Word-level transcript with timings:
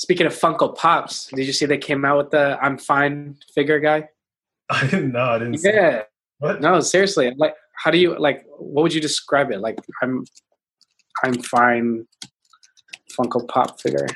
speaking 0.00 0.26
of 0.26 0.32
Funko 0.32 0.74
Pops, 0.74 1.26
did 1.26 1.46
you 1.46 1.52
see 1.52 1.66
they 1.66 1.76
came 1.76 2.06
out 2.06 2.16
with 2.16 2.30
the 2.30 2.58
"I'm 2.62 2.78
Fine" 2.78 3.36
figure 3.54 3.78
guy? 3.78 4.08
I 4.70 4.86
didn't 4.86 5.12
know. 5.12 5.24
I 5.24 5.38
didn't. 5.38 5.62
Yeah. 5.62 6.04
What? 6.38 6.62
No, 6.62 6.80
seriously. 6.80 7.34
Like, 7.36 7.54
how 7.76 7.90
do 7.90 7.98
you 7.98 8.18
like? 8.18 8.46
What 8.58 8.82
would 8.82 8.94
you 8.94 9.00
describe 9.00 9.50
it? 9.50 9.60
Like, 9.60 9.78
I'm, 10.02 10.24
I'm 11.22 11.34
fine. 11.42 12.06
Funko 13.12 13.46
Pop 13.46 13.78
figure. 13.78 14.06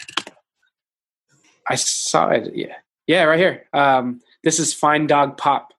I 1.68 1.74
saw 1.74 2.30
it. 2.30 2.50
Yeah, 2.54 2.76
yeah, 3.06 3.24
right 3.24 3.38
here. 3.38 3.66
Um, 3.74 4.20
this 4.42 4.58
is 4.58 4.72
Fine 4.72 5.06
Dog 5.06 5.36
Pop. 5.36 5.74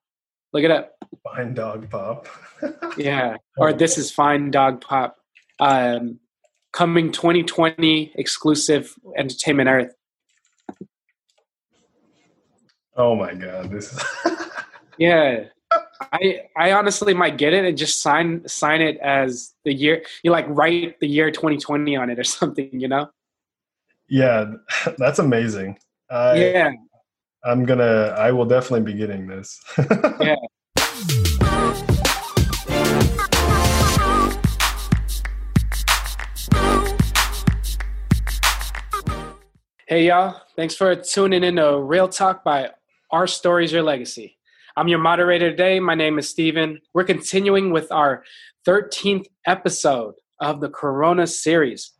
Look 0.54 0.64
it 0.64 0.72
up. 0.72 0.94
Fine 1.24 1.56
dog 1.56 1.90
pop. 1.90 2.28
Yeah, 2.98 3.38
or 3.58 3.74
this 3.74 3.98
is 3.98 4.12
Fine 4.12 4.52
Dog 4.52 4.82
Pop. 4.82 5.18
Um, 5.60 6.20
coming 6.76 7.12
2020 7.12 8.12
exclusive 8.16 8.94
Entertainment 9.18 9.70
Earth. 9.70 9.96
oh 12.98 13.16
my 13.16 13.34
god, 13.34 13.72
this 13.72 13.92
is. 13.94 14.04
Yeah. 14.98 15.46
I 16.14 16.44
I 16.56 16.72
honestly 16.72 17.14
might 17.14 17.38
get 17.38 17.52
it 17.52 17.66
and 17.66 17.78
just 17.78 18.02
sign 18.02 18.48
sign 18.48 18.82
it 18.82 18.98
as 19.00 19.54
the 19.66 19.74
year 19.74 20.04
you 20.24 20.32
like 20.32 20.46
write 20.48 20.98
the 21.02 21.08
year 21.08 21.32
2020 21.32 21.98
on 21.98 22.10
it 22.10 22.18
or 22.18 22.24
something, 22.40 22.70
you 22.72 22.88
know? 22.88 23.10
yeah, 24.08 24.46
that's 24.98 25.20
amazing. 25.20 25.78
I, 26.10 26.36
yeah. 26.36 26.72
I'm 27.44 27.66
gonna. 27.66 28.16
I 28.18 28.32
will 28.32 28.46
definitely 28.46 28.94
be 28.94 28.98
getting 28.98 29.28
this. 29.28 29.60
Yeah. 30.20 30.36
Hey 39.88 40.08
y'all, 40.08 40.42
thanks 40.56 40.74
for 40.76 40.96
tuning 40.96 41.44
in 41.44 41.58
to 41.58 41.80
Real 41.80 42.10
Talk 42.10 42.44
by 42.44 42.72
Our 43.12 43.28
Stories 43.28 43.72
Your 43.72 43.84
Legacy. 43.84 44.36
I'm 44.76 44.88
your 44.88 44.98
moderator 44.98 45.52
today. 45.52 45.80
My 45.80 45.94
name 45.94 46.18
is 46.18 46.28
Steven. 46.28 46.82
We're 46.96 47.04
continuing 47.04 47.72
with 47.72 47.92
our 47.92 48.24
13th 48.68 49.28
episode 49.46 50.16
of 50.40 50.60
the 50.60 50.70
Corona 50.70 51.28
series. 51.28 51.92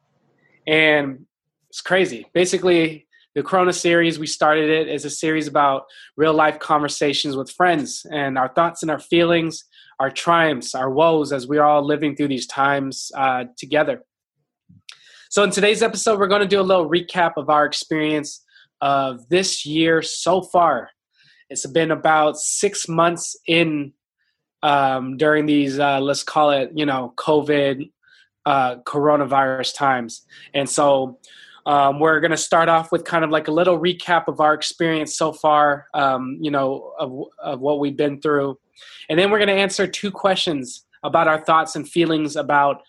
And 0.66 1.28
it's 1.70 1.82
crazy. 1.82 2.26
Basically, 2.34 3.06
the 3.36 3.44
Corona 3.44 3.72
series, 3.72 4.18
we 4.18 4.26
started 4.26 4.68
it 4.68 4.88
as 4.88 5.06
a 5.06 5.10
series 5.12 5.48
about 5.48 5.84
real 6.18 6.34
life 6.34 6.58
conversations 6.58 7.38
with 7.38 7.52
friends 7.52 8.04
and 8.12 8.36
our 8.36 8.52
thoughts 8.52 8.82
and 8.82 8.90
our 8.90 8.98
feelings, 8.98 9.64
our 10.00 10.10
triumphs, 10.10 10.74
our 10.74 10.90
woes 10.90 11.32
as 11.32 11.46
we're 11.46 11.62
all 11.62 11.86
living 11.86 12.16
through 12.16 12.30
these 12.30 12.48
times 12.48 13.12
uh, 13.16 13.44
together. 13.56 14.02
So, 15.36 15.44
in 15.44 15.50
today's 15.50 15.84
episode, 15.84 16.18
we're 16.18 16.30
going 16.30 16.44
to 16.44 16.48
do 16.48 16.62
a 16.62 16.64
little 16.64 16.90
recap 16.90 17.34
of 17.36 17.50
our 17.50 17.66
experience 17.66 18.46
of 18.80 19.28
this 19.28 19.66
year 19.66 20.02
so 20.02 20.42
far. 20.42 20.92
It's 21.50 21.66
been 21.66 21.92
about 21.92 22.38
six 22.38 22.88
months 22.88 23.36
in 23.46 23.92
um, 24.64 25.18
during 25.18 25.46
these, 25.46 25.78
uh, 25.78 26.00
let's 26.00 26.24
call 26.24 26.52
it, 26.52 26.72
you 26.74 26.86
know, 26.86 27.12
COVID, 27.18 27.92
uh, 28.46 28.78
coronavirus 28.86 29.76
times. 29.76 30.26
And 30.54 30.70
so, 30.70 31.20
um, 31.66 32.00
we're 32.00 32.22
going 32.22 32.32
to 32.32 32.38
start 32.38 32.70
off 32.70 32.94
with 32.94 33.04
kind 33.04 33.26
of 33.26 33.30
like 33.30 33.50
a 33.50 33.52
little 33.52 33.78
recap 33.78 34.30
of 34.30 34.40
our 34.40 34.54
experience 34.54 35.18
so 35.18 35.34
far, 35.34 35.88
um, 35.94 36.38
you 36.40 36.50
know, 36.50 36.94
of, 36.98 37.12
of 37.44 37.60
what 37.60 37.80
we've 37.80 37.98
been 37.98 38.22
through. 38.22 38.58
And 39.10 39.20
then 39.20 39.32
we're 39.32 39.40
going 39.40 39.50
to 39.50 39.62
answer 39.62 39.86
two 39.86 40.12
questions 40.12 40.86
about 41.04 41.28
our 41.28 41.44
thoughts 41.44 41.76
and 41.76 41.86
feelings 41.86 42.38
about 42.38 42.84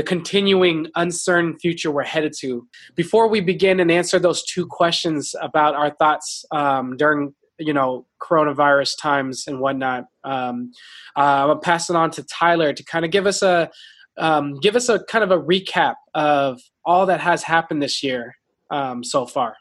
the 0.00 0.06
continuing 0.06 0.86
uncertain 0.96 1.58
future 1.58 1.90
we're 1.90 2.02
headed 2.02 2.32
to. 2.38 2.66
Before 2.94 3.28
we 3.28 3.42
begin 3.42 3.80
and 3.80 3.90
answer 3.90 4.18
those 4.18 4.42
two 4.44 4.66
questions 4.66 5.34
about 5.42 5.74
our 5.74 5.90
thoughts 5.90 6.42
um, 6.52 6.96
during 6.96 7.34
you 7.58 7.74
know 7.74 8.06
coronavirus 8.22 8.94
times 8.98 9.44
and 9.46 9.60
whatnot, 9.60 10.04
um, 10.24 10.72
uh, 11.18 11.20
I'm 11.20 11.48
gonna 11.48 11.60
pass 11.60 11.90
it 11.90 11.96
on 11.96 12.10
to 12.12 12.22
Tyler 12.22 12.72
to 12.72 12.82
kind 12.82 13.04
of 13.04 13.10
give 13.10 13.26
us 13.26 13.42
a 13.42 13.70
um, 14.16 14.54
give 14.60 14.74
us 14.74 14.88
a 14.88 15.04
kind 15.04 15.22
of 15.22 15.32
a 15.32 15.38
recap 15.38 15.96
of 16.14 16.58
all 16.86 17.04
that 17.04 17.20
has 17.20 17.42
happened 17.42 17.82
this 17.82 18.02
year 18.02 18.36
um, 18.70 19.04
so 19.04 19.26
far. 19.26 19.54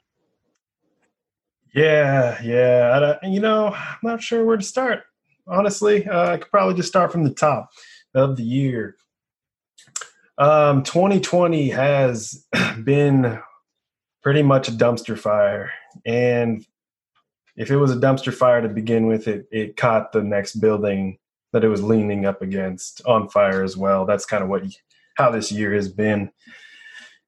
yeah, 2.42 2.42
yeah. 2.42 3.18
You 3.24 3.42
know, 3.42 3.74
I'm 3.76 4.00
not 4.04 4.24
sure 4.24 4.46
where 4.46 4.56
to 4.56 4.64
start. 4.64 5.04
Honestly, 5.48 6.08
uh, 6.08 6.32
I 6.32 6.38
could 6.38 6.50
probably 6.50 6.76
just 6.76 6.88
start 6.88 7.12
from 7.12 7.26
the 7.26 7.34
top 7.34 7.72
of 8.16 8.38
the 8.38 8.44
year. 8.44 8.96
Um, 10.40 10.84
2020 10.84 11.70
has 11.70 12.46
been 12.84 13.40
pretty 14.24 14.42
much 14.42 14.70
a 14.70 14.72
dumpster 14.72 15.20
fire, 15.20 15.74
and 16.06 16.66
if 17.58 17.70
it 17.70 17.76
was 17.76 17.92
a 17.92 17.98
dumpster 17.98 18.34
fire 18.34 18.62
to 18.62 18.70
begin 18.70 19.06
with, 19.06 19.28
it 19.28 19.48
it 19.52 19.76
caught 19.76 20.14
the 20.14 20.24
next 20.24 20.56
building 20.56 21.18
that 21.52 21.66
it 21.66 21.68
was 21.68 21.84
leaning 21.84 22.26
up 22.26 22.42
against 22.42 23.02
on 23.06 23.28
fire 23.28 23.64
as 23.64 23.76
well. 23.76 24.06
That's 24.06 24.26
kind 24.26 24.42
of 24.42 24.50
what 24.50 24.64
how 25.18 25.30
this 25.30 25.52
year 25.52 25.74
has 25.74 25.90
been. 25.90 26.32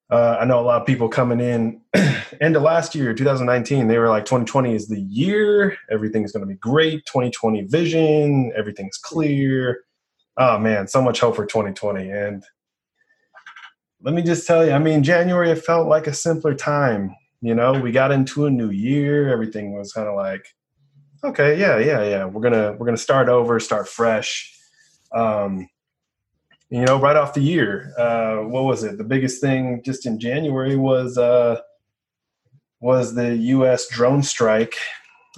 Uh, 0.09 0.37
I 0.39 0.45
know 0.45 0.59
a 0.59 0.63
lot 0.63 0.81
of 0.81 0.87
people 0.87 1.09
coming 1.09 1.39
in 1.39 1.81
end 2.41 2.55
of 2.55 2.61
last 2.61 2.95
year, 2.95 3.13
2019, 3.13 3.87
they 3.87 3.97
were 3.97 4.09
like, 4.09 4.25
2020 4.25 4.75
is 4.75 4.89
the 4.89 4.99
year. 4.99 5.77
Everything's 5.89 6.33
going 6.33 6.41
to 6.41 6.53
be 6.53 6.59
great. 6.59 7.05
2020 7.05 7.61
vision. 7.63 8.51
Everything's 8.55 8.97
clear. 8.97 9.83
Oh 10.37 10.59
man, 10.59 10.87
so 10.87 11.01
much 11.01 11.19
hope 11.19 11.35
for 11.35 11.45
2020. 11.45 12.09
And 12.09 12.43
let 14.03 14.13
me 14.13 14.21
just 14.21 14.47
tell 14.47 14.65
you, 14.65 14.71
I 14.71 14.79
mean, 14.79 15.03
January, 15.03 15.51
it 15.51 15.63
felt 15.63 15.87
like 15.87 16.07
a 16.07 16.13
simpler 16.13 16.53
time. 16.53 17.15
You 17.41 17.55
know, 17.55 17.73
we 17.73 17.91
got 17.91 18.11
into 18.11 18.45
a 18.45 18.51
new 18.51 18.69
year. 18.69 19.29
Everything 19.29 19.73
was 19.73 19.93
kind 19.93 20.07
of 20.07 20.15
like, 20.15 20.45
okay, 21.23 21.59
yeah, 21.59 21.77
yeah, 21.77 22.03
yeah. 22.03 22.25
We're 22.25 22.41
gonna 22.41 22.75
we're 22.77 22.85
gonna 22.85 22.97
start 22.97 23.29
over, 23.29 23.59
start 23.59 23.87
fresh. 23.87 24.55
Um, 25.11 25.67
you 26.69 26.85
know, 26.85 26.99
right 26.99 27.15
off 27.15 27.33
the 27.33 27.41
year, 27.41 27.93
uh, 27.97 28.37
what 28.37 28.63
was 28.63 28.83
it? 28.83 28.97
The 28.97 29.03
biggest 29.03 29.41
thing 29.41 29.81
just 29.83 30.05
in 30.05 30.19
January 30.19 30.75
was 30.75 31.17
uh, 31.17 31.59
was 32.79 33.13
the 33.13 33.35
U.S. 33.35 33.87
drone 33.89 34.23
strike 34.23 34.75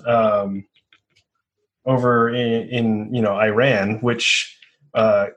um, 0.06 0.66
over 1.86 2.30
in, 2.30 2.70
in 2.70 3.16
you 3.16 3.22
know 3.22 3.36
Iran, 3.36 4.00
which 4.00 4.58
uh, 4.94 5.28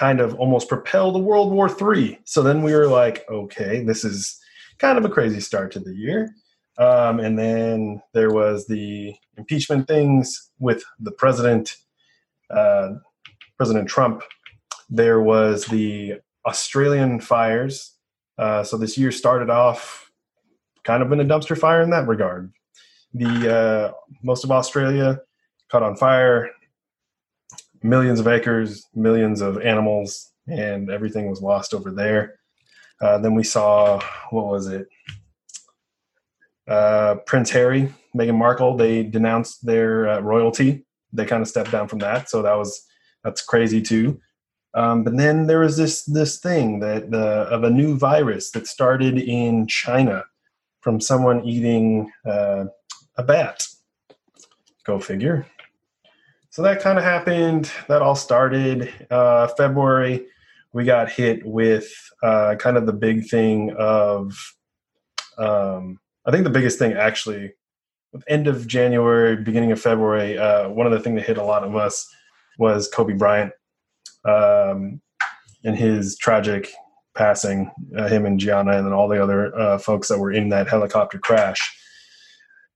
kind 0.00 0.18
of 0.18 0.34
almost 0.36 0.66
propelled 0.66 1.22
World 1.22 1.52
War 1.52 1.68
Three. 1.68 2.18
So 2.24 2.42
then 2.42 2.62
we 2.62 2.72
were 2.72 2.86
like, 2.86 3.26
okay, 3.28 3.84
this 3.84 4.02
is 4.02 4.40
kind 4.78 4.96
of 4.96 5.04
a 5.04 5.10
crazy 5.10 5.40
start 5.40 5.70
to 5.72 5.80
the 5.80 5.94
year. 5.94 6.34
Um, 6.78 7.20
and 7.20 7.38
then 7.38 8.00
there 8.14 8.30
was 8.30 8.66
the 8.66 9.14
impeachment 9.36 9.86
things 9.86 10.50
with 10.58 10.82
the 10.98 11.12
president, 11.12 11.76
uh, 12.50 12.92
President 13.58 13.90
Trump. 13.90 14.22
There 14.88 15.20
was 15.20 15.66
the 15.66 16.14
Australian 16.46 17.20
fires. 17.20 17.94
Uh, 18.38 18.64
so 18.64 18.78
this 18.78 18.96
year 18.96 19.12
started 19.12 19.50
off 19.50 20.10
kind 20.82 21.02
of 21.02 21.12
in 21.12 21.20
a 21.20 21.26
dumpster 21.26 21.58
fire 21.58 21.82
in 21.82 21.90
that 21.90 22.08
regard. 22.08 22.50
The 23.12 23.54
uh, 23.54 23.92
most 24.22 24.44
of 24.44 24.50
Australia 24.50 25.20
caught 25.70 25.82
on 25.82 25.94
fire, 25.94 26.48
millions 27.82 28.20
of 28.20 28.28
acres, 28.28 28.86
millions 28.94 29.40
of 29.40 29.60
animals, 29.60 30.32
and 30.46 30.90
everything 30.90 31.28
was 31.28 31.40
lost 31.40 31.74
over 31.74 31.90
there. 31.90 32.38
Uh, 33.00 33.18
then 33.18 33.34
we 33.34 33.44
saw 33.44 34.00
what 34.30 34.46
was 34.46 34.66
it? 34.66 34.86
Uh, 36.68 37.16
Prince 37.26 37.50
Harry, 37.50 37.92
Meghan 38.16 38.36
Markle. 38.36 38.76
They 38.76 39.02
denounced 39.02 39.64
their 39.64 40.08
uh, 40.08 40.20
royalty. 40.20 40.84
They 41.12 41.24
kind 41.24 41.42
of 41.42 41.48
stepped 41.48 41.72
down 41.72 41.88
from 41.88 41.98
that, 42.00 42.30
so 42.30 42.42
that 42.42 42.54
was 42.54 42.86
that's 43.24 43.42
crazy 43.42 43.82
too. 43.82 44.20
Um, 44.74 45.02
but 45.02 45.16
then 45.16 45.46
there 45.46 45.60
was 45.60 45.76
this 45.76 46.04
this 46.04 46.38
thing 46.38 46.80
that 46.80 47.12
uh, 47.12 47.52
of 47.52 47.64
a 47.64 47.70
new 47.70 47.96
virus 47.96 48.50
that 48.52 48.66
started 48.66 49.18
in 49.18 49.66
China 49.66 50.24
from 50.80 51.00
someone 51.00 51.44
eating 51.44 52.10
uh, 52.24 52.66
a 53.16 53.22
bat. 53.22 53.66
Go 54.84 54.98
figure. 54.98 55.46
So 56.60 56.64
that 56.64 56.82
kind 56.82 56.98
of 56.98 57.04
happened. 57.04 57.72
That 57.88 58.02
all 58.02 58.14
started 58.14 58.92
uh, 59.10 59.48
February. 59.56 60.26
We 60.74 60.84
got 60.84 61.10
hit 61.10 61.40
with 61.46 61.90
uh, 62.22 62.56
kind 62.58 62.76
of 62.76 62.84
the 62.84 62.92
big 62.92 63.26
thing 63.26 63.74
of, 63.78 64.36
um, 65.38 65.98
I 66.26 66.30
think 66.30 66.44
the 66.44 66.50
biggest 66.50 66.78
thing 66.78 66.92
actually, 66.92 67.54
end 68.28 68.46
of 68.46 68.66
January, 68.66 69.36
beginning 69.36 69.72
of 69.72 69.80
February. 69.80 70.36
Uh, 70.36 70.68
one 70.68 70.86
of 70.86 70.92
the 70.92 71.00
things 71.00 71.16
that 71.16 71.26
hit 71.26 71.38
a 71.38 71.42
lot 71.42 71.64
of 71.64 71.74
us 71.76 72.06
was 72.58 72.88
Kobe 72.88 73.14
Bryant 73.14 73.54
um, 74.26 75.00
and 75.64 75.78
his 75.78 76.18
tragic 76.18 76.70
passing. 77.16 77.70
Uh, 77.96 78.06
him 78.06 78.26
and 78.26 78.38
Gianna, 78.38 78.72
and 78.72 78.84
then 78.84 78.92
all 78.92 79.08
the 79.08 79.22
other 79.22 79.58
uh, 79.58 79.78
folks 79.78 80.08
that 80.08 80.18
were 80.18 80.30
in 80.30 80.50
that 80.50 80.68
helicopter 80.68 81.18
crash 81.18 81.74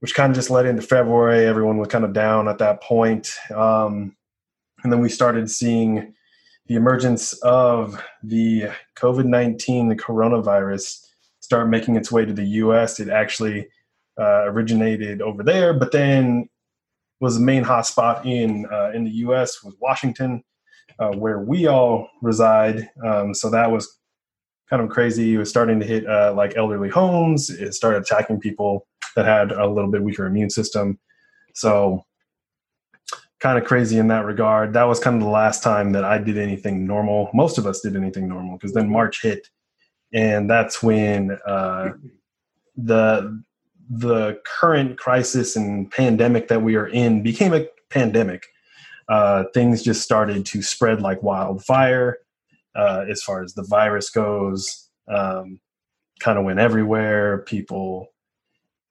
which 0.04 0.14
kind 0.14 0.30
of 0.30 0.36
just 0.36 0.50
led 0.50 0.66
into 0.66 0.82
February. 0.82 1.46
Everyone 1.46 1.78
was 1.78 1.88
kind 1.88 2.04
of 2.04 2.12
down 2.12 2.46
at 2.46 2.58
that 2.58 2.82
point. 2.82 3.30
Um, 3.54 4.14
and 4.82 4.92
then 4.92 5.00
we 5.00 5.08
started 5.08 5.50
seeing 5.50 6.12
the 6.66 6.74
emergence 6.74 7.32
of 7.38 7.98
the 8.22 8.64
COVID 8.98 9.24
19, 9.24 9.88
the 9.88 9.96
coronavirus, 9.96 11.06
start 11.40 11.70
making 11.70 11.96
its 11.96 12.12
way 12.12 12.26
to 12.26 12.34
the 12.34 12.44
U.S. 12.44 13.00
It 13.00 13.08
actually 13.08 13.66
uh, 14.20 14.44
originated 14.44 15.22
over 15.22 15.42
there, 15.42 15.72
but 15.72 15.90
then 15.90 16.50
was 17.20 17.38
the 17.38 17.44
main 17.44 17.64
hotspot 17.64 18.26
in 18.26 18.66
uh, 18.70 18.90
in 18.92 19.04
the 19.04 19.10
U.S. 19.10 19.64
was 19.64 19.74
Washington, 19.80 20.44
uh, 20.98 21.12
where 21.12 21.38
we 21.38 21.66
all 21.66 22.10
reside. 22.20 22.90
Um, 23.02 23.32
so 23.32 23.48
that 23.48 23.70
was 23.70 23.98
kind 24.68 24.82
of 24.82 24.90
crazy. 24.90 25.32
It 25.32 25.38
was 25.38 25.48
starting 25.48 25.80
to 25.80 25.86
hit 25.86 26.06
uh, 26.06 26.34
like 26.36 26.58
elderly 26.58 26.90
homes. 26.90 27.48
It 27.48 27.72
started 27.72 28.02
attacking 28.02 28.40
people 28.40 28.86
that 29.16 29.24
had 29.24 29.52
a 29.52 29.66
little 29.66 29.90
bit 29.90 30.02
weaker 30.02 30.26
immune 30.26 30.50
system. 30.50 30.98
So 31.54 32.04
kind 33.40 33.58
of 33.58 33.64
crazy 33.64 33.98
in 33.98 34.08
that 34.08 34.24
regard. 34.24 34.72
That 34.72 34.84
was 34.84 34.98
kind 34.98 35.16
of 35.16 35.22
the 35.22 35.28
last 35.28 35.62
time 35.62 35.92
that 35.92 36.04
I 36.04 36.18
did 36.18 36.38
anything 36.38 36.86
normal. 36.86 37.30
Most 37.34 37.58
of 37.58 37.66
us 37.66 37.80
did 37.80 37.94
anything 37.94 38.28
normal 38.28 38.56
because 38.56 38.72
then 38.72 38.88
March 38.88 39.20
hit, 39.22 39.48
and 40.12 40.48
that's 40.48 40.82
when 40.82 41.36
uh, 41.46 41.90
the 42.76 43.42
the 43.90 44.40
current 44.46 44.98
crisis 44.98 45.56
and 45.56 45.90
pandemic 45.90 46.48
that 46.48 46.62
we 46.62 46.74
are 46.74 46.88
in 46.88 47.22
became 47.22 47.52
a 47.52 47.66
pandemic. 47.90 48.46
Uh, 49.10 49.44
things 49.52 49.82
just 49.82 50.02
started 50.02 50.46
to 50.46 50.62
spread 50.62 51.02
like 51.02 51.22
wildfire 51.22 52.16
uh, 52.74 53.04
as 53.10 53.22
far 53.22 53.42
as 53.42 53.52
the 53.52 53.64
virus 53.64 54.08
goes. 54.08 54.88
Um, 55.06 55.60
kind 56.20 56.38
of 56.38 56.44
went 56.44 56.60
everywhere. 56.60 57.38
People 57.38 58.13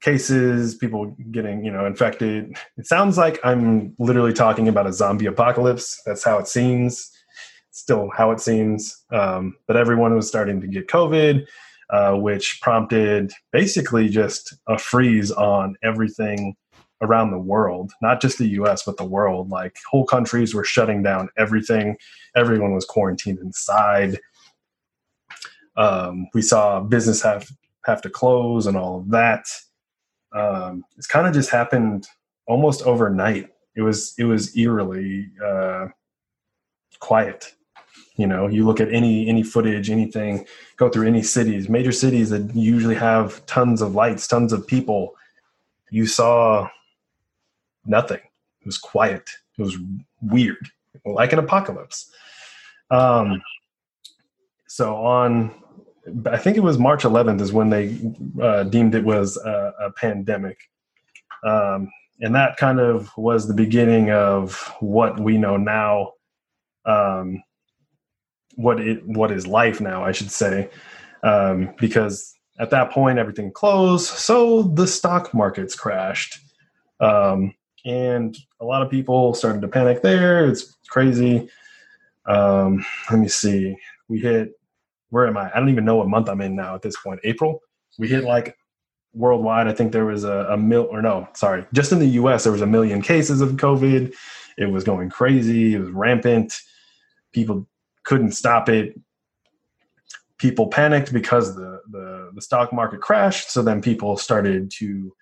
cases, 0.03 0.75
people 0.75 1.15
getting 1.31 1.63
you 1.65 1.71
know 1.71 1.85
infected. 1.85 2.55
It 2.77 2.85
sounds 2.85 3.17
like 3.17 3.39
I'm 3.43 3.95
literally 3.97 4.33
talking 4.33 4.67
about 4.67 4.85
a 4.85 4.93
zombie 4.93 5.25
apocalypse. 5.25 6.01
That's 6.05 6.23
how 6.23 6.37
it 6.37 6.47
seems. 6.47 7.09
Still, 7.71 8.11
how 8.15 8.31
it 8.31 8.39
seems. 8.39 9.03
Um, 9.11 9.55
but 9.65 9.77
everyone 9.77 10.13
was 10.13 10.27
starting 10.27 10.61
to 10.61 10.67
get 10.67 10.87
COVID, 10.87 11.47
uh, 11.89 12.13
which 12.13 12.59
prompted 12.61 13.31
basically 13.51 14.09
just 14.09 14.53
a 14.67 14.77
freeze 14.77 15.31
on 15.31 15.75
everything 15.81 16.55
around 17.01 17.31
the 17.31 17.39
world, 17.39 17.91
not 18.01 18.21
just 18.21 18.37
the 18.37 18.47
U.S. 18.49 18.83
but 18.83 18.97
the 18.97 19.03
world. 19.05 19.49
Like 19.49 19.77
whole 19.89 20.05
countries 20.05 20.53
were 20.53 20.63
shutting 20.63 21.01
down 21.01 21.29
everything. 21.37 21.97
Everyone 22.35 22.73
was 22.73 22.85
quarantined 22.85 23.39
inside. 23.39 24.19
Um, 25.75 26.27
we 26.33 26.43
saw 26.43 26.81
business 26.81 27.21
have 27.23 27.49
have 27.85 28.01
to 28.01 28.09
close 28.09 28.67
and 28.67 28.77
all 28.77 28.99
of 28.99 29.09
that 29.09 29.45
um, 30.33 30.83
it's 30.97 31.07
kind 31.07 31.27
of 31.27 31.33
just 31.33 31.49
happened 31.49 32.07
almost 32.47 32.81
overnight. 32.83 33.49
It 33.75 33.81
was 33.81 34.13
it 34.17 34.25
was 34.25 34.55
eerily 34.57 35.29
uh, 35.43 35.87
quiet. 36.99 37.53
You 38.15 38.27
know, 38.27 38.47
you 38.47 38.65
look 38.65 38.79
at 38.79 38.93
any 38.93 39.27
any 39.27 39.43
footage, 39.43 39.89
anything, 39.89 40.45
go 40.77 40.89
through 40.89 41.07
any 41.07 41.23
cities, 41.23 41.69
major 41.69 41.91
cities 41.91 42.29
that 42.29 42.55
usually 42.55 42.95
have 42.95 43.45
tons 43.45 43.81
of 43.81 43.95
lights, 43.95 44.27
tons 44.27 44.53
of 44.53 44.67
people. 44.67 45.15
You 45.89 46.05
saw 46.05 46.69
nothing. 47.85 48.19
It 48.19 48.65
was 48.65 48.77
quiet. 48.77 49.29
It 49.57 49.61
was 49.61 49.77
weird, 50.21 50.69
like 51.05 51.33
an 51.33 51.39
apocalypse. 51.39 52.11
Um, 52.89 53.41
so 54.67 54.95
on 54.95 55.62
I 56.25 56.37
think 56.37 56.57
it 56.57 56.63
was 56.63 56.77
March 56.77 57.03
11th 57.03 57.41
is 57.41 57.53
when 57.53 57.69
they 57.69 57.97
uh, 58.41 58.63
deemed 58.63 58.95
it 58.95 59.05
was 59.05 59.37
a, 59.37 59.73
a 59.79 59.91
pandemic. 59.91 60.57
Um, 61.43 61.89
and 62.19 62.35
that 62.35 62.57
kind 62.57 62.79
of 62.79 63.09
was 63.17 63.47
the 63.47 63.53
beginning 63.53 64.11
of 64.11 64.73
what 64.79 65.19
we 65.19 65.37
know 65.37 65.57
now. 65.57 66.13
Um, 66.85 67.43
what 68.55 68.79
it 68.79 69.05
what 69.07 69.31
is 69.31 69.47
life 69.47 69.81
now, 69.81 70.03
I 70.03 70.11
should 70.11 70.31
say, 70.31 70.69
um, 71.23 71.73
because 71.79 72.35
at 72.59 72.69
that 72.69 72.91
point 72.91 73.17
everything 73.17 73.51
closed, 73.51 74.07
so 74.07 74.63
the 74.63 74.87
stock 74.87 75.33
markets 75.33 75.75
crashed, 75.75 76.39
um, 76.99 77.53
and 77.85 78.37
a 78.59 78.65
lot 78.65 78.81
of 78.81 78.91
people 78.91 79.33
started 79.33 79.61
to 79.61 79.67
panic. 79.67 80.01
There, 80.01 80.47
it's 80.47 80.75
crazy. 80.87 81.49
Um, 82.25 82.85
let 83.09 83.19
me 83.19 83.27
see. 83.27 83.75
We 84.07 84.19
hit 84.19 84.51
where 85.13 85.27
am 85.27 85.37
I? 85.37 85.51
I 85.53 85.59
don't 85.59 85.69
even 85.69 85.85
know 85.85 85.97
what 85.97 86.07
month 86.07 86.27
I'm 86.27 86.41
in 86.41 86.55
now 86.55 86.73
at 86.73 86.81
this 86.81 86.95
point. 86.99 87.19
April. 87.23 87.61
We 87.99 88.07
hit 88.07 88.23
like 88.23 88.57
worldwide. 89.13 89.67
I 89.67 89.73
think 89.73 89.91
there 89.91 90.05
was 90.05 90.23
a, 90.23 90.47
a 90.49 90.57
mil 90.57 90.87
or 90.89 91.03
no, 91.03 91.27
sorry, 91.35 91.67
just 91.71 91.91
in 91.91 91.99
the 91.99 92.07
U.S. 92.07 92.41
there 92.41 92.51
was 92.51 92.63
a 92.63 92.65
million 92.65 92.99
cases 92.99 93.39
of 93.39 93.51
COVID. 93.51 94.11
It 94.57 94.65
was 94.65 94.83
going 94.83 95.11
crazy. 95.11 95.75
It 95.75 95.79
was 95.79 95.91
rampant. 95.91 96.59
People 97.31 97.67
couldn't 98.01 98.31
stop 98.31 98.69
it. 98.69 98.99
People 100.39 100.65
panicked 100.65 101.13
because 101.13 101.55
the 101.55 101.81
the, 101.91 102.31
the 102.33 102.41
stock 102.41 102.73
market 102.73 102.99
crashed. 102.99 103.51
So 103.51 103.61
then 103.61 103.83
people 103.83 104.17
started 104.17 104.71
to 104.79 105.13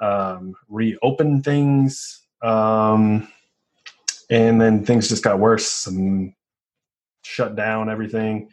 um, 0.00 0.54
reopen 0.68 1.40
things, 1.40 2.20
um, 2.42 3.28
and 4.28 4.60
then 4.60 4.84
things 4.84 5.08
just 5.08 5.22
got 5.22 5.38
worse 5.38 5.86
and 5.86 6.32
shut 7.22 7.54
down 7.54 7.88
everything 7.88 8.48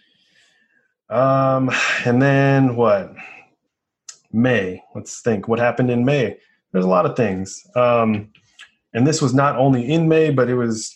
um, 1.10 1.72
and 2.06 2.22
then 2.22 2.76
what? 2.76 3.16
May. 4.32 4.84
Let's 4.94 5.22
think. 5.22 5.48
What 5.48 5.60
happened 5.60 5.90
in 5.90 6.06
May? 6.06 6.38
There's 6.72 6.86
a 6.86 6.90
lot 6.90 7.06
of 7.06 7.16
things. 7.16 7.66
Um, 7.76 8.30
and 8.94 9.08
this 9.08 9.22
was 9.22 9.34
not 9.34 9.56
only 9.58 9.90
in 9.90 10.08
May, 10.08 10.32
but 10.32 10.50
it 10.50 10.56
was 10.56 10.96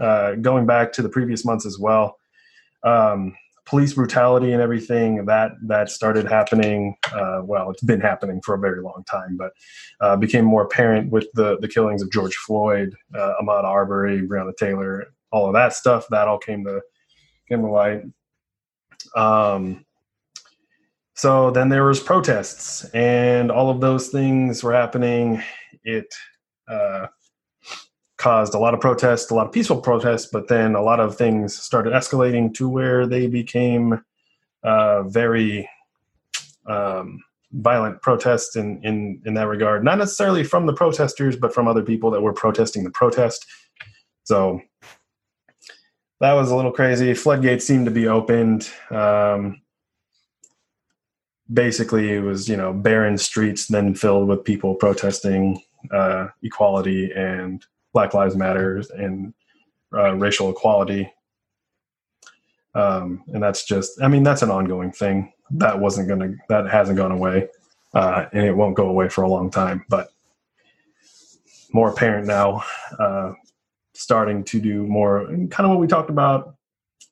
uh, 0.00 0.34
going 0.34 0.66
back 0.66 0.92
to 0.92 1.02
the 1.02 1.08
previous 1.08 1.44
months 1.44 1.66
as 1.66 1.78
well. 1.78 2.18
Um, 2.82 3.34
police 3.68 3.92
brutality 3.92 4.52
and 4.52 4.62
everything 4.62 5.26
that 5.26 5.52
that 5.62 5.90
started 5.90 6.26
happening. 6.26 6.96
Uh, 7.12 7.42
well, 7.44 7.70
it's 7.70 7.82
been 7.82 8.00
happening 8.00 8.40
for 8.42 8.54
a 8.54 8.58
very 8.58 8.80
long 8.80 9.04
time, 9.08 9.36
but 9.36 9.52
uh, 10.00 10.16
became 10.16 10.44
more 10.44 10.62
apparent 10.62 11.10
with 11.10 11.28
the 11.34 11.58
the 11.60 11.68
killings 11.68 12.02
of 12.02 12.10
George 12.10 12.36
Floyd, 12.36 12.94
uh, 13.14 13.34
Ahmaud 13.40 13.64
Arbery, 13.64 14.26
Breonna 14.26 14.56
Taylor, 14.56 15.12
all 15.32 15.46
of 15.46 15.54
that 15.54 15.74
stuff. 15.74 16.06
That 16.10 16.28
all 16.28 16.38
came 16.38 16.64
to 16.64 16.80
came 17.48 17.60
to 17.60 17.68
light. 17.68 18.02
Um, 19.16 19.84
so 21.14 21.50
then 21.50 21.68
there 21.68 21.84
was 21.84 22.00
protests, 22.00 22.84
and 22.94 23.50
all 23.50 23.70
of 23.70 23.80
those 23.80 24.08
things 24.08 24.62
were 24.62 24.72
happening. 24.72 25.42
It 25.82 26.14
uh, 26.68 27.08
caused 28.18 28.54
a 28.54 28.58
lot 28.58 28.74
of 28.74 28.80
protests, 28.80 29.30
a 29.30 29.34
lot 29.34 29.46
of 29.46 29.52
peaceful 29.52 29.80
protests, 29.80 30.28
but 30.32 30.48
then 30.48 30.74
a 30.74 30.82
lot 30.82 31.00
of 31.00 31.16
things 31.16 31.60
started 31.60 31.92
escalating 31.92 32.54
to 32.54 32.68
where 32.68 33.06
they 33.06 33.26
became 33.26 34.00
uh, 34.62 35.02
very 35.04 35.68
um, 36.66 37.20
violent 37.52 38.00
protests 38.02 38.56
in, 38.56 38.80
in 38.84 39.22
in 39.24 39.34
that 39.34 39.48
regard. 39.48 39.82
Not 39.82 39.98
necessarily 39.98 40.44
from 40.44 40.66
the 40.66 40.72
protesters, 40.72 41.36
but 41.36 41.54
from 41.54 41.66
other 41.66 41.82
people 41.82 42.10
that 42.10 42.20
were 42.20 42.32
protesting 42.32 42.84
the 42.84 42.90
protest. 42.90 43.46
So 44.24 44.60
that 46.20 46.32
was 46.32 46.50
a 46.50 46.56
little 46.56 46.72
crazy. 46.72 47.14
Floodgates 47.14 47.66
seemed 47.66 47.86
to 47.86 47.90
be 47.90 48.08
opened. 48.08 48.68
Um, 48.90 49.60
basically, 51.52 52.12
it 52.12 52.20
was 52.20 52.48
you 52.48 52.56
know 52.56 52.72
barren 52.72 53.18
streets, 53.18 53.66
then 53.66 53.94
filled 53.94 54.28
with 54.28 54.44
people 54.44 54.74
protesting 54.74 55.62
uh, 55.92 56.28
equality 56.42 57.10
and 57.12 57.64
Black 57.92 58.14
Lives 58.14 58.36
Matter 58.36 58.82
and 58.96 59.32
uh, 59.92 60.14
racial 60.14 60.50
equality. 60.50 61.12
Um, 62.74 63.24
and 63.28 63.42
that's 63.42 63.64
just, 63.64 64.00
I 64.02 64.08
mean, 64.08 64.22
that's 64.22 64.42
an 64.42 64.50
ongoing 64.50 64.92
thing. 64.92 65.32
That 65.50 65.80
wasn't 65.80 66.08
going 66.08 66.20
to, 66.20 66.34
that 66.48 66.68
hasn't 66.68 66.98
gone 66.98 67.12
away, 67.12 67.48
uh, 67.94 68.26
and 68.32 68.44
it 68.44 68.54
won't 68.54 68.76
go 68.76 68.88
away 68.88 69.08
for 69.08 69.22
a 69.22 69.28
long 69.28 69.50
time. 69.50 69.84
But 69.88 70.10
more 71.72 71.90
apparent 71.90 72.26
now. 72.26 72.62
Uh, 72.98 73.32
starting 73.94 74.44
to 74.44 74.60
do 74.60 74.86
more 74.86 75.26
kind 75.26 75.60
of 75.60 75.70
what 75.70 75.80
we 75.80 75.86
talked 75.86 76.10
about 76.10 76.54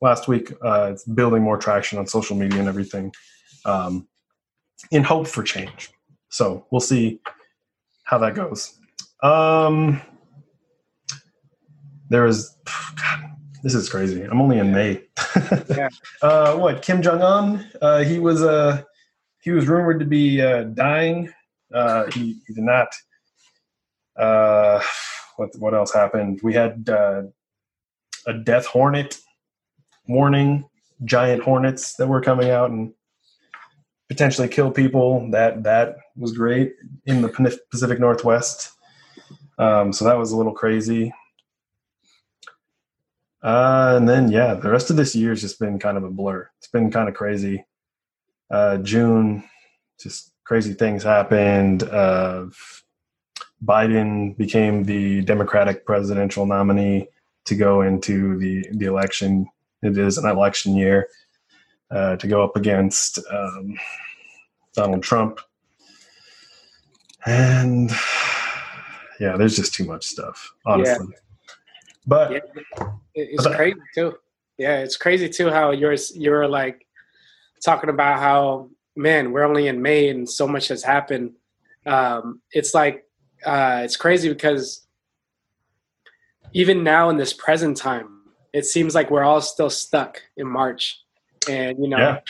last 0.01 0.29
week. 0.29 0.53
Uh, 0.65 0.91
it's 0.93 1.05
building 1.05 1.43
more 1.43 1.57
traction 1.57 1.99
on 1.99 2.07
social 2.07 2.37
media 2.37 2.59
and 2.59 2.69
everything 2.69 3.13
um, 3.65 4.07
in 4.91 5.03
hope 5.03 5.27
for 5.27 5.43
change. 5.43 5.91
So 6.29 6.67
we'll 6.71 6.81
see 6.81 7.21
how 8.05 8.19
that 8.19 8.35
goes. 8.35 8.79
Um, 9.23 10.01
there 12.09 12.27
is, 12.27 12.57
God, 12.67 13.37
this 13.63 13.75
is 13.75 13.89
crazy. 13.89 14.23
I'm 14.23 14.41
only 14.41 14.59
in 14.59 14.73
May. 14.73 15.03
yeah. 15.69 15.89
uh, 16.23 16.57
what 16.57 16.83
Kim 16.83 17.03
Jong 17.03 17.23
Un? 17.23 17.67
Uh, 17.81 18.05
he 18.05 18.19
was 18.19 18.43
uh, 18.43 18.83
he 19.41 19.51
was 19.51 19.67
rumored 19.67 20.01
to 20.01 20.07
be 20.07 20.41
uh, 20.41 20.65
dying. 20.65 21.33
Uh, 21.73 22.11
he, 22.13 22.41
he 22.47 22.55
did 22.55 22.65
not. 22.65 22.89
What 25.37 25.51
what 25.59 25.75
else 25.75 25.93
happened? 25.93 26.41
We 26.43 26.55
had 26.55 26.89
uh, 26.89 27.23
a 28.27 28.35
death 28.35 28.67
hornet 28.67 29.19
warning, 30.09 30.69
giant 31.05 31.43
hornets 31.43 31.95
that 31.97 32.09
were 32.09 32.21
coming 32.21 32.51
out 32.51 32.71
and 32.71 32.93
potentially 34.09 34.49
kill 34.49 34.71
people. 34.71 35.31
That 35.31 35.65
that 35.65 35.97
was 36.17 36.33
great 36.33 36.75
in 37.07 37.23
the 37.23 37.59
Pacific 37.71 38.01
Northwest. 38.01 38.73
Um, 39.59 39.93
so 39.93 40.05
that 40.05 40.19
was 40.19 40.33
a 40.33 40.37
little 40.37 40.53
crazy. 40.55 41.13
Uh, 43.43 43.95
and 43.97 44.09
then 44.09 44.31
yeah, 44.31 44.55
the 44.55 44.71
rest 44.71 44.91
of 44.91 44.97
this 44.97 45.15
year 45.15 45.31
has 45.31 45.41
just 45.41 45.61
been 45.61 45.79
kind 45.79 45.97
of 45.97 46.05
a 46.05 46.11
blur. 46.11 46.51
It's 46.59 46.69
been 46.69 46.91
kind 46.91 47.09
of 47.09 47.15
crazy. 47.15 47.65
uh, 48.51 48.79
June, 48.79 49.45
just 50.01 50.33
crazy 50.45 50.75
things 50.75 51.03
happened. 51.03 51.83
Uh, 51.83 52.47
Biden 53.65 54.37
became 54.37 54.85
the 54.85 55.23
Democratic 55.23 55.87
presidential 55.87 56.47
nominee 56.47 57.09
to 57.47 57.55
go 57.55 57.83
into 57.83 58.39
the 58.39 58.67
the 58.73 58.87
election. 58.87 59.49
It 59.83 59.97
is 59.97 60.19
an 60.19 60.29
election 60.29 60.77
year 60.77 61.09
uh, 61.91 62.17
to 62.17 62.27
go 62.27 62.43
up 62.43 62.57
against 62.57 63.19
um, 63.31 63.79
Donald 64.75 65.03
Trump, 65.03 65.41
and 67.25 67.91
yeah, 69.21 69.37
there's 69.37 69.57
just 69.57 69.75
too 69.75 69.85
much 69.85 70.05
stuff, 70.05 70.53
honestly. 70.67 71.07
Yeah. 71.11 71.19
But 72.07 72.33
yeah, 72.33 72.39
it's 73.15 73.45
but, 73.45 73.57
crazy 73.57 73.81
too. 73.95 74.15
Yeah, 74.59 74.79
it's 74.79 74.97
crazy 74.97 75.29
too 75.29 75.51
how 75.51 75.71
you're 75.71 75.97
you're 76.15 76.47
like 76.47 76.87
talking 77.65 77.91
about 77.91 78.21
how 78.21 78.71
man 78.95 79.33
we're 79.33 79.45
only 79.45 79.69
in 79.69 79.83
May 79.83 80.09
and 80.09 80.29
so 80.29 80.47
much 80.47 80.69
has 80.69 80.83
happened. 80.83 81.33
Um, 81.85 82.41
it's 82.53 82.75
like 82.75 83.06
uh, 83.47 83.81
it's 83.85 83.97
crazy 83.97 84.29
because 84.29 84.87
even 86.53 86.83
now 86.83 87.09
in 87.09 87.17
this 87.17 87.33
present 87.33 87.77
time, 87.77 88.23
it 88.53 88.65
seems 88.65 88.95
like 88.95 89.11
we're 89.11 89.25
all 89.25 89.41
still 89.41 89.71
stuck 89.71 90.23
in 90.37 90.47
March, 90.47 91.03
and 91.49 91.79
you 91.79 91.89
know. 91.89 91.99
Yeah. 91.99 92.21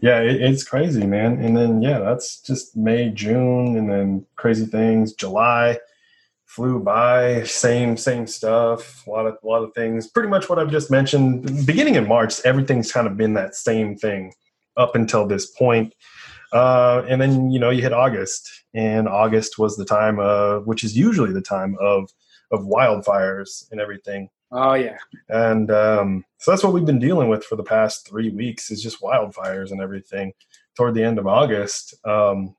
Yeah, 0.00 0.18
it, 0.18 0.42
it's 0.42 0.64
crazy, 0.64 1.06
man. 1.06 1.38
And 1.40 1.56
then 1.56 1.80
yeah, 1.80 2.00
that's 2.00 2.40
just 2.40 2.76
May, 2.76 3.10
June, 3.10 3.76
and 3.76 3.88
then 3.88 4.26
crazy 4.34 4.66
things. 4.66 5.12
July 5.12 5.78
flew 6.44 6.80
by. 6.80 7.44
Same, 7.44 7.96
same 7.96 8.26
stuff. 8.26 9.06
A 9.06 9.10
lot 9.10 9.26
of, 9.26 9.38
a 9.42 9.46
lot 9.46 9.62
of 9.62 9.72
things. 9.74 10.08
Pretty 10.08 10.28
much 10.28 10.48
what 10.48 10.58
I've 10.58 10.70
just 10.70 10.90
mentioned. 10.90 11.64
Beginning 11.66 11.94
in 11.94 12.06
March, 12.06 12.40
everything's 12.44 12.92
kind 12.92 13.06
of 13.06 13.16
been 13.16 13.34
that 13.34 13.54
same 13.54 13.96
thing 13.96 14.34
up 14.76 14.94
until 14.94 15.26
this 15.26 15.46
point. 15.46 15.94
Uh, 16.52 17.02
and 17.08 17.20
then 17.20 17.50
you 17.50 17.58
know 17.58 17.70
you 17.70 17.82
hit 17.82 17.92
August, 17.92 18.64
and 18.74 19.08
August 19.08 19.58
was 19.58 19.76
the 19.76 19.84
time 19.84 20.18
of, 20.18 20.66
which 20.66 20.84
is 20.84 20.96
usually 20.96 21.32
the 21.32 21.40
time 21.40 21.76
of 21.80 22.10
of 22.50 22.60
wildfires 22.60 23.70
and 23.70 23.80
everything. 23.80 24.28
Oh 24.52 24.74
yeah. 24.74 24.98
And 25.30 25.70
um, 25.70 26.24
so 26.38 26.50
that's 26.50 26.62
what 26.62 26.74
we've 26.74 26.84
been 26.84 26.98
dealing 26.98 27.28
with 27.28 27.42
for 27.42 27.56
the 27.56 27.62
past 27.62 28.06
three 28.06 28.28
weeks 28.28 28.70
is 28.70 28.82
just 28.82 29.00
wildfires 29.00 29.70
and 29.70 29.80
everything. 29.80 30.34
Toward 30.76 30.94
the 30.94 31.04
end 31.04 31.18
of 31.18 31.26
August, 31.26 31.94
um, 32.06 32.54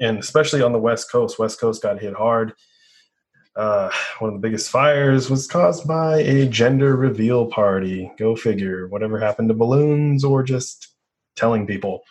and 0.00 0.18
especially 0.18 0.62
on 0.62 0.72
the 0.72 0.78
West 0.78 1.10
Coast, 1.10 1.38
West 1.38 1.60
Coast 1.60 1.82
got 1.82 2.00
hit 2.00 2.14
hard. 2.14 2.52
Uh, 3.56 3.90
one 4.20 4.28
of 4.28 4.34
the 4.34 4.46
biggest 4.46 4.70
fires 4.70 5.28
was 5.28 5.48
caused 5.48 5.86
by 5.86 6.18
a 6.18 6.46
gender 6.46 6.96
reveal 6.96 7.46
party. 7.46 8.10
Go 8.16 8.36
figure. 8.36 8.86
Whatever 8.86 9.18
happened 9.18 9.48
to 9.48 9.54
balloons 9.54 10.22
or 10.22 10.44
just 10.44 10.94
telling 11.34 11.66
people? 11.66 12.04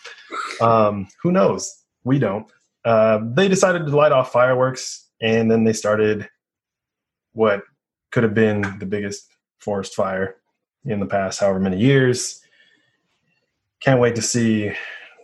Um, 0.61 1.07
who 1.21 1.31
knows? 1.31 1.83
We 2.03 2.19
don't. 2.19 2.49
Uh, 2.85 3.19
they 3.33 3.47
decided 3.47 3.85
to 3.85 3.95
light 3.95 4.11
off 4.11 4.31
fireworks, 4.31 5.09
and 5.21 5.51
then 5.51 5.63
they 5.63 5.73
started 5.73 6.29
what 7.33 7.61
could 8.11 8.23
have 8.23 8.33
been 8.33 8.61
the 8.79 8.85
biggest 8.85 9.27
forest 9.59 9.93
fire 9.93 10.37
in 10.85 10.99
the 10.99 11.05
past 11.05 11.39
however 11.39 11.59
many 11.59 11.77
years. 11.77 12.41
Can't 13.81 13.99
wait 13.99 14.15
to 14.15 14.21
see 14.21 14.71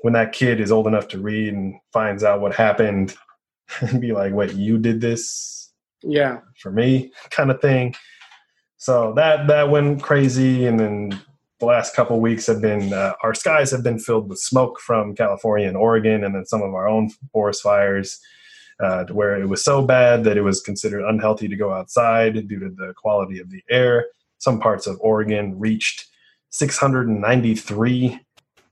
when 0.01 0.13
that 0.13 0.33
kid 0.33 0.59
is 0.59 0.71
old 0.71 0.85
enough 0.85 1.07
to 1.07 1.19
read 1.19 1.53
and 1.53 1.75
finds 1.91 2.23
out 2.23 2.41
what 2.41 2.53
happened 2.53 3.15
and 3.79 4.01
be 4.01 4.11
like, 4.11 4.33
wait, 4.33 4.53
you 4.53 4.77
did 4.77 5.01
this? 5.01 5.71
Yeah. 6.03 6.39
For 6.59 6.71
me, 6.71 7.11
kind 7.29 7.49
of 7.49 7.61
thing. 7.61 7.95
So 8.77 9.13
that 9.15 9.47
that 9.47 9.69
went 9.69 10.03
crazy 10.03 10.65
and 10.65 10.77
then 10.77 11.21
the 11.63 11.67
last 11.67 11.95
couple 11.95 12.19
weeks 12.19 12.45
have 12.47 12.61
been 12.61 12.91
uh, 12.91 13.13
our 13.23 13.33
skies 13.33 13.71
have 13.71 13.83
been 13.83 13.97
filled 13.97 14.27
with 14.27 14.37
smoke 14.37 14.81
from 14.81 15.15
California 15.15 15.65
and 15.65 15.77
Oregon, 15.77 16.25
and 16.25 16.35
then 16.35 16.45
some 16.45 16.61
of 16.61 16.73
our 16.73 16.89
own 16.89 17.09
forest 17.31 17.61
fires 17.63 18.19
uh, 18.83 19.05
to 19.05 19.13
where 19.13 19.41
it 19.41 19.47
was 19.47 19.63
so 19.63 19.81
bad 19.81 20.25
that 20.25 20.35
it 20.35 20.41
was 20.41 20.59
considered 20.59 21.07
unhealthy 21.07 21.47
to 21.47 21.55
go 21.55 21.71
outside 21.71 22.33
due 22.49 22.59
to 22.59 22.69
the 22.69 22.93
quality 22.97 23.39
of 23.39 23.49
the 23.49 23.63
air. 23.69 24.07
Some 24.39 24.59
parts 24.59 24.87
of 24.87 24.97
Oregon 24.99 25.57
reached 25.57 26.05
693 26.49 28.19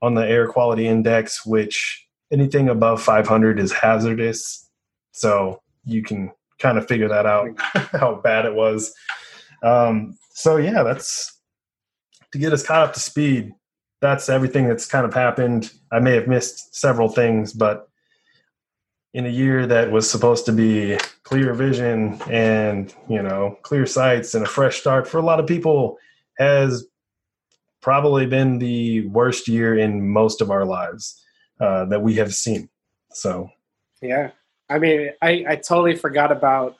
on 0.01 0.15
the 0.15 0.27
air 0.27 0.49
quality 0.49 0.85
index, 0.85 1.45
which 1.45 2.05
anything 2.29 2.67
above 2.67 3.01
500 3.01 3.57
is 3.57 3.71
hazardous. 3.71 4.69
So 5.13 5.61
you 5.85 6.03
can 6.03 6.33
kind 6.59 6.77
of 6.77 6.89
figure 6.89 7.07
that 7.07 7.25
out 7.25 7.51
how 7.93 8.15
bad 8.15 8.45
it 8.45 8.53
was. 8.53 8.93
Um, 9.63 10.17
so 10.33 10.57
yeah, 10.57 10.83
that's 10.83 11.40
to 12.31 12.37
get 12.37 12.53
us 12.53 12.65
caught 12.65 12.87
up 12.87 12.93
to 12.93 12.99
speed. 12.99 13.53
That's 14.01 14.29
everything 14.29 14.67
that's 14.67 14.85
kind 14.85 15.05
of 15.05 15.13
happened. 15.13 15.71
I 15.91 15.99
may 15.99 16.15
have 16.15 16.27
missed 16.27 16.75
several 16.75 17.09
things, 17.09 17.53
but 17.53 17.87
in 19.13 19.25
a 19.25 19.29
year 19.29 19.67
that 19.67 19.91
was 19.91 20.09
supposed 20.09 20.45
to 20.45 20.53
be 20.53 20.97
clear 21.23 21.53
vision 21.53 22.19
and 22.29 22.93
you 23.09 23.21
know 23.21 23.57
clear 23.61 23.85
sights 23.85 24.33
and 24.33 24.45
a 24.45 24.47
fresh 24.47 24.79
start 24.79 25.07
for 25.07 25.17
a 25.17 25.21
lot 25.21 25.39
of 25.39 25.47
people 25.47 25.97
has 26.37 26.85
probably 27.81 28.25
been 28.25 28.59
the 28.59 29.05
worst 29.07 29.47
year 29.47 29.77
in 29.77 30.07
most 30.07 30.41
of 30.41 30.49
our 30.49 30.65
lives 30.65 31.23
uh, 31.59 31.85
that 31.85 32.01
we 32.01 32.15
have 32.15 32.33
seen 32.33 32.69
so 33.11 33.49
yeah 34.01 34.31
i 34.69 34.79
mean 34.79 35.11
i, 35.21 35.43
I 35.47 35.55
totally 35.57 35.95
forgot 35.95 36.31
about 36.31 36.77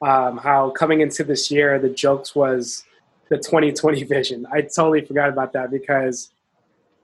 um, 0.00 0.38
how 0.38 0.70
coming 0.70 1.00
into 1.00 1.22
this 1.22 1.50
year 1.50 1.78
the 1.78 1.88
jokes 1.88 2.34
was 2.34 2.84
the 3.32 3.38
2020 3.38 4.04
vision 4.04 4.46
i 4.52 4.60
totally 4.60 5.04
forgot 5.04 5.28
about 5.28 5.52
that 5.52 5.70
because 5.70 6.30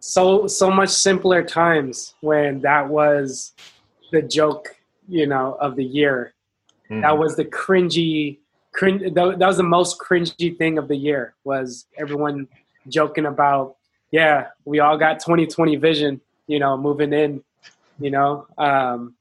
so 0.01 0.47
so 0.47 0.71
much 0.71 0.91
simpler 0.91 1.43
times 1.43 2.15
when 2.21 2.61
that 2.61 2.89
was 2.89 3.53
the 4.11 4.23
joke, 4.23 4.77
you 5.09 5.27
know, 5.27 5.57
of 5.61 5.77
the 5.77 5.85
year. 5.85 6.33
Mm-hmm. 6.91 7.03
That 7.03 7.19
was 7.19 7.37
the 7.37 7.45
cringy, 7.45 8.39
cringe. 8.73 9.03
That, 9.15 9.39
that 9.39 9.47
was 9.47 9.57
the 9.57 9.63
most 9.63 9.99
cringy 9.99 10.57
thing 10.57 10.79
of 10.79 10.89
the 10.89 10.97
year. 10.97 11.35
Was 11.45 11.87
everyone 11.97 12.49
joking 12.89 13.27
about? 13.27 13.77
Yeah, 14.11 14.49
we 14.65 14.81
all 14.81 14.97
got 14.97 15.21
2020 15.21 15.77
vision. 15.77 16.21
You 16.47 16.59
know, 16.59 16.77
moving 16.77 17.13
in. 17.13 17.43
You 18.01 18.11
know, 18.11 18.47
um, 18.57 19.15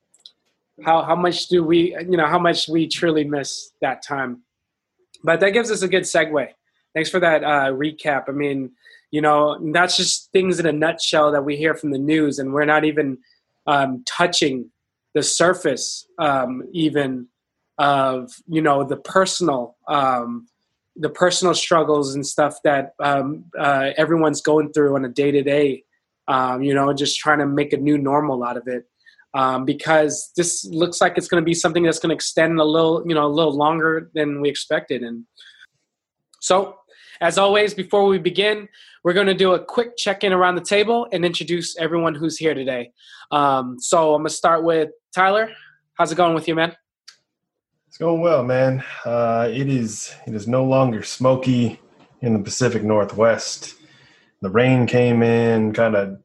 how 0.85 1.01
how 1.01 1.15
much 1.15 1.47
do 1.47 1.63
we? 1.63 1.95
You 1.97 2.17
know, 2.17 2.27
how 2.27 2.39
much 2.39 2.69
we 2.69 2.87
truly 2.87 3.23
miss 3.23 3.71
that 3.81 4.03
time. 4.03 4.43
But 5.23 5.39
that 5.39 5.49
gives 5.49 5.71
us 5.71 5.81
a 5.81 5.87
good 5.87 6.03
segue. 6.03 6.53
Thanks 6.97 7.11
for 7.11 7.19
that 7.19 7.43
uh, 7.43 7.71
recap. 7.73 8.23
I 8.27 8.31
mean, 8.31 8.71
you 9.11 9.21
know, 9.21 9.59
that's 9.71 9.97
just 9.97 10.31
things 10.31 10.59
in 10.59 10.65
a 10.65 10.71
nutshell 10.71 11.31
that 11.31 11.45
we 11.45 11.55
hear 11.55 11.75
from 11.75 11.91
the 11.91 11.99
news, 11.99 12.39
and 12.39 12.51
we're 12.51 12.65
not 12.65 12.85
even 12.85 13.19
um, 13.67 14.03
touching 14.07 14.71
the 15.13 15.21
surface 15.21 16.07
um, 16.17 16.63
even 16.73 17.27
of 17.77 18.33
you 18.47 18.63
know 18.63 18.83
the 18.83 18.97
personal 18.97 19.77
um, 19.87 20.47
the 20.95 21.11
personal 21.11 21.53
struggles 21.53 22.15
and 22.15 22.25
stuff 22.25 22.55
that 22.63 22.93
um, 22.99 23.45
uh, 23.59 23.91
everyone's 23.95 24.41
going 24.41 24.73
through 24.73 24.95
on 24.95 25.05
a 25.05 25.09
day 25.09 25.29
to 25.29 25.43
day 25.43 25.83
you 26.59 26.73
know 26.73 26.91
just 26.93 27.19
trying 27.19 27.37
to 27.37 27.45
make 27.45 27.73
a 27.73 27.77
new 27.77 27.99
normal 27.99 28.43
out 28.43 28.57
of 28.57 28.67
it 28.67 28.85
um, 29.35 29.65
because 29.65 30.31
this 30.35 30.65
looks 30.65 30.99
like 30.99 31.15
it's 31.15 31.27
going 31.27 31.43
to 31.43 31.45
be 31.45 31.53
something 31.53 31.83
that's 31.83 31.99
going 31.99 32.09
to 32.09 32.15
extend 32.15 32.59
a 32.59 32.63
little 32.63 33.03
you 33.05 33.13
know 33.13 33.27
a 33.27 33.29
little 33.29 33.55
longer 33.55 34.09
than 34.15 34.41
we 34.41 34.49
expected 34.49 35.03
and 35.03 35.25
so 36.39 36.75
as 37.21 37.37
always 37.37 37.73
before 37.73 38.05
we 38.05 38.17
begin 38.17 38.67
we're 39.07 39.13
going 39.13 39.27
to 39.27 39.33
do 39.33 39.53
a 39.53 39.63
quick 39.63 39.95
check 39.95 40.25
in 40.25 40.33
around 40.33 40.55
the 40.55 40.61
table 40.61 41.07
and 41.13 41.23
introduce 41.23 41.77
everyone 41.77 42.13
who's 42.13 42.37
here 42.37 42.53
today. 42.53 42.91
Um, 43.31 43.77
so 43.79 44.13
I'm 44.13 44.21
going 44.21 44.29
to 44.29 44.35
start 44.35 44.65
with 44.65 44.89
Tyler. 45.15 45.49
How's 45.93 46.11
it 46.11 46.15
going 46.15 46.35
with 46.35 46.45
you, 46.49 46.55
man? 46.55 46.75
It's 47.87 47.97
going 47.97 48.19
well, 48.19 48.43
man. 48.43 48.83
Uh, 49.05 49.49
it 49.49 49.69
is 49.69 50.13
it 50.27 50.33
is 50.35 50.45
no 50.45 50.65
longer 50.65 51.03
smoky 51.03 51.79
in 52.19 52.33
the 52.33 52.39
Pacific 52.43 52.83
Northwest. 52.83 53.75
The 54.41 54.49
rain 54.49 54.85
came 54.85 55.23
in, 55.23 55.71
kind 55.71 55.95
of 55.95 56.19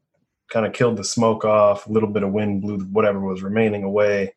kind 0.51 0.65
of 0.65 0.73
killed 0.73 0.97
the 0.97 1.05
smoke 1.05 1.45
off. 1.45 1.87
A 1.87 1.89
little 1.89 2.09
bit 2.09 2.23
of 2.23 2.33
wind 2.33 2.61
blew 2.61 2.79
whatever 2.79 3.21
was 3.21 3.43
remaining 3.43 3.83
away. 3.83 4.35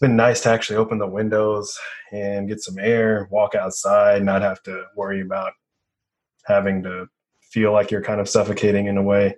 It's 0.00 0.08
been 0.08 0.16
nice 0.16 0.40
to 0.44 0.48
actually 0.48 0.76
open 0.76 0.96
the 0.96 1.06
windows 1.06 1.78
and 2.10 2.48
get 2.48 2.62
some 2.62 2.78
air, 2.78 3.28
walk 3.30 3.54
outside, 3.54 4.24
not 4.24 4.40
have 4.40 4.62
to 4.62 4.84
worry 4.96 5.20
about 5.20 5.52
having 6.46 6.82
to 6.84 7.06
feel 7.42 7.74
like 7.74 7.90
you're 7.90 8.00
kind 8.00 8.18
of 8.18 8.26
suffocating 8.26 8.86
in 8.86 8.96
a 8.96 9.02
way. 9.02 9.36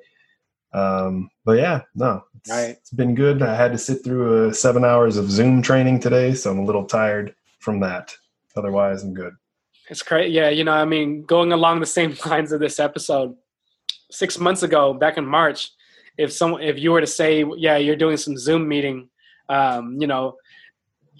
Um, 0.72 1.30
but 1.44 1.58
yeah, 1.58 1.80
no, 1.96 2.22
it's, 2.36 2.48
right. 2.48 2.76
it's 2.78 2.92
been 2.92 3.16
good. 3.16 3.42
I 3.42 3.56
had 3.56 3.72
to 3.72 3.78
sit 3.78 4.04
through 4.04 4.50
uh, 4.50 4.52
seven 4.52 4.84
hours 4.84 5.16
of 5.16 5.32
Zoom 5.32 5.62
training 5.62 5.98
today, 5.98 6.32
so 6.32 6.52
I'm 6.52 6.60
a 6.60 6.64
little 6.64 6.86
tired 6.86 7.34
from 7.58 7.80
that. 7.80 8.14
Otherwise, 8.54 9.02
I'm 9.02 9.14
good. 9.14 9.32
It's 9.90 10.04
great. 10.04 10.30
Yeah, 10.30 10.48
you 10.50 10.62
know, 10.62 10.74
I 10.74 10.84
mean, 10.84 11.24
going 11.24 11.50
along 11.52 11.80
the 11.80 11.86
same 11.86 12.16
lines 12.26 12.52
of 12.52 12.60
this 12.60 12.78
episode, 12.78 13.34
six 14.12 14.38
months 14.38 14.62
ago, 14.62 14.94
back 14.94 15.18
in 15.18 15.26
March, 15.26 15.72
if 16.18 16.32
someone, 16.32 16.62
if 16.62 16.78
you 16.78 16.92
were 16.92 17.00
to 17.00 17.06
say, 17.08 17.44
yeah, 17.56 17.78
you're 17.78 17.96
doing 17.96 18.16
some 18.16 18.38
Zoom 18.38 18.68
meeting, 18.68 19.08
um, 19.48 19.96
you 20.00 20.06
know, 20.06 20.36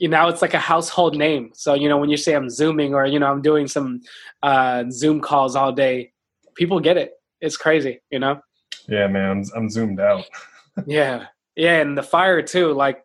you 0.02 0.08
know, 0.08 0.26
it's 0.26 0.42
like 0.42 0.52
a 0.52 0.58
household 0.58 1.16
name. 1.16 1.52
So, 1.54 1.74
you 1.74 1.88
know, 1.88 1.96
when 1.96 2.10
you 2.10 2.16
say 2.16 2.34
I'm 2.34 2.50
zooming 2.50 2.92
or, 2.92 3.06
you 3.06 3.20
know, 3.20 3.30
I'm 3.30 3.40
doing 3.40 3.68
some 3.68 4.00
uh, 4.42 4.82
Zoom 4.90 5.20
calls 5.20 5.54
all 5.54 5.70
day, 5.70 6.10
people 6.56 6.80
get 6.80 6.96
it. 6.96 7.12
It's 7.40 7.56
crazy, 7.56 8.00
you 8.10 8.18
know? 8.18 8.40
Yeah, 8.88 9.06
man, 9.06 9.30
I'm, 9.30 9.44
I'm 9.54 9.70
zoomed 9.70 10.00
out. 10.00 10.24
yeah, 10.86 11.26
yeah, 11.54 11.80
and 11.80 11.96
the 11.96 12.02
fire 12.02 12.42
too. 12.42 12.72
Like, 12.72 13.04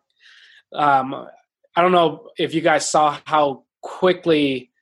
um, 0.72 1.28
I 1.76 1.82
don't 1.82 1.92
know 1.92 2.30
if 2.36 2.52
you 2.52 2.62
guys 2.62 2.90
saw 2.90 3.16
how 3.26 3.62
quickly 3.80 4.72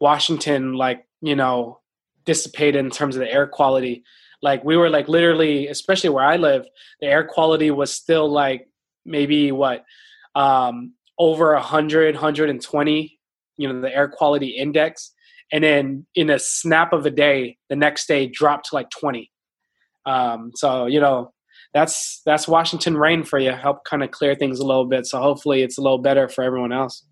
Washington, 0.00 0.74
like, 0.74 1.06
you 1.20 1.36
know, 1.36 1.78
dissipated 2.24 2.84
in 2.84 2.90
terms 2.90 3.14
of 3.14 3.20
the 3.20 3.32
air 3.32 3.46
quality. 3.46 4.02
Like, 4.42 4.64
we 4.64 4.76
were 4.76 4.90
like 4.90 5.06
literally, 5.06 5.68
especially 5.68 6.10
where 6.10 6.24
I 6.24 6.34
live, 6.34 6.66
the 7.00 7.06
air 7.06 7.22
quality 7.22 7.70
was 7.70 7.92
still 7.92 8.28
like 8.28 8.66
maybe 9.04 9.52
what 9.52 9.84
um, 10.34 10.94
over 11.20 11.52
100, 11.52 12.14
120, 12.14 13.20
you 13.58 13.72
know, 13.72 13.80
the 13.80 13.94
air 13.94 14.08
quality 14.08 14.48
index. 14.48 15.12
And 15.52 15.62
then 15.62 16.06
in 16.14 16.30
a 16.30 16.38
snap 16.38 16.94
of 16.94 17.04
a 17.04 17.10
day, 17.10 17.58
the 17.68 17.76
next 17.76 18.08
day 18.08 18.26
dropped 18.26 18.70
to 18.70 18.74
like 18.74 18.88
20. 18.90 19.30
Um, 20.06 20.50
so, 20.56 20.86
you 20.86 20.98
know, 20.98 21.32
that's 21.74 22.22
that's 22.24 22.48
Washington 22.48 22.96
rain 22.96 23.22
for 23.22 23.38
you. 23.38 23.52
Help 23.52 23.84
kind 23.84 24.02
of 24.02 24.10
clear 24.10 24.34
things 24.34 24.60
a 24.60 24.66
little 24.66 24.86
bit. 24.86 25.06
So 25.06 25.20
hopefully 25.20 25.62
it's 25.62 25.76
a 25.76 25.82
little 25.82 25.98
better 25.98 26.26
for 26.28 26.42
everyone 26.42 26.72
else. 26.72 27.04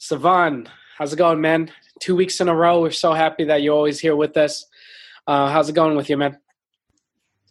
Zavon, 0.00 0.66
how's 0.96 1.12
it 1.12 1.16
going, 1.16 1.42
man? 1.42 1.70
Two 2.00 2.16
weeks 2.16 2.40
in 2.40 2.48
a 2.48 2.54
row. 2.54 2.80
We're 2.80 2.90
so 2.90 3.12
happy 3.12 3.44
that 3.44 3.62
you're 3.62 3.76
always 3.76 4.00
here 4.00 4.16
with 4.16 4.34
us. 4.38 4.64
Uh, 5.26 5.50
how's 5.50 5.68
it 5.68 5.74
going 5.74 5.94
with 5.94 6.08
you, 6.08 6.16
man? 6.16 6.38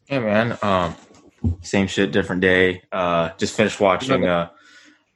Hey, 0.08 0.18
man. 0.18 0.58
Um, 0.64 0.96
same 1.62 1.88
shit, 1.88 2.12
different 2.12 2.42
day. 2.42 2.84
Uh, 2.92 3.30
just 3.38 3.56
finished 3.56 3.80
watching 3.80 4.26
uh, 4.26 4.50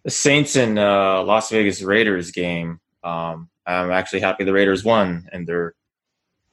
the 0.04 0.12
Saints 0.12 0.56
and 0.56 0.78
uh, 0.80 1.24
Las 1.24 1.50
Vegas 1.50 1.82
Raiders 1.82 2.32
game. 2.32 2.80
Um, 3.04 3.50
I'm 3.66 3.92
actually 3.92 4.22
happy 4.22 4.44
the 4.44 4.54
Raiders 4.54 4.84
won 4.84 5.28
and 5.32 5.48
their 5.48 5.76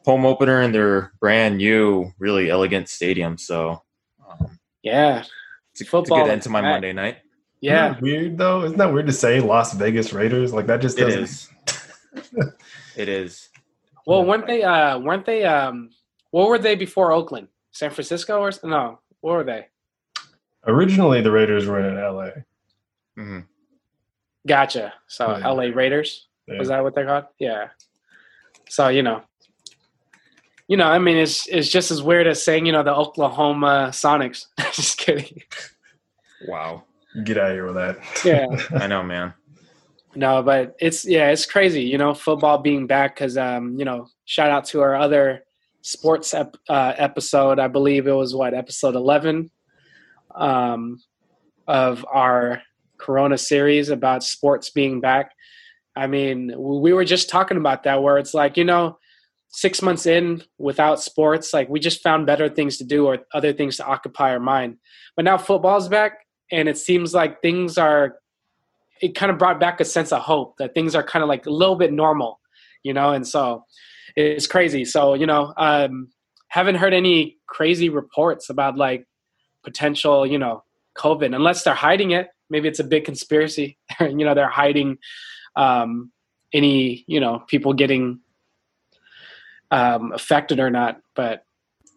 home 0.05 0.25
opener 0.25 0.63
in 0.63 0.73
their 0.73 1.13
brand 1.21 1.59
new, 1.59 2.13
really 2.19 2.51
elegant 2.51 2.89
stadium. 2.89 3.39
So, 3.39 3.83
um, 4.29 4.59
yeah, 4.83 5.25
it's 5.73 5.81
a, 5.81 5.85
football. 5.85 6.19
It's 6.19 6.25
a 6.25 6.29
good 6.29 6.33
end 6.33 6.43
to 6.43 6.49
my 6.51 6.61
Monday 6.61 6.93
night. 6.93 7.19
Yeah, 7.61 7.99
weird 8.01 8.39
though. 8.39 8.65
Isn't 8.65 8.79
that 8.79 8.93
weird 8.93 9.07
to 9.07 9.13
say 9.13 9.41
Las 9.41 9.75
Vegas 9.75 10.13
Raiders? 10.13 10.53
Like 10.53 10.67
that 10.67 10.81
just 10.81 10.97
doesn't. 10.97 11.21
It 11.21 11.25
is. 11.25 11.49
it 12.97 13.09
is. 13.09 13.49
Well, 14.07 14.25
weren't 14.25 14.47
they? 14.47 14.63
Uh, 14.63 14.99
weren't 14.99 15.27
they? 15.27 15.45
Um, 15.45 15.91
what 16.31 16.49
were 16.49 16.59
they 16.59 16.75
before 16.75 17.13
Oakland? 17.13 17.49
San 17.73 17.91
Francisco 17.91 18.41
or 18.41 18.51
no? 18.65 19.00
What 19.21 19.33
were 19.33 19.45
they? 19.45 19.67
Originally, 20.67 21.21
the 21.21 21.31
Raiders 21.31 21.67
were 21.67 21.81
in 21.81 21.97
LA. 21.97 22.31
Mm-hmm. 23.19 23.41
Gotcha. 24.47 24.95
So 25.07 25.37
yeah. 25.37 25.49
LA 25.49 25.65
Raiders 25.65 26.29
yeah. 26.47 26.59
was 26.59 26.69
that 26.69 26.83
what 26.83 26.95
they're 26.95 27.07
called? 27.07 27.27
Yeah. 27.39 27.69
So 28.69 28.89
you 28.89 29.03
know, 29.03 29.23
you 30.69 30.77
know, 30.77 30.87
I 30.87 30.99
mean, 30.99 31.17
it's 31.17 31.47
it's 31.49 31.69
just 31.69 31.91
as 31.91 32.03
weird 32.03 32.27
as 32.27 32.43
saying 32.43 32.67
you 32.67 32.73
know 32.73 32.83
the 32.83 32.95
Oklahoma 32.95 33.89
Sonics. 33.91 34.47
just 34.73 34.99
kidding. 34.99 35.43
Wow. 36.47 36.85
Get 37.25 37.39
out 37.39 37.51
of 37.51 37.57
here 37.57 37.67
with 37.67 37.75
that. 37.75 37.99
Yeah. 38.25 38.47
I 38.81 38.87
know, 38.87 39.03
man. 39.03 39.35
No, 40.15 40.43
but 40.43 40.77
it's 40.81 41.05
yeah, 41.05 41.31
it's 41.31 41.47
crazy. 41.47 41.83
You 41.83 41.99
know, 41.99 42.15
football 42.15 42.59
being 42.59 42.87
back 42.87 43.15
because 43.15 43.37
um, 43.37 43.79
you 43.79 43.85
know, 43.85 44.09
shout 44.25 44.51
out 44.51 44.65
to 44.67 44.81
our 44.81 44.97
other 44.97 45.45
sports 45.83 46.35
ep- 46.35 46.57
uh, 46.69 46.95
episode. 46.97 47.59
I 47.59 47.69
believe 47.69 48.07
it 48.07 48.13
was 48.13 48.35
what 48.35 48.55
episode 48.55 48.95
eleven 48.95 49.51
um, 50.35 50.99
of 51.67 52.05
our 52.11 52.63
Corona 52.99 53.39
series 53.39 53.89
about 53.89 54.23
sports 54.23 54.71
being 54.71 55.01
back. 55.01 55.33
I 55.97 56.07
mean, 56.07 56.53
we 56.57 56.93
were 56.93 57.05
just 57.05 57.29
talking 57.29 57.57
about 57.57 57.83
that 57.85 58.03
where 58.03 58.19
it's 58.19 58.35
like 58.35 58.57
you 58.57 58.65
know, 58.65 58.99
six 59.49 59.83
months 59.83 60.07
in 60.07 60.43
without 60.59 61.03
sports, 61.03 61.53
like 61.53 61.69
we 61.69 61.81
just 61.81 62.03
found 62.03 62.27
better 62.27 62.49
things 62.49 62.79
to 62.79 62.85
do 62.85 63.07
or 63.07 63.19
other 63.35 63.53
things 63.53 63.77
to 63.79 63.87
occupy 63.87 64.31
our 64.31 64.41
mind. 64.41 64.77
But 65.17 65.25
now 65.25 65.39
football's 65.39 65.89
back, 65.89 66.19
and 66.53 66.69
it 66.69 66.79
seems 66.79 67.15
like 67.15 67.43
things 67.43 67.79
are. 67.79 68.17
It 69.03 69.15
kind 69.15 69.33
of 69.33 69.39
brought 69.39 69.59
back 69.59 69.81
a 69.81 69.85
sense 69.87 70.13
of 70.13 70.21
hope 70.21 70.59
that 70.59 70.75
things 70.75 70.95
are 70.95 71.03
kind 71.03 71.23
of 71.23 71.29
like 71.31 71.47
a 71.47 71.51
little 71.51 71.77
bit 71.77 71.91
normal, 71.91 72.39
you 72.83 72.93
know, 72.93 73.13
and 73.13 73.27
so 73.27 73.65
it's 74.17 74.47
crazy. 74.47 74.85
So 74.85 75.15
you 75.15 75.27
know, 75.27 75.53
um, 75.57 76.09
haven't 76.49 76.77
heard 76.77 76.93
any 76.93 77.39
crazy 77.47 77.89
reports 77.89 78.51
about 78.51 78.77
like 78.77 79.07
potential, 79.63 80.27
you 80.27 80.39
know, 80.39 80.65
COVID 80.97 81.35
unless 81.35 81.63
they're 81.63 81.75
hiding 81.75 82.11
it. 82.11 82.29
Maybe 82.51 82.69
it's 82.69 82.81
a 82.81 82.85
big 82.85 83.05
conspiracy. 83.05 83.79
you 84.01 84.25
know, 84.25 84.35
they're 84.35 84.49
hiding 84.49 84.99
um, 85.57 86.13
any, 86.53 87.05
you 87.07 87.21
know, 87.21 87.45
people 87.49 87.73
getting 87.73 88.21
um, 89.71 90.13
affected 90.13 90.59
or 90.59 90.71
not. 90.71 91.01
But 91.15 91.45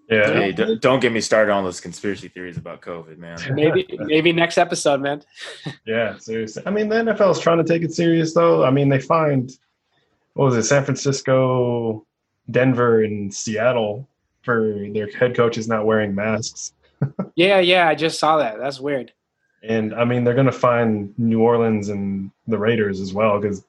yeah, 0.09 0.31
hey, 0.31 0.51
don't 0.51 0.99
get 0.99 1.11
me 1.11 1.21
started 1.21 1.51
on 1.51 1.63
those 1.63 1.79
conspiracy 1.79 2.27
theories 2.27 2.57
about 2.57 2.81
COVID, 2.81 3.17
man. 3.17 3.39
maybe 3.53 3.87
maybe 3.99 4.33
next 4.33 4.57
episode, 4.57 5.01
man. 5.01 5.23
yeah, 5.87 6.17
seriously. 6.17 6.61
I 6.65 6.69
mean, 6.69 6.89
the 6.89 6.95
NFL 6.95 7.31
is 7.31 7.39
trying 7.39 7.57
to 7.57 7.63
take 7.63 7.81
it 7.81 7.93
serious, 7.93 8.33
though. 8.33 8.63
I 8.63 8.69
mean, 8.69 8.89
they 8.89 8.99
find 8.99 9.51
what 10.33 10.45
was 10.45 10.55
it, 10.55 10.63
San 10.63 10.83
Francisco, 10.83 12.05
Denver, 12.49 13.03
and 13.03 13.33
Seattle 13.33 14.07
for 14.41 14.87
their 14.93 15.07
head 15.07 15.35
coaches 15.35 15.67
not 15.67 15.85
wearing 15.85 16.13
masks. 16.13 16.73
yeah, 17.35 17.59
yeah, 17.59 17.87
I 17.87 17.95
just 17.95 18.19
saw 18.19 18.37
that. 18.37 18.57
That's 18.59 18.79
weird. 18.79 19.13
And 19.63 19.93
I 19.93 20.03
mean, 20.03 20.23
they're 20.23 20.33
going 20.33 20.45
to 20.45 20.51
find 20.51 21.13
New 21.17 21.41
Orleans 21.41 21.89
and 21.89 22.31
the 22.47 22.57
Raiders 22.57 22.99
as 22.99 23.13
well 23.13 23.39
because 23.39 23.65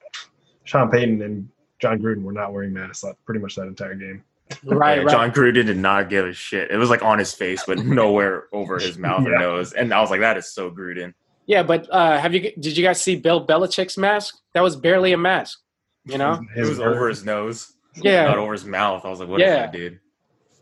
Sean 0.64 0.90
Payton 0.90 1.22
and 1.22 1.48
Jon 1.78 2.00
Gruden 2.00 2.22
were 2.22 2.32
not 2.32 2.52
wearing 2.52 2.72
masks 2.72 3.04
pretty 3.24 3.40
much 3.40 3.54
that 3.56 3.66
entire 3.66 3.94
game. 3.94 4.24
Right, 4.64 4.98
yeah, 4.98 5.04
right. 5.04 5.10
Jon 5.10 5.32
Gruden 5.32 5.66
did 5.66 5.76
not 5.76 6.10
give 6.10 6.26
a 6.26 6.32
shit. 6.32 6.70
It 6.70 6.76
was 6.76 6.90
like 6.90 7.02
on 7.02 7.18
his 7.18 7.32
face, 7.32 7.62
but 7.66 7.78
nowhere 7.84 8.44
over 8.52 8.78
his 8.78 8.98
mouth 8.98 9.24
yeah. 9.24 9.34
or 9.34 9.38
nose. 9.38 9.72
And 9.72 9.92
I 9.94 10.00
was 10.00 10.10
like, 10.10 10.20
that 10.20 10.36
is 10.36 10.52
so 10.52 10.70
Gruden. 10.70 11.14
Yeah, 11.46 11.62
but 11.62 11.88
uh, 11.90 12.18
have 12.18 12.32
you? 12.32 12.52
Did 12.58 12.76
you 12.76 12.82
guys 12.82 13.00
see 13.00 13.16
Bill 13.16 13.46
Belichick's 13.46 13.98
mask? 13.98 14.38
That 14.54 14.62
was 14.62 14.76
barely 14.76 15.12
a 15.12 15.18
mask. 15.18 15.60
You 16.04 16.18
know, 16.18 16.40
his, 16.54 16.66
it 16.66 16.70
was 16.70 16.80
over 16.80 17.08
his 17.08 17.24
nose. 17.24 17.72
Yeah, 17.94 18.24
not 18.24 18.38
over 18.38 18.52
his 18.52 18.64
mouth. 18.64 19.04
I 19.04 19.08
was 19.08 19.20
like, 19.20 19.28
what 19.28 19.40
yeah. 19.40 19.46
is 19.46 19.56
that, 19.56 19.72
dude? 19.72 20.00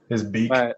His 0.09 0.22
beak. 0.22 0.50
But 0.50 0.76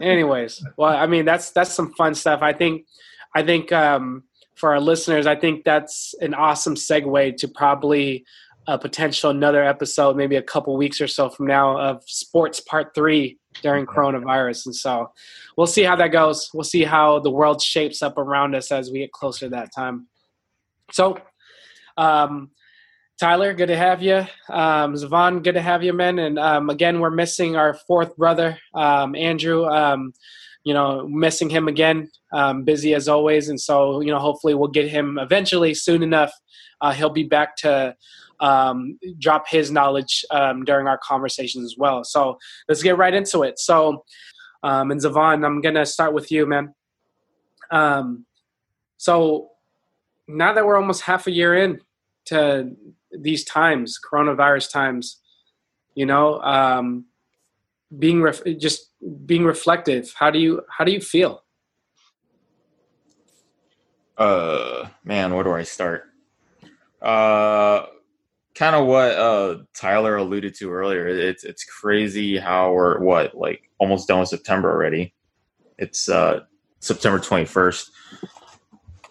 anyways, 0.00 0.64
well, 0.76 0.96
I 0.96 1.06
mean, 1.06 1.24
that's 1.24 1.50
that's 1.50 1.72
some 1.72 1.92
fun 1.94 2.14
stuff. 2.14 2.40
I 2.42 2.52
think, 2.52 2.86
I 3.34 3.42
think 3.42 3.72
um, 3.72 4.24
for 4.54 4.72
our 4.72 4.80
listeners, 4.80 5.26
I 5.26 5.36
think 5.36 5.64
that's 5.64 6.14
an 6.20 6.34
awesome 6.34 6.76
segue 6.76 7.36
to 7.36 7.48
probably 7.48 8.24
a 8.68 8.78
potential 8.78 9.30
another 9.30 9.64
episode, 9.64 10.16
maybe 10.16 10.36
a 10.36 10.42
couple 10.42 10.76
weeks 10.76 11.00
or 11.00 11.06
so 11.06 11.28
from 11.28 11.46
now, 11.46 11.78
of 11.78 12.02
sports 12.06 12.60
part 12.60 12.94
three 12.94 13.38
during 13.62 13.86
coronavirus. 13.86 14.66
And 14.66 14.74
so 14.74 15.12
we'll 15.56 15.66
see 15.66 15.82
how 15.82 15.96
that 15.96 16.08
goes. 16.08 16.50
We'll 16.52 16.64
see 16.64 16.82
how 16.82 17.20
the 17.20 17.30
world 17.30 17.62
shapes 17.62 18.02
up 18.02 18.18
around 18.18 18.54
us 18.54 18.72
as 18.72 18.90
we 18.90 19.00
get 19.00 19.12
closer 19.12 19.46
to 19.46 19.50
that 19.50 19.72
time. 19.74 20.08
So, 20.90 21.18
um, 21.96 22.50
Tyler, 23.18 23.54
good 23.54 23.68
to 23.68 23.76
have 23.76 24.02
you. 24.02 24.16
Um, 24.50 24.92
Zavon, 24.92 25.42
good 25.42 25.54
to 25.54 25.62
have 25.62 25.82
you, 25.82 25.94
man. 25.94 26.18
And 26.18 26.38
um, 26.38 26.68
again, 26.68 27.00
we're 27.00 27.10
missing 27.10 27.56
our 27.56 27.72
fourth 27.72 28.14
brother, 28.16 28.58
um, 28.74 29.14
Andrew. 29.14 29.64
Um, 29.64 30.12
you 30.64 30.74
know, 30.74 31.06
missing 31.08 31.48
him 31.48 31.68
again. 31.68 32.10
Um, 32.32 32.64
busy 32.64 32.92
as 32.92 33.08
always, 33.08 33.48
and 33.48 33.58
so 33.58 34.00
you 34.00 34.10
know, 34.10 34.18
hopefully, 34.18 34.54
we'll 34.54 34.68
get 34.68 34.88
him 34.88 35.16
eventually 35.18 35.72
soon 35.74 36.02
enough. 36.02 36.32
Uh, 36.80 36.92
he'll 36.92 37.08
be 37.08 37.22
back 37.22 37.56
to 37.58 37.96
um, 38.40 38.98
drop 39.18 39.48
his 39.48 39.70
knowledge 39.70 40.24
um, 40.30 40.64
during 40.64 40.86
our 40.86 40.98
conversations 40.98 41.64
as 41.64 41.78
well. 41.78 42.04
So 42.04 42.36
let's 42.68 42.82
get 42.82 42.98
right 42.98 43.14
into 43.14 43.44
it. 43.44 43.58
So, 43.58 44.04
and 44.62 44.90
Zavon, 44.90 45.46
I'm 45.46 45.60
gonna 45.62 45.86
start 45.86 46.12
with 46.12 46.30
you, 46.30 46.46
man. 46.46 46.74
So 48.98 49.50
now 50.28 50.52
that 50.52 50.66
we're 50.66 50.76
almost 50.76 51.02
half 51.02 51.26
a 51.28 51.30
year 51.30 51.54
in 51.54 51.80
to 52.26 52.76
these 53.20 53.44
times, 53.44 53.98
coronavirus 53.98 54.72
times, 54.72 55.20
you 55.94 56.06
know, 56.06 56.40
um, 56.40 57.06
being 57.98 58.22
ref- 58.22 58.44
just 58.58 58.90
being 59.24 59.44
reflective. 59.44 60.12
How 60.16 60.30
do 60.30 60.38
you 60.38 60.62
how 60.68 60.84
do 60.84 60.92
you 60.92 61.00
feel? 61.00 61.44
Uh, 64.16 64.88
man, 65.04 65.34
where 65.34 65.44
do 65.44 65.52
I 65.52 65.62
start? 65.62 66.04
Uh, 67.02 67.86
kind 68.54 68.74
of 68.74 68.86
what 68.86 69.12
uh, 69.12 69.58
Tyler 69.74 70.16
alluded 70.16 70.54
to 70.56 70.72
earlier. 70.72 71.06
It's 71.06 71.44
it's 71.44 71.64
crazy 71.64 72.38
how 72.38 72.72
we're 72.72 72.98
what 73.00 73.36
like 73.36 73.70
almost 73.78 74.08
done 74.08 74.20
with 74.20 74.30
September 74.30 74.70
already. 74.70 75.14
It's 75.78 76.08
uh, 76.08 76.40
September 76.80 77.18
twenty 77.20 77.44
first. 77.44 77.90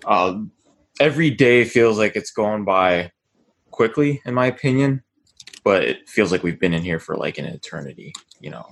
Uh, 0.05 0.41
every 0.99 1.29
day 1.29 1.63
feels 1.65 1.97
like 1.97 2.15
it's 2.15 2.31
going 2.31 2.65
by 2.65 3.11
quickly, 3.75 4.21
in 4.25 4.33
my 4.33 4.45
opinion, 4.45 5.03
but 5.65 5.83
it 5.83 6.07
feels 6.07 6.31
like 6.31 6.43
we've 6.43 6.59
been 6.59 6.73
in 6.73 6.81
here 6.81 6.99
for 6.99 7.17
like 7.17 7.37
an 7.37 7.45
eternity. 7.45 8.13
You 8.39 8.51
know, 8.51 8.65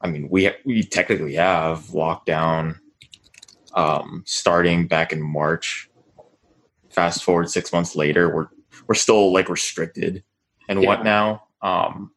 I 0.00 0.08
mean, 0.08 0.28
we 0.30 0.50
we 0.64 0.82
technically 0.82 1.34
have 1.34 1.80
lockdown 1.88 2.76
um, 3.74 4.22
starting 4.26 4.86
back 4.86 5.12
in 5.12 5.20
March. 5.22 5.90
Fast 6.88 7.22
forward 7.24 7.50
six 7.50 7.72
months 7.72 7.94
later, 7.96 8.34
we're 8.34 8.48
we're 8.86 8.94
still 8.94 9.32
like 9.32 9.48
restricted 9.48 10.24
and 10.68 10.80
yeah. 10.80 10.88
what 10.88 11.04
now. 11.04 11.42
Um, 11.60 12.12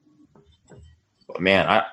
but 1.28 1.42
man, 1.42 1.68
I 1.68 1.84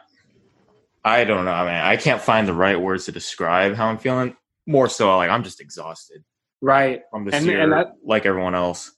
I 1.04 1.24
don't 1.24 1.44
know, 1.44 1.64
man. 1.64 1.84
I 1.84 1.96
can't 1.96 2.20
find 2.20 2.46
the 2.46 2.54
right 2.54 2.80
words 2.80 3.06
to 3.06 3.12
describe 3.12 3.74
how 3.74 3.86
I'm 3.86 3.98
feeling. 3.98 4.36
More 4.66 4.88
so, 4.88 5.16
like 5.16 5.30
I'm 5.30 5.42
just 5.42 5.60
exhausted 5.60 6.24
right 6.60 7.02
from 7.10 7.24
this 7.24 7.34
And- 7.34 7.46
year, 7.46 7.60
and 7.62 7.72
that- 7.72 7.94
like 8.04 8.26
everyone 8.26 8.54
else. 8.54 8.92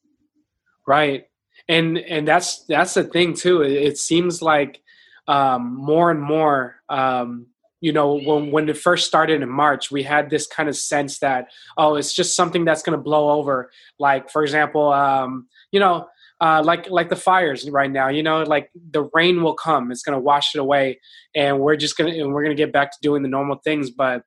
Right 0.86 1.24
and 1.68 1.98
and 1.98 2.26
that's 2.26 2.64
that's 2.66 2.94
the 2.94 3.04
thing 3.04 3.34
too 3.34 3.62
it, 3.62 3.72
it 3.72 3.98
seems 3.98 4.42
like 4.42 4.80
um 5.28 5.76
more 5.76 6.10
and 6.10 6.22
more 6.22 6.76
um 6.88 7.46
you 7.80 7.92
know 7.92 8.18
when 8.18 8.50
when 8.50 8.68
it 8.68 8.76
first 8.76 9.06
started 9.06 9.42
in 9.42 9.48
march 9.48 9.90
we 9.90 10.02
had 10.02 10.30
this 10.30 10.46
kind 10.46 10.68
of 10.68 10.76
sense 10.76 11.18
that 11.18 11.48
oh 11.76 11.96
it's 11.96 12.14
just 12.14 12.36
something 12.36 12.64
that's 12.64 12.82
going 12.82 12.96
to 12.96 13.02
blow 13.02 13.30
over 13.30 13.70
like 13.98 14.30
for 14.30 14.42
example 14.42 14.92
um 14.92 15.46
you 15.72 15.80
know 15.80 16.06
uh, 16.40 16.62
like 16.64 16.90
like 16.90 17.08
the 17.08 17.16
fires 17.16 17.68
right 17.70 17.90
now, 17.90 18.08
you 18.08 18.22
know, 18.22 18.42
like 18.42 18.70
the 18.90 19.08
rain 19.14 19.42
will 19.42 19.54
come, 19.54 19.90
it's 19.90 20.02
gonna 20.02 20.20
wash 20.20 20.54
it 20.54 20.58
away, 20.58 21.00
and 21.34 21.58
we're 21.60 21.76
just 21.76 21.96
gonna 21.96 22.10
and 22.10 22.32
we're 22.32 22.42
gonna 22.42 22.54
get 22.54 22.72
back 22.72 22.92
to 22.92 22.98
doing 23.00 23.22
the 23.22 23.28
normal 23.28 23.56
things. 23.64 23.90
But 23.90 24.22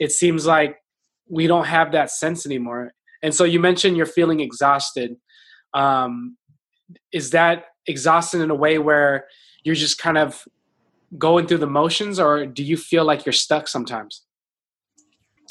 it 0.00 0.10
seems 0.10 0.46
like 0.46 0.78
we 1.28 1.46
don't 1.46 1.66
have 1.66 1.92
that 1.92 2.10
sense 2.10 2.44
anymore. 2.44 2.92
And 3.22 3.34
so 3.34 3.44
you 3.44 3.60
mentioned 3.60 3.96
you're 3.96 4.06
feeling 4.06 4.40
exhausted. 4.40 5.16
Um, 5.74 6.36
is 7.12 7.30
that 7.30 7.66
exhausting 7.86 8.40
in 8.40 8.50
a 8.50 8.54
way 8.54 8.78
where 8.78 9.26
you're 9.62 9.74
just 9.74 9.98
kind 9.98 10.18
of 10.18 10.46
going 11.16 11.46
through 11.46 11.58
the 11.58 11.66
motions, 11.66 12.18
or 12.18 12.46
do 12.46 12.62
you 12.62 12.76
feel 12.76 13.04
like 13.04 13.24
you're 13.24 13.32
stuck 13.32 13.68
sometimes? 13.68 14.22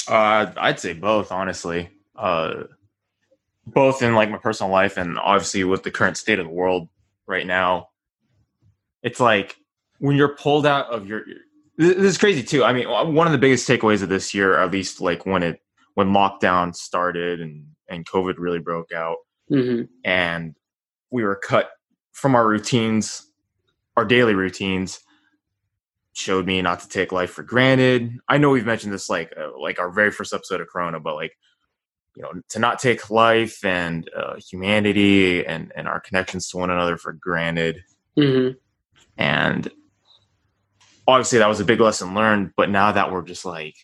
Uh, 0.07 0.51
I'd 0.57 0.79
say 0.79 0.93
both, 0.93 1.31
honestly. 1.31 1.89
Uh, 2.15 2.63
both 3.67 4.01
in 4.01 4.15
like 4.15 4.29
my 4.29 4.37
personal 4.37 4.71
life 4.71 4.97
and 4.97 5.19
obviously 5.19 5.63
with 5.63 5.83
the 5.83 5.91
current 5.91 6.17
state 6.17 6.39
of 6.39 6.45
the 6.45 6.53
world 6.53 6.87
right 7.27 7.45
now. 7.45 7.89
It's 9.03 9.19
like 9.19 9.57
when 9.99 10.15
you're 10.15 10.35
pulled 10.35 10.65
out 10.65 10.87
of 10.87 11.07
your. 11.07 11.23
This 11.77 11.97
is 11.97 12.17
crazy 12.17 12.41
too. 12.41 12.63
I 12.63 12.73
mean, 12.73 12.89
one 12.89 13.27
of 13.27 13.33
the 13.33 13.37
biggest 13.37 13.67
takeaways 13.69 14.01
of 14.01 14.09
this 14.09 14.33
year, 14.33 14.57
at 14.57 14.71
least 14.71 14.99
like 14.99 15.25
when 15.27 15.43
it 15.43 15.59
when 15.93 16.09
lockdown 16.09 16.75
started 16.75 17.39
and 17.39 17.65
and 17.89 18.05
COVID 18.05 18.35
really 18.37 18.59
broke 18.59 18.91
out, 18.91 19.17
Mm-hmm. 19.51 19.83
and 20.03 20.55
we 21.09 21.23
were 21.23 21.35
cut 21.35 21.69
from 22.11 22.35
our 22.35 22.45
routines, 22.47 23.25
our 23.95 24.05
daily 24.05 24.33
routines. 24.33 24.99
Showed 26.13 26.47
me 26.47 26.61
not 26.63 26.79
to 26.79 26.89
take 26.89 27.11
life 27.11 27.29
for 27.29 27.43
granted. 27.43 28.17
I 28.27 28.39
know 28.39 28.49
we've 28.49 28.65
mentioned 28.65 28.91
this 28.91 29.07
like 29.07 29.31
uh, 29.39 29.57
like 29.59 29.79
our 29.79 29.91
very 29.91 30.09
first 30.09 30.33
episode 30.33 30.61
of 30.61 30.67
Corona, 30.67 30.99
but 30.99 31.13
like 31.13 31.37
you 32.15 32.23
know 32.23 32.31
to 32.49 32.59
not 32.59 32.79
take 32.79 33.11
life 33.11 33.63
and 33.63 34.09
uh, 34.17 34.35
humanity 34.37 35.45
and 35.45 35.71
and 35.75 35.87
our 35.87 35.99
connections 35.99 36.49
to 36.49 36.57
one 36.57 36.71
another 36.71 36.97
for 36.97 37.13
granted. 37.13 37.83
Mm-hmm. 38.17 38.57
And 39.19 39.71
obviously 41.07 41.39
that 41.39 41.47
was 41.47 41.59
a 41.59 41.65
big 41.65 41.79
lesson 41.79 42.15
learned. 42.15 42.53
But 42.55 42.69
now 42.71 42.91
that 42.91 43.11
we're 43.11 43.21
just 43.21 43.45
like 43.45 43.75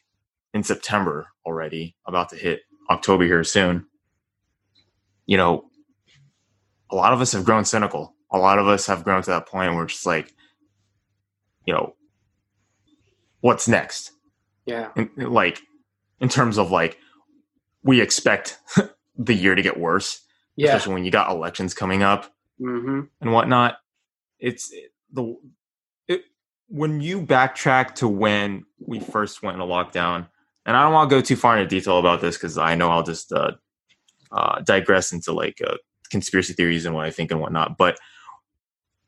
in 0.56 0.64
September 0.64 1.28
already, 1.46 1.96
about 2.08 2.30
to 2.30 2.36
hit 2.36 2.62
October 2.90 3.26
here 3.26 3.44
soon, 3.44 3.86
you 5.26 5.38
know, 5.38 5.66
a 6.90 6.96
lot 6.96 7.14
of 7.14 7.22
us 7.22 7.32
have 7.34 7.46
grown 7.46 7.66
cynical. 7.66 8.14
A 8.32 8.38
lot 8.38 8.60
of 8.60 8.68
us 8.68 8.86
have 8.88 9.04
grown 9.04 9.22
to 9.24 9.30
that 9.32 9.48
point 9.48 9.74
where 9.74 9.84
it's 9.86 9.94
just 9.94 10.06
like, 10.06 10.34
you 11.66 11.74
know, 11.74 11.96
what's 13.42 13.68
next? 13.68 14.12
Yeah. 14.66 14.90
In, 14.96 15.10
like, 15.18 15.62
in 16.20 16.30
terms 16.30 16.58
of 16.58 16.72
like, 16.72 16.98
we 17.84 18.02
expect 18.02 18.60
the 19.18 19.34
year 19.34 19.56
to 19.56 19.62
get 19.62 19.80
worse, 19.80 20.22
Yeah. 20.56 20.68
especially 20.70 20.94
when 20.96 21.06
you 21.06 21.12
got 21.12 21.32
elections 21.32 21.74
coming 21.74 22.04
up 22.04 22.30
Mm-hmm. 22.62 23.02
and 23.20 23.34
whatnot. 23.34 23.78
It's 24.40 24.72
the 25.12 25.36
it, 26.08 26.22
when 26.68 27.02
you 27.02 27.22
backtrack 27.22 27.96
to 27.96 28.08
when 28.08 28.66
we 28.80 29.00
first 29.00 29.42
went 29.42 29.56
into 29.56 29.66
lockdown, 29.66 30.28
and 30.66 30.78
I 30.78 30.84
don't 30.84 30.94
want 30.94 31.10
to 31.10 31.16
go 31.16 31.22
too 31.22 31.36
far 31.36 31.58
into 31.58 31.68
detail 31.68 31.98
about 31.98 32.22
this 32.22 32.38
because 32.38 32.58
I 32.58 32.76
know 32.76 32.90
I'll 32.92 33.04
just 33.04 33.34
uh, 33.34 33.54
uh, 34.34 34.62
digress 34.62 35.14
into 35.14 35.32
like 35.32 35.62
uh, 35.66 35.78
conspiracy 36.10 36.54
theories 36.54 36.86
and 36.86 36.96
what 36.96 37.06
I 37.06 37.12
think 37.12 37.32
and 37.32 37.40
whatnot. 37.40 37.78
But 37.78 37.98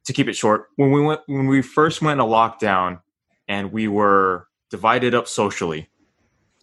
to 0.06 0.14
keep 0.14 0.28
it 0.28 0.36
short, 0.36 0.68
when 0.76 0.92
we 0.92 1.02
went 1.02 1.22
when 1.28 1.48
we 1.48 1.62
first 1.62 2.02
went 2.02 2.20
into 2.20 2.32
lockdown, 2.32 3.02
and 3.48 3.72
we 3.72 3.88
were 3.88 4.48
divided 4.70 5.14
up 5.14 5.28
socially, 5.28 5.90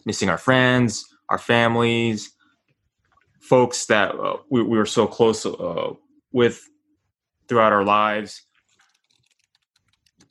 missing 0.04 0.28
our 0.28 0.38
friends, 0.38 1.04
our 1.28 1.38
families, 1.38 2.32
folks 3.40 3.86
that 3.86 4.14
uh, 4.14 4.36
we, 4.50 4.62
we 4.62 4.78
were 4.78 4.86
so 4.86 5.06
close 5.06 5.44
uh, 5.44 5.92
with 6.32 6.68
throughout 7.48 7.72
our 7.72 7.84
lives. 7.84 8.42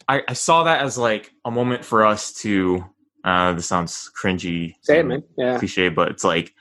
I, 0.07 0.23
I 0.27 0.33
saw 0.33 0.63
that 0.63 0.81
as 0.81 0.97
like 0.97 1.31
a 1.45 1.51
moment 1.51 1.85
for 1.85 2.05
us 2.05 2.33
to. 2.41 2.85
Uh, 3.23 3.53
this 3.53 3.67
sounds 3.67 4.09
cringy, 4.19 4.73
Say 4.81 5.01
it, 5.01 5.05
man. 5.05 5.21
Yeah. 5.37 5.59
cliche, 5.59 5.89
but 5.89 6.09
it's 6.09 6.23
like 6.23 6.55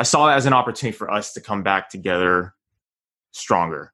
I 0.00 0.02
saw 0.02 0.28
that 0.28 0.38
as 0.38 0.46
an 0.46 0.54
opportunity 0.54 0.96
for 0.96 1.10
us 1.10 1.34
to 1.34 1.42
come 1.42 1.62
back 1.62 1.90
together 1.90 2.54
stronger. 3.32 3.92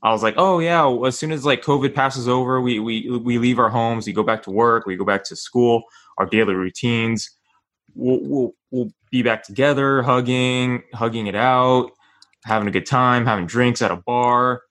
I 0.00 0.12
was 0.12 0.22
like, 0.22 0.34
oh 0.36 0.60
yeah, 0.60 0.88
as 1.04 1.18
soon 1.18 1.32
as 1.32 1.44
like 1.44 1.64
COVID 1.64 1.96
passes 1.96 2.28
over, 2.28 2.60
we 2.60 2.78
we 2.78 3.10
we 3.10 3.38
leave 3.38 3.58
our 3.58 3.68
homes, 3.68 4.06
we 4.06 4.12
go 4.12 4.22
back 4.22 4.44
to 4.44 4.52
work, 4.52 4.86
we 4.86 4.94
go 4.94 5.04
back 5.04 5.24
to 5.24 5.34
school, 5.34 5.82
our 6.16 6.26
daily 6.26 6.54
routines. 6.54 7.28
We'll 7.96 8.20
we'll, 8.22 8.54
we'll 8.70 8.92
be 9.10 9.24
back 9.24 9.42
together, 9.42 10.00
hugging, 10.00 10.84
hugging 10.94 11.26
it 11.26 11.34
out, 11.34 11.90
having 12.44 12.68
a 12.68 12.70
good 12.70 12.86
time, 12.86 13.26
having 13.26 13.46
drinks 13.46 13.82
at 13.82 13.90
a 13.90 13.96
bar, 13.96 14.62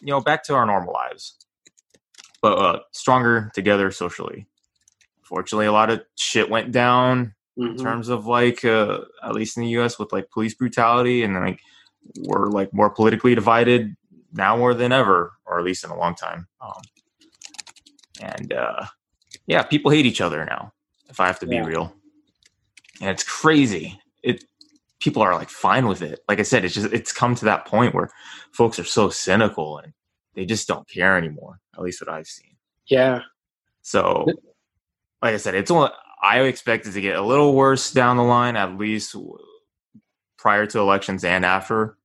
you 0.00 0.12
know, 0.12 0.20
back 0.20 0.44
to 0.44 0.54
our 0.54 0.66
normal 0.66 0.92
lives, 0.92 1.34
but 2.40 2.56
uh, 2.56 2.78
stronger 2.92 3.50
together 3.56 3.90
socially. 3.90 4.46
Fortunately, 5.24 5.66
a 5.66 5.72
lot 5.72 5.90
of 5.90 6.00
shit 6.14 6.48
went 6.48 6.70
down 6.70 7.33
in 7.56 7.74
Mhm. 7.76 7.82
terms 7.82 8.08
of 8.08 8.26
like 8.26 8.64
uh, 8.64 9.00
at 9.22 9.32
least 9.34 9.56
in 9.56 9.62
the 9.62 9.70
US 9.80 9.98
with 9.98 10.12
like 10.12 10.30
police 10.30 10.54
brutality 10.54 11.22
and 11.22 11.34
like 11.34 11.60
we're 12.20 12.48
like 12.50 12.72
more 12.74 12.90
politically 12.90 13.34
divided 13.34 13.96
now 14.32 14.56
more 14.56 14.74
than 14.74 14.92
ever 14.92 15.32
or 15.46 15.58
at 15.58 15.64
least 15.64 15.84
in 15.84 15.90
a 15.90 15.96
long 15.98 16.14
time. 16.14 16.48
Um, 16.60 16.82
and 18.20 18.52
uh, 18.52 18.86
yeah 19.46 19.62
people 19.62 19.90
hate 19.90 20.06
each 20.06 20.20
other 20.20 20.44
now 20.44 20.72
if 21.08 21.20
I 21.20 21.26
have 21.26 21.38
to 21.40 21.46
be 21.46 21.60
real. 21.60 21.94
And 23.00 23.10
it's 23.10 23.24
crazy. 23.24 24.00
It 24.22 24.44
people 25.00 25.22
are 25.22 25.34
like 25.34 25.50
fine 25.50 25.86
with 25.86 26.02
it. 26.02 26.20
Like 26.28 26.40
I 26.40 26.44
said 26.44 26.64
it's 26.64 26.74
just 26.74 26.92
it's 26.92 27.12
come 27.12 27.34
to 27.36 27.44
that 27.46 27.66
point 27.66 27.94
where 27.94 28.10
folks 28.52 28.78
are 28.78 28.84
so 28.84 29.10
cynical 29.10 29.78
and 29.78 29.92
they 30.34 30.44
just 30.44 30.66
don't 30.66 30.88
care 30.88 31.16
anymore 31.16 31.60
at 31.76 31.82
least 31.82 32.00
what 32.00 32.08
I've 32.12 32.26
seen. 32.26 32.56
Yeah. 32.86 33.20
so, 33.82 34.26
like 35.22 35.34
I 35.34 35.36
said, 35.38 35.54
it's 35.54 35.70
only 35.70 35.90
I 36.24 36.40
expect 36.40 36.86
it 36.86 36.92
to 36.92 37.00
get 37.02 37.16
a 37.16 37.22
little 37.22 37.54
worse 37.54 37.92
down 37.92 38.16
the 38.16 38.22
line, 38.22 38.56
at 38.56 38.78
least 38.78 39.14
prior 40.38 40.64
to 40.66 40.78
elections 40.78 41.22
and 41.22 41.44
after. 41.44 41.98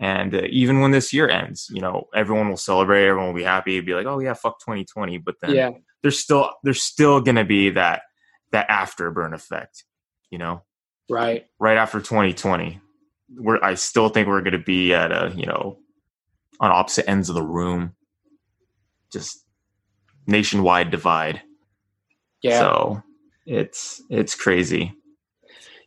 And 0.00 0.34
uh, 0.34 0.42
even 0.50 0.80
when 0.80 0.90
this 0.90 1.12
year 1.12 1.28
ends, 1.28 1.68
you 1.72 1.80
know, 1.80 2.08
everyone 2.14 2.48
will 2.48 2.56
celebrate, 2.56 3.06
everyone 3.06 3.28
will 3.28 3.34
be 3.40 3.44
happy, 3.44 3.80
be 3.80 3.94
like, 3.94 4.06
"Oh 4.06 4.18
yeah, 4.20 4.34
fuck 4.34 4.60
2020." 4.60 5.18
But 5.18 5.36
then 5.40 5.54
Yeah. 5.54 5.70
there's 6.02 6.18
still 6.18 6.52
there's 6.62 6.82
still 6.82 7.20
gonna 7.20 7.44
be 7.44 7.70
that 7.70 8.02
that 8.52 8.68
afterburn 8.68 9.34
effect, 9.34 9.84
you 10.30 10.38
know, 10.38 10.62
Right. 11.08 11.46
right 11.58 11.76
after 11.76 12.00
2020. 12.00 12.80
We're 13.36 13.62
I 13.62 13.74
still 13.74 14.08
think 14.08 14.28
we're 14.28 14.42
gonna 14.42 14.58
be 14.58 14.94
at 14.94 15.10
a 15.12 15.32
you 15.34 15.46
know 15.46 15.78
on 16.60 16.70
opposite 16.70 17.08
ends 17.08 17.28
of 17.28 17.34
the 17.34 17.42
room, 17.42 17.94
just 19.12 19.44
nationwide 20.26 20.90
divide. 20.90 21.42
Yeah. 22.42 22.60
So 22.60 23.02
it's 23.48 24.02
it's 24.10 24.34
crazy. 24.34 24.92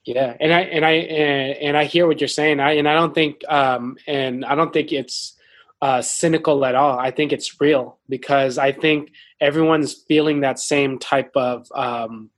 Yeah, 0.03 0.35
and 0.39 0.51
I 0.51 0.61
and 0.61 0.83
I 0.83 0.91
and, 0.91 1.57
and 1.57 1.77
I 1.77 1.85
hear 1.85 2.07
what 2.07 2.19
you're 2.19 2.27
saying. 2.27 2.59
I 2.59 2.71
and 2.73 2.89
I 2.89 2.95
don't 2.95 3.13
think 3.13 3.41
um 3.47 3.97
and 4.07 4.43
I 4.43 4.55
don't 4.55 4.73
think 4.73 4.91
it's 4.91 5.37
uh 5.81 6.01
cynical 6.01 6.65
at 6.65 6.73
all. 6.73 6.97
I 6.97 7.11
think 7.11 7.31
it's 7.31 7.61
real 7.61 7.99
because 8.09 8.57
I 8.57 8.71
think 8.71 9.11
everyone's 9.39 9.93
feeling 10.07 10.41
that 10.41 10.57
same 10.57 10.97
type 10.97 11.31
of 11.35 11.67
um 11.75 12.31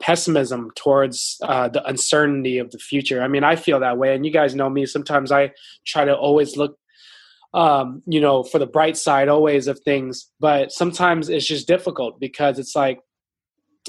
pessimism 0.00 0.70
towards 0.76 1.38
uh 1.42 1.68
the 1.68 1.84
uncertainty 1.84 2.58
of 2.58 2.70
the 2.70 2.78
future. 2.78 3.20
I 3.20 3.26
mean, 3.26 3.42
I 3.42 3.56
feel 3.56 3.80
that 3.80 3.98
way 3.98 4.14
and 4.14 4.24
you 4.24 4.30
guys 4.30 4.54
know 4.54 4.70
me. 4.70 4.86
Sometimes 4.86 5.32
I 5.32 5.50
try 5.84 6.04
to 6.04 6.16
always 6.16 6.56
look 6.56 6.78
um 7.52 8.02
you 8.06 8.20
know 8.20 8.44
for 8.44 8.60
the 8.60 8.66
bright 8.66 8.96
side 8.96 9.28
always 9.28 9.66
of 9.66 9.80
things, 9.80 10.30
but 10.38 10.70
sometimes 10.70 11.28
it's 11.28 11.48
just 11.48 11.66
difficult 11.66 12.20
because 12.20 12.60
it's 12.60 12.76
like 12.76 13.00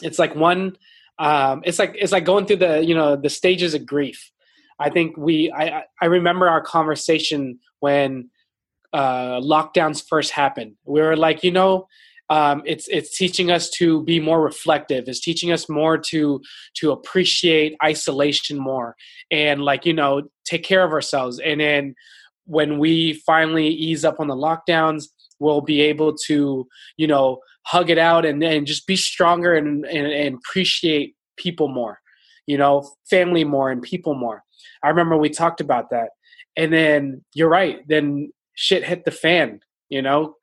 it's 0.03 0.19
like 0.19 0.35
one 0.35 0.75
um, 1.19 1.61
it's 1.65 1.77
like 1.77 1.95
it's 1.99 2.13
like 2.13 2.23
going 2.23 2.45
through 2.45 2.57
the 2.57 2.83
you 2.83 2.95
know 2.95 3.15
the 3.15 3.29
stages 3.29 3.73
of 3.73 3.85
grief. 3.85 4.31
I 4.79 4.89
think 4.89 5.17
we 5.17 5.51
I 5.51 5.83
I 6.01 6.05
remember 6.05 6.47
our 6.47 6.61
conversation 6.61 7.59
when 7.81 8.29
uh, 8.93 9.39
lockdowns 9.41 10.03
first 10.07 10.31
happened. 10.31 10.75
We 10.85 11.01
were 11.01 11.17
like, 11.17 11.43
you 11.43 11.51
know, 11.51 11.87
um, 12.29 12.63
it's 12.65 12.87
it's 12.87 13.17
teaching 13.17 13.51
us 13.51 13.69
to 13.71 14.01
be 14.03 14.21
more 14.21 14.41
reflective. 14.41 15.09
It's 15.09 15.19
teaching 15.19 15.51
us 15.51 15.67
more 15.67 15.97
to 16.09 16.41
to 16.75 16.91
appreciate 16.91 17.75
isolation 17.83 18.57
more 18.57 18.95
and 19.29 19.61
like 19.61 19.85
you 19.85 19.93
know 19.93 20.23
take 20.45 20.63
care 20.63 20.85
of 20.85 20.93
ourselves. 20.93 21.39
And 21.39 21.59
then 21.59 21.95
when 22.45 22.79
we 22.79 23.13
finally 23.25 23.67
ease 23.67 24.05
up 24.05 24.19
on 24.19 24.27
the 24.27 24.35
lockdowns, 24.35 25.05
we'll 25.39 25.61
be 25.61 25.81
able 25.81 26.15
to 26.27 26.65
you 26.95 27.07
know 27.07 27.39
hug 27.69 27.91
it 27.91 27.99
out 27.99 28.25
and, 28.25 28.43
and 28.43 28.65
just 28.65 28.87
be 28.87 28.95
stronger 28.95 29.53
and, 29.53 29.85
and, 29.85 30.07
and 30.07 30.35
appreciate 30.35 31.15
people 31.37 31.67
more, 31.67 31.99
you 32.47 32.57
know, 32.57 32.89
family 33.07 33.43
more 33.43 33.69
and 33.69 33.83
people 33.83 34.15
more. 34.15 34.43
I 34.83 34.89
remember 34.89 35.17
we 35.17 35.29
talked 35.29 35.61
about 35.61 35.91
that. 35.91 36.09
And 36.57 36.73
then 36.73 37.23
you're 37.35 37.49
right. 37.49 37.87
Then 37.87 38.31
shit 38.55 38.83
hit 38.83 39.05
the 39.05 39.11
fan, 39.11 39.59
you 39.87 40.01
know? 40.01 40.33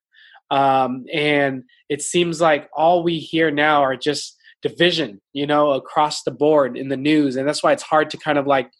Um, 0.52 1.04
and 1.12 1.64
it 1.88 2.00
seems 2.00 2.40
like 2.40 2.68
all 2.72 3.02
we 3.02 3.18
hear 3.18 3.50
now 3.50 3.82
are 3.82 3.96
just 3.96 4.36
division, 4.62 5.20
you 5.32 5.48
know, 5.48 5.72
across 5.72 6.22
the 6.22 6.30
board 6.30 6.76
in 6.76 6.88
the 6.88 6.96
news. 6.96 7.34
And 7.34 7.46
that's 7.46 7.62
why 7.62 7.72
it's 7.72 7.82
hard 7.82 8.08
to 8.10 8.16
kind 8.18 8.38
of 8.38 8.46
like 8.46 8.70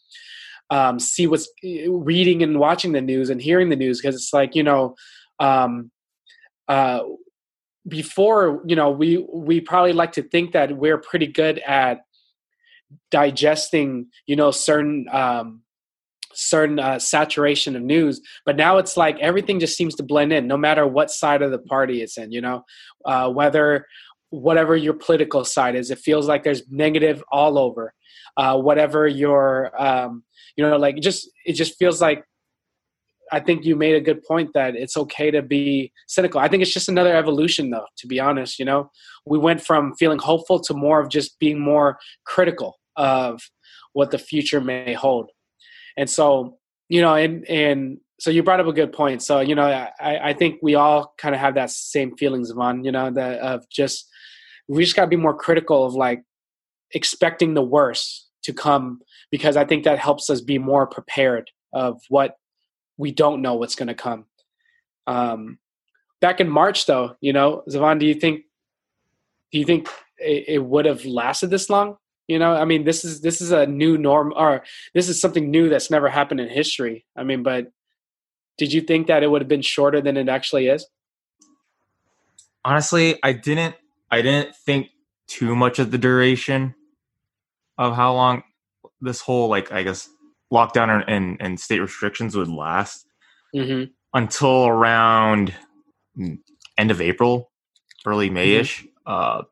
um, 0.70 1.00
see 1.00 1.26
what's 1.26 1.48
reading 1.64 2.44
and 2.44 2.61
watching 2.61 2.92
the 2.92 3.00
news 3.00 3.28
and 3.28 3.42
hearing 3.42 3.70
the 3.70 3.76
news 3.76 4.00
because 4.00 4.14
it's 4.14 4.32
like, 4.32 4.54
you 4.54 4.62
know, 4.62 4.94
um, 5.40 5.90
uh, 6.68 7.00
before 7.88 8.62
you 8.66 8.77
know 8.77 8.90
we 8.90 9.25
we 9.33 9.61
probably 9.61 9.92
like 9.92 10.12
to 10.12 10.22
think 10.22 10.53
that 10.53 10.77
we're 10.77 10.99
pretty 10.99 11.27
good 11.27 11.59
at 11.61 12.01
digesting 13.11 14.07
you 14.27 14.37
know 14.37 14.51
certain 14.51 15.07
um 15.12 15.62
certain 16.38 16.79
uh, 16.79 16.99
saturation 16.99 17.75
of 17.77 17.83
news 17.83 18.20
but 18.44 18.57
now 18.57 18.77
it's 18.77 18.96
like 18.96 19.18
everything 19.20 19.59
just 19.59 19.77
seems 19.77 19.94
to 19.94 20.03
blend 20.03 20.33
in 20.35 20.46
no 20.46 20.57
matter 20.57 20.87
what 20.87 21.11
side 21.11 21.40
of 21.40 21.51
the 21.51 21.59
party 21.59 22.03
it's 22.03 22.18
in 22.18 22.31
you 22.31 22.42
know? 22.42 22.62
Uh, 23.07 23.31
whether 23.31 23.87
whatever 24.31 24.77
your 24.77 24.92
political 24.92 25.44
side 25.44 25.75
is 25.75 25.90
it 25.90 25.99
feels 25.99 26.27
like 26.27 26.42
there's 26.42 26.62
negative 26.68 27.22
all 27.31 27.59
over. 27.59 27.92
Uh, 28.37 28.59
whatever 28.59 29.07
your 29.07 29.72
um, 29.81 30.22
you 30.57 30.68
know 30.68 30.77
like 30.77 30.96
just 31.01 31.31
it 31.46 31.55
just 31.55 31.79
feels 31.79 32.03
like 32.03 32.25
I 33.32 33.40
think 33.40 33.64
you 33.64 33.76
made 33.76 33.94
a 33.94 34.00
good 34.00 34.22
point 34.22 34.50
that 34.54 34.76
it's 34.76 34.96
okay 34.96 35.30
to 35.30 35.42
be 35.42 35.92
cynical. 36.06 36.40
I 36.40 36.48
think 36.48 36.62
it's 36.62 36.72
just 36.72 36.88
another 36.88 37.14
evolution, 37.14 37.70
though, 37.70 37.86
to 37.98 38.06
be 38.06 38.20
honest. 38.20 38.58
You 38.58 38.64
know, 38.64 38.90
we 39.24 39.38
went 39.38 39.60
from 39.60 39.94
feeling 39.94 40.18
hopeful 40.18 40.60
to 40.60 40.74
more 40.74 41.00
of 41.00 41.08
just 41.08 41.38
being 41.38 41.60
more 41.60 41.98
critical 42.24 42.78
of 42.96 43.40
what 43.92 44.10
the 44.10 44.18
future 44.18 44.60
may 44.60 44.92
hold. 44.92 45.30
And 45.96 46.08
so, 46.08 46.58
you 46.88 47.00
know, 47.00 47.14
and, 47.14 47.44
and 47.48 47.98
so 48.20 48.30
you 48.30 48.42
brought 48.42 48.60
up 48.60 48.66
a 48.66 48.72
good 48.72 48.92
point. 48.92 49.22
So, 49.22 49.40
you 49.40 49.54
know, 49.54 49.66
I, 49.66 50.28
I 50.28 50.32
think 50.32 50.60
we 50.62 50.74
all 50.74 51.14
kind 51.18 51.34
of 51.34 51.40
have 51.40 51.54
that 51.54 51.70
same 51.70 52.16
feelings, 52.16 52.50
on, 52.50 52.84
you 52.84 52.92
know, 52.92 53.10
that 53.10 53.38
of 53.40 53.68
just, 53.70 54.06
we 54.68 54.84
just 54.84 54.96
got 54.96 55.02
to 55.02 55.08
be 55.08 55.16
more 55.16 55.36
critical 55.36 55.84
of 55.84 55.94
like 55.94 56.22
expecting 56.92 57.54
the 57.54 57.62
worst 57.62 58.28
to 58.44 58.52
come 58.52 59.00
because 59.30 59.56
I 59.56 59.64
think 59.64 59.84
that 59.84 59.98
helps 59.98 60.30
us 60.30 60.40
be 60.40 60.58
more 60.58 60.86
prepared 60.86 61.50
of 61.72 62.00
what 62.08 62.36
we 62.96 63.12
don't 63.12 63.42
know 63.42 63.54
what's 63.54 63.74
going 63.74 63.88
to 63.88 63.94
come. 63.94 64.26
Um, 65.06 65.59
back 66.20 66.40
in 66.40 66.48
March, 66.48 66.87
though, 66.87 67.16
you 67.20 67.32
know, 67.32 67.62
Zavon, 67.68 67.98
do 67.98 68.06
you 68.06 68.14
think 68.14 68.42
do 69.52 69.59
you 69.59 69.64
think 69.64 69.88
it, 70.18 70.44
it 70.48 70.64
would 70.64 70.85
have 70.87 71.04
lasted 71.04 71.50
this 71.50 71.70
long? 71.70 71.96
You 72.28 72.38
know, 72.40 72.54
I 72.54 72.64
mean, 72.64 72.85
this 72.85 73.04
is 73.04 73.20
this 73.20 73.40
is 73.40 73.52
a 73.52 73.66
new 73.66 73.96
norm, 73.96 74.32
or 74.35 74.64
this 74.94 75.09
is 75.09 75.20
something 75.20 75.50
new 75.50 75.68
that's 75.68 75.90
never 75.90 76.09
happened 76.09 76.40
in 76.40 76.48
history. 76.48 77.06
I 77.16 77.22
mean, 77.22 77.42
but 77.42 77.70
did 78.59 78.72
you 78.72 78.80
think 78.80 79.06
that 79.06 79.22
it 79.22 79.30
would 79.30 79.42
have 79.42 79.48
been 79.48 79.62
shorter 79.62 80.00
than 80.00 80.16
it 80.16 80.28
actually 80.28 80.66
is? 80.66 80.87
Honestly, 82.64 83.18
I 83.22 83.32
didn't. 83.32 83.76
I 84.11 84.22
didn't 84.22 84.56
think 84.56 84.88
too 85.28 85.54
much 85.54 85.78
of 85.78 85.90
the 85.90 85.98
duration 85.98 86.74
of 87.78 87.94
how 87.94 88.14
long 88.14 88.42
this 89.00 89.20
whole 89.20 89.48
like 89.48 89.70
I 89.70 89.82
guess 89.82 90.09
lockdown 90.52 90.88
and, 90.88 91.04
and, 91.09 91.37
and 91.40 91.61
state 91.61 91.80
restrictions 91.80 92.37
would 92.37 92.48
last 92.48 93.06
mm-hmm. 93.54 93.90
until 94.14 94.66
around 94.66 95.54
end 96.78 96.90
of 96.90 97.00
April, 97.00 97.50
early 98.06 98.30
Mayish. 98.30 98.82
Mm-hmm. 98.82 98.88
Uh, 99.06 99.42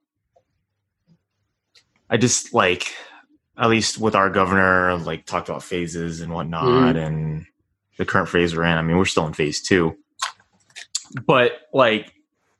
I 2.10 2.16
just 2.16 2.54
like, 2.54 2.94
at 3.56 3.68
least 3.68 3.98
with 3.98 4.14
our 4.14 4.30
governor, 4.30 4.96
like 4.96 5.26
talked 5.26 5.48
about 5.48 5.62
phases 5.62 6.20
and 6.20 6.32
whatnot, 6.32 6.64
mm-hmm. 6.64 6.98
and 6.98 7.46
the 7.98 8.04
current 8.04 8.28
phase 8.28 8.54
we're 8.54 8.64
in. 8.64 8.76
I 8.76 8.82
mean, 8.82 8.96
we're 8.96 9.04
still 9.04 9.26
in 9.26 9.32
phase 9.32 9.62
two, 9.62 9.96
but 11.26 11.52
like, 11.72 12.12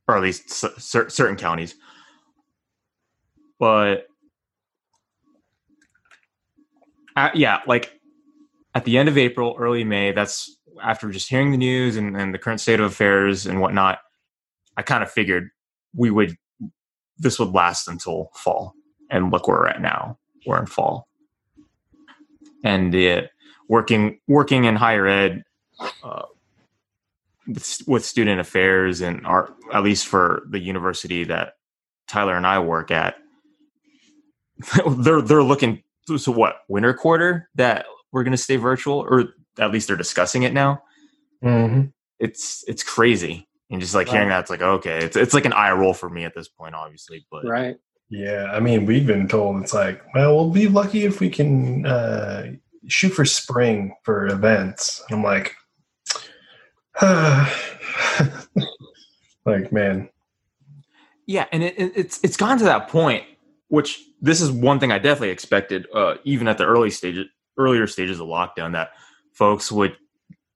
or 0.06 0.16
at 0.16 0.22
least 0.22 0.50
certain 0.50 1.36
counties. 1.36 1.74
But 3.58 4.06
uh, 7.16 7.30
yeah, 7.34 7.60
like 7.66 7.92
at 8.74 8.84
the 8.84 8.98
end 8.98 9.08
of 9.08 9.16
April, 9.16 9.56
early 9.58 9.84
May, 9.84 10.12
that's 10.12 10.56
after 10.82 11.10
just 11.10 11.28
hearing 11.28 11.52
the 11.52 11.56
news 11.56 11.96
and, 11.96 12.16
and 12.16 12.34
the 12.34 12.38
current 12.38 12.60
state 12.60 12.80
of 12.80 12.86
affairs 12.86 13.46
and 13.46 13.60
whatnot, 13.60 14.00
I 14.76 14.82
kind 14.82 15.02
of 15.02 15.10
figured 15.10 15.50
we 15.94 16.10
would, 16.10 16.36
this 17.18 17.38
would 17.38 17.50
last 17.50 17.86
until 17.86 18.30
fall. 18.34 18.74
And 19.10 19.30
look 19.30 19.46
where 19.46 19.58
we're 19.58 19.68
at 19.68 19.80
now. 19.80 20.18
We're 20.46 20.58
in 20.58 20.66
fall. 20.66 21.08
And 22.64 22.94
uh, 22.94 23.22
working, 23.68 24.18
working 24.26 24.64
in 24.64 24.74
higher 24.74 25.06
ed, 25.06 25.44
uh, 26.02 26.22
with, 27.46 27.82
with 27.86 28.04
student 28.04 28.40
affairs 28.40 29.02
and 29.02 29.24
our, 29.26 29.54
at 29.72 29.84
least 29.84 30.06
for 30.06 30.44
the 30.50 30.58
university 30.58 31.24
that 31.24 31.54
Tyler 32.08 32.34
and 32.34 32.46
I 32.46 32.58
work 32.58 32.90
at, 32.90 33.16
they're, 34.98 35.22
they're 35.22 35.42
looking 35.42 35.82
so 36.16 36.32
what 36.32 36.56
winter 36.68 36.92
quarter 36.92 37.48
that 37.54 37.86
we're 38.14 38.22
going 38.22 38.30
to 38.30 38.38
stay 38.38 38.56
virtual, 38.56 39.00
or 39.00 39.34
at 39.58 39.72
least 39.72 39.88
they're 39.88 39.96
discussing 39.96 40.44
it 40.44 40.54
now. 40.54 40.82
Mm-hmm. 41.42 41.88
It's 42.20 42.64
it's 42.68 42.84
crazy, 42.84 43.48
and 43.70 43.80
just 43.80 43.94
like 43.94 44.08
hearing 44.08 44.28
that, 44.28 44.40
it's 44.40 44.50
like 44.50 44.62
okay, 44.62 45.04
it's 45.04 45.16
it's 45.16 45.34
like 45.34 45.44
an 45.44 45.52
eye 45.52 45.72
roll 45.72 45.92
for 45.92 46.08
me 46.08 46.24
at 46.24 46.34
this 46.34 46.48
point, 46.48 46.76
obviously. 46.76 47.26
But 47.30 47.44
right, 47.44 47.76
yeah, 48.08 48.50
I 48.52 48.60
mean, 48.60 48.86
we've 48.86 49.06
been 49.06 49.26
told 49.26 49.60
it's 49.60 49.74
like, 49.74 50.00
well, 50.14 50.36
we'll 50.36 50.50
be 50.50 50.68
lucky 50.68 51.04
if 51.04 51.18
we 51.18 51.28
can 51.28 51.84
uh, 51.84 52.52
shoot 52.86 53.10
for 53.10 53.24
spring 53.24 53.96
for 54.04 54.28
events. 54.28 55.02
And 55.08 55.18
I'm 55.18 55.24
like, 55.24 55.56
like 59.44 59.72
man, 59.72 60.08
yeah, 61.26 61.46
and 61.50 61.64
it, 61.64 61.74
it's 61.76 62.20
it's 62.22 62.36
gone 62.36 62.58
to 62.58 62.64
that 62.64 62.88
point, 62.88 63.24
which 63.66 64.00
this 64.22 64.40
is 64.40 64.52
one 64.52 64.78
thing 64.78 64.92
I 64.92 64.98
definitely 64.98 65.30
expected, 65.30 65.88
uh, 65.92 66.14
even 66.22 66.46
at 66.46 66.58
the 66.58 66.64
early 66.64 66.90
stages 66.90 67.26
earlier 67.56 67.86
stages 67.86 68.20
of 68.20 68.28
lockdown 68.28 68.72
that 68.72 68.92
folks 69.32 69.70
would 69.70 69.96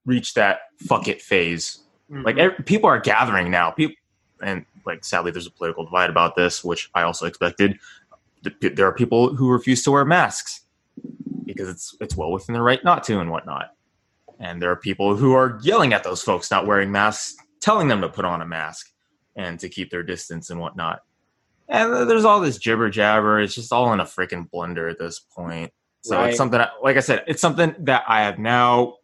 reach 0.06 0.34
that 0.34 0.60
fuck 0.78 1.08
it 1.08 1.20
phase. 1.20 1.80
Mm-hmm. 2.10 2.22
Like 2.24 2.38
every, 2.38 2.64
people 2.64 2.88
are 2.88 2.98
gathering 2.98 3.50
now. 3.50 3.70
People 3.70 3.96
and 4.42 4.64
like 4.86 5.04
sadly 5.04 5.30
there's 5.30 5.46
a 5.46 5.50
political 5.50 5.84
divide 5.84 6.10
about 6.10 6.36
this, 6.36 6.64
which 6.64 6.90
I 6.94 7.02
also 7.02 7.26
expected. 7.26 7.78
There 8.60 8.86
are 8.86 8.94
people 8.94 9.34
who 9.34 9.50
refuse 9.50 9.82
to 9.84 9.90
wear 9.90 10.04
masks 10.04 10.62
because 11.44 11.68
it's 11.68 11.96
it's 12.00 12.16
well 12.16 12.30
within 12.30 12.52
their 12.54 12.62
right 12.62 12.82
not 12.84 13.04
to 13.04 13.20
and 13.20 13.30
whatnot. 13.30 13.74
And 14.40 14.62
there 14.62 14.70
are 14.70 14.76
people 14.76 15.16
who 15.16 15.34
are 15.34 15.58
yelling 15.62 15.92
at 15.92 16.04
those 16.04 16.22
folks 16.22 16.50
not 16.50 16.66
wearing 16.66 16.92
masks, 16.92 17.36
telling 17.60 17.88
them 17.88 18.00
to 18.00 18.08
put 18.08 18.24
on 18.24 18.40
a 18.40 18.46
mask 18.46 18.92
and 19.34 19.58
to 19.60 19.68
keep 19.68 19.90
their 19.90 20.04
distance 20.04 20.50
and 20.50 20.60
whatnot. 20.60 21.02
And 21.68 22.08
there's 22.08 22.24
all 22.24 22.40
this 22.40 22.56
jibber 22.56 22.88
jabber. 22.88 23.40
It's 23.40 23.54
just 23.54 23.72
all 23.72 23.92
in 23.92 24.00
a 24.00 24.04
freaking 24.04 24.48
blender 24.48 24.90
at 24.90 24.98
this 24.98 25.18
point. 25.18 25.72
So 26.02 26.16
right. 26.16 26.28
it's 26.28 26.36
something, 26.36 26.60
like 26.82 26.96
I 26.96 27.00
said, 27.00 27.24
it's 27.26 27.40
something 27.40 27.74
that 27.80 28.04
I 28.06 28.22
have 28.22 28.38
now, 28.38 28.94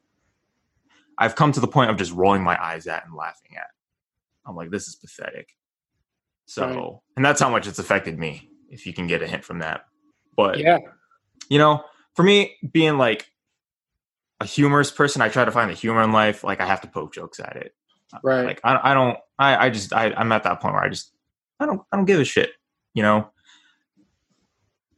I've 1.19 1.35
come 1.35 1.53
to 1.53 1.61
the 1.61 1.69
point 1.69 1.91
of 1.91 1.97
just 1.97 2.13
rolling 2.13 2.43
my 2.43 2.61
eyes 2.63 2.87
at 2.87 3.05
and 3.05 3.15
laughing 3.15 3.57
at. 3.57 3.67
I'm 4.47 4.57
like, 4.57 4.71
this 4.71 4.89
is 4.89 4.95
pathetic. 4.95 5.49
So, 6.47 6.67
right. 6.67 6.93
and 7.17 7.25
that's 7.25 7.41
how 7.41 7.49
much 7.49 7.67
it's 7.67 7.79
affected 7.79 8.19
me, 8.19 8.49
if 8.69 8.87
you 8.87 8.93
can 8.93 9.07
get 9.07 9.23
a 9.23 9.27
hint 9.27 9.45
from 9.45 9.61
that. 9.61 9.87
But, 10.37 10.59
yeah, 10.59 10.79
you 11.49 11.59
know, 11.59 11.85
for 12.15 12.23
me, 12.23 12.57
being 12.73 12.99
like 12.99 13.31
a 14.41 14.45
humorous 14.45 14.91
person, 14.91 15.23
I 15.23 15.29
try 15.29 15.45
to 15.45 15.51
find 15.51 15.71
the 15.71 15.75
humor 15.75 16.03
in 16.03 16.13
life. 16.13 16.45
Like, 16.45 16.61
I 16.61 16.67
have 16.67 16.81
to 16.83 16.89
poke 16.89 17.15
jokes 17.15 17.41
at 17.41 17.57
it. 17.57 17.75
Right. 18.23 18.45
Like, 18.45 18.61
I, 18.63 18.91
I 18.91 18.95
don't, 18.95 19.19
I, 19.39 19.67
I 19.67 19.71
just, 19.71 19.93
I, 19.93 20.13
I'm 20.13 20.31
at 20.33 20.43
that 20.45 20.61
point 20.61 20.75
where 20.75 20.85
I 20.85 20.89
just, 20.89 21.13
I 21.59 21.67
don't, 21.67 21.81
I 21.93 21.97
don't 21.97 22.05
give 22.05 22.21
a 22.21 22.25
shit, 22.25 22.51
you 22.93 23.03
know? 23.03 23.31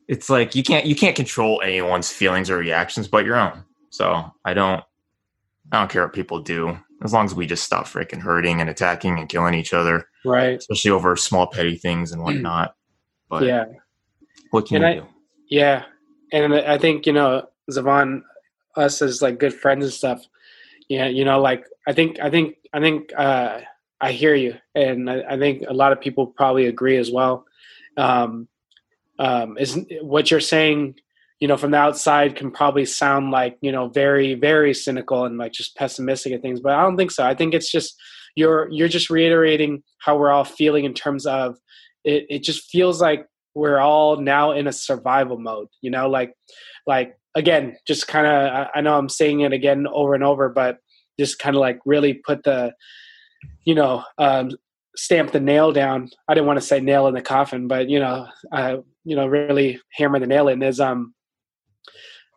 It's 0.08 0.30
like 0.30 0.54
you 0.54 0.62
can't 0.62 0.86
you 0.86 0.94
can't 0.94 1.16
control 1.16 1.60
anyone's 1.62 2.10
feelings 2.10 2.50
or 2.50 2.58
reactions 2.58 3.08
but 3.08 3.24
your 3.24 3.36
own. 3.36 3.64
So 3.90 4.30
I 4.44 4.54
don't 4.54 4.82
I 5.72 5.80
don't 5.80 5.90
care 5.90 6.02
what 6.02 6.12
people 6.12 6.40
do 6.40 6.78
as 7.02 7.12
long 7.12 7.24
as 7.26 7.34
we 7.34 7.46
just 7.46 7.64
stop 7.64 7.86
freaking 7.86 8.20
hurting 8.20 8.60
and 8.60 8.70
attacking 8.70 9.18
and 9.18 9.28
killing 9.28 9.54
each 9.54 9.74
other. 9.74 10.08
Right. 10.24 10.58
Especially 10.58 10.90
over 10.90 11.16
small 11.16 11.46
petty 11.46 11.76
things 11.76 12.12
and 12.12 12.22
whatnot. 12.22 12.74
But 13.28 13.42
yeah, 13.42 13.64
what 14.52 14.66
can 14.66 14.84
and 14.84 14.84
you 14.84 15.00
I, 15.00 15.04
do? 15.04 15.10
Yeah, 15.48 15.84
and 16.32 16.54
I 16.54 16.78
think 16.78 17.06
you 17.06 17.12
know 17.12 17.48
Zavon, 17.68 18.22
us 18.76 19.02
as 19.02 19.20
like 19.20 19.40
good 19.40 19.52
friends 19.52 19.84
and 19.84 19.92
stuff. 19.92 20.24
Yeah, 20.88 21.08
you 21.08 21.24
know, 21.24 21.40
like 21.40 21.64
I 21.88 21.92
think 21.92 22.20
I 22.20 22.30
think 22.30 22.56
I 22.72 22.78
think 22.78 23.12
uh, 23.16 23.62
I 24.00 24.12
hear 24.12 24.36
you, 24.36 24.54
and 24.76 25.10
I, 25.10 25.24
I 25.30 25.38
think 25.38 25.64
a 25.66 25.74
lot 25.74 25.90
of 25.90 26.00
people 26.00 26.28
probably 26.28 26.66
agree 26.66 26.98
as 26.98 27.10
well. 27.10 27.46
Um, 27.96 28.46
um, 29.18 29.56
is 29.58 29.78
what 30.02 30.30
you're 30.30 30.40
saying 30.40 30.94
you 31.40 31.48
know 31.48 31.56
from 31.56 31.70
the 31.70 31.76
outside 31.76 32.34
can 32.34 32.50
probably 32.50 32.86
sound 32.86 33.30
like 33.30 33.58
you 33.60 33.70
know 33.70 33.88
very 33.88 34.34
very 34.34 34.72
cynical 34.72 35.24
and 35.24 35.36
like 35.36 35.52
just 35.52 35.76
pessimistic 35.76 36.32
at 36.32 36.40
things 36.40 36.60
but 36.60 36.72
i 36.72 36.82
don't 36.82 36.96
think 36.96 37.10
so 37.10 37.24
i 37.24 37.34
think 37.34 37.52
it's 37.52 37.70
just 37.70 37.94
you're 38.36 38.68
you're 38.70 38.86
just 38.86 39.10
reiterating 39.10 39.82
how 39.98 40.16
we're 40.16 40.30
all 40.30 40.44
feeling 40.44 40.84
in 40.84 40.94
terms 40.94 41.26
of 41.26 41.56
it. 42.04 42.26
It 42.30 42.42
just 42.44 42.70
feels 42.70 43.00
like 43.00 43.26
we're 43.54 43.80
all 43.80 44.20
now 44.20 44.52
in 44.52 44.66
a 44.66 44.72
survival 44.72 45.38
mode. 45.38 45.68
You 45.80 45.90
know, 45.90 46.08
like 46.08 46.32
like 46.86 47.16
again, 47.34 47.76
just 47.86 48.06
kind 48.06 48.26
of 48.26 48.68
I 48.74 48.80
know 48.82 48.96
I'm 48.96 49.08
saying 49.08 49.40
it 49.40 49.52
again 49.52 49.86
over 49.92 50.14
and 50.14 50.22
over, 50.22 50.48
but 50.48 50.78
just 51.18 51.38
kind 51.38 51.56
of 51.56 51.60
like 51.60 51.80
really 51.84 52.14
put 52.14 52.44
the 52.44 52.74
you 53.64 53.74
know 53.74 54.04
um, 54.18 54.50
stamp 54.96 55.32
the 55.32 55.40
nail 55.40 55.72
down. 55.72 56.10
I 56.28 56.34
didn't 56.34 56.46
want 56.46 56.58
to 56.58 56.66
say 56.66 56.80
nail 56.80 57.06
in 57.06 57.14
the 57.14 57.22
coffin, 57.22 57.68
but 57.68 57.88
you 57.88 58.00
know, 58.00 58.26
uh, 58.52 58.78
you 59.04 59.16
know, 59.16 59.26
really 59.26 59.80
hammer 59.92 60.18
the 60.18 60.26
nail 60.26 60.48
in 60.48 60.62
is 60.62 60.80
um 60.80 61.14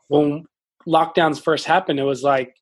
when 0.08 0.46
lockdowns 0.88 1.42
first 1.42 1.66
happened, 1.66 2.00
it 2.00 2.04
was 2.04 2.24
like 2.24 2.56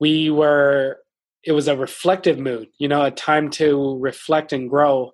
we 0.00 0.30
were 0.30 0.98
it 1.44 1.52
was 1.52 1.68
a 1.68 1.76
reflective 1.76 2.38
mood, 2.38 2.68
you 2.78 2.88
know, 2.88 3.04
a 3.04 3.10
time 3.10 3.50
to 3.50 3.98
reflect 3.98 4.52
and 4.52 4.70
grow. 4.70 5.12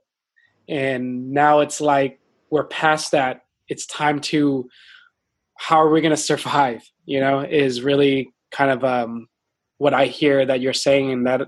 And 0.69 1.33
now 1.33 1.59
it's 1.61 1.81
like 1.81 2.21
we're 2.51 2.65
past 2.65 3.11
that. 3.13 3.43
It's 3.69 3.87
time 3.87 4.21
to 4.21 4.69
how 5.59 5.77
are 5.77 5.91
we 5.91 6.01
going 6.01 6.11
to 6.11 6.17
survive? 6.17 6.89
You 7.05 7.21
know, 7.21 7.41
is 7.41 7.83
really 7.83 8.33
kind 8.53 8.71
of 8.71 8.85
um, 8.85 9.29
what 9.79 9.95
I 9.95 10.07
hear 10.07 10.47
that 10.47 10.61
you're 10.61 10.73
saying, 10.73 11.11
and 11.11 11.27
that 11.27 11.43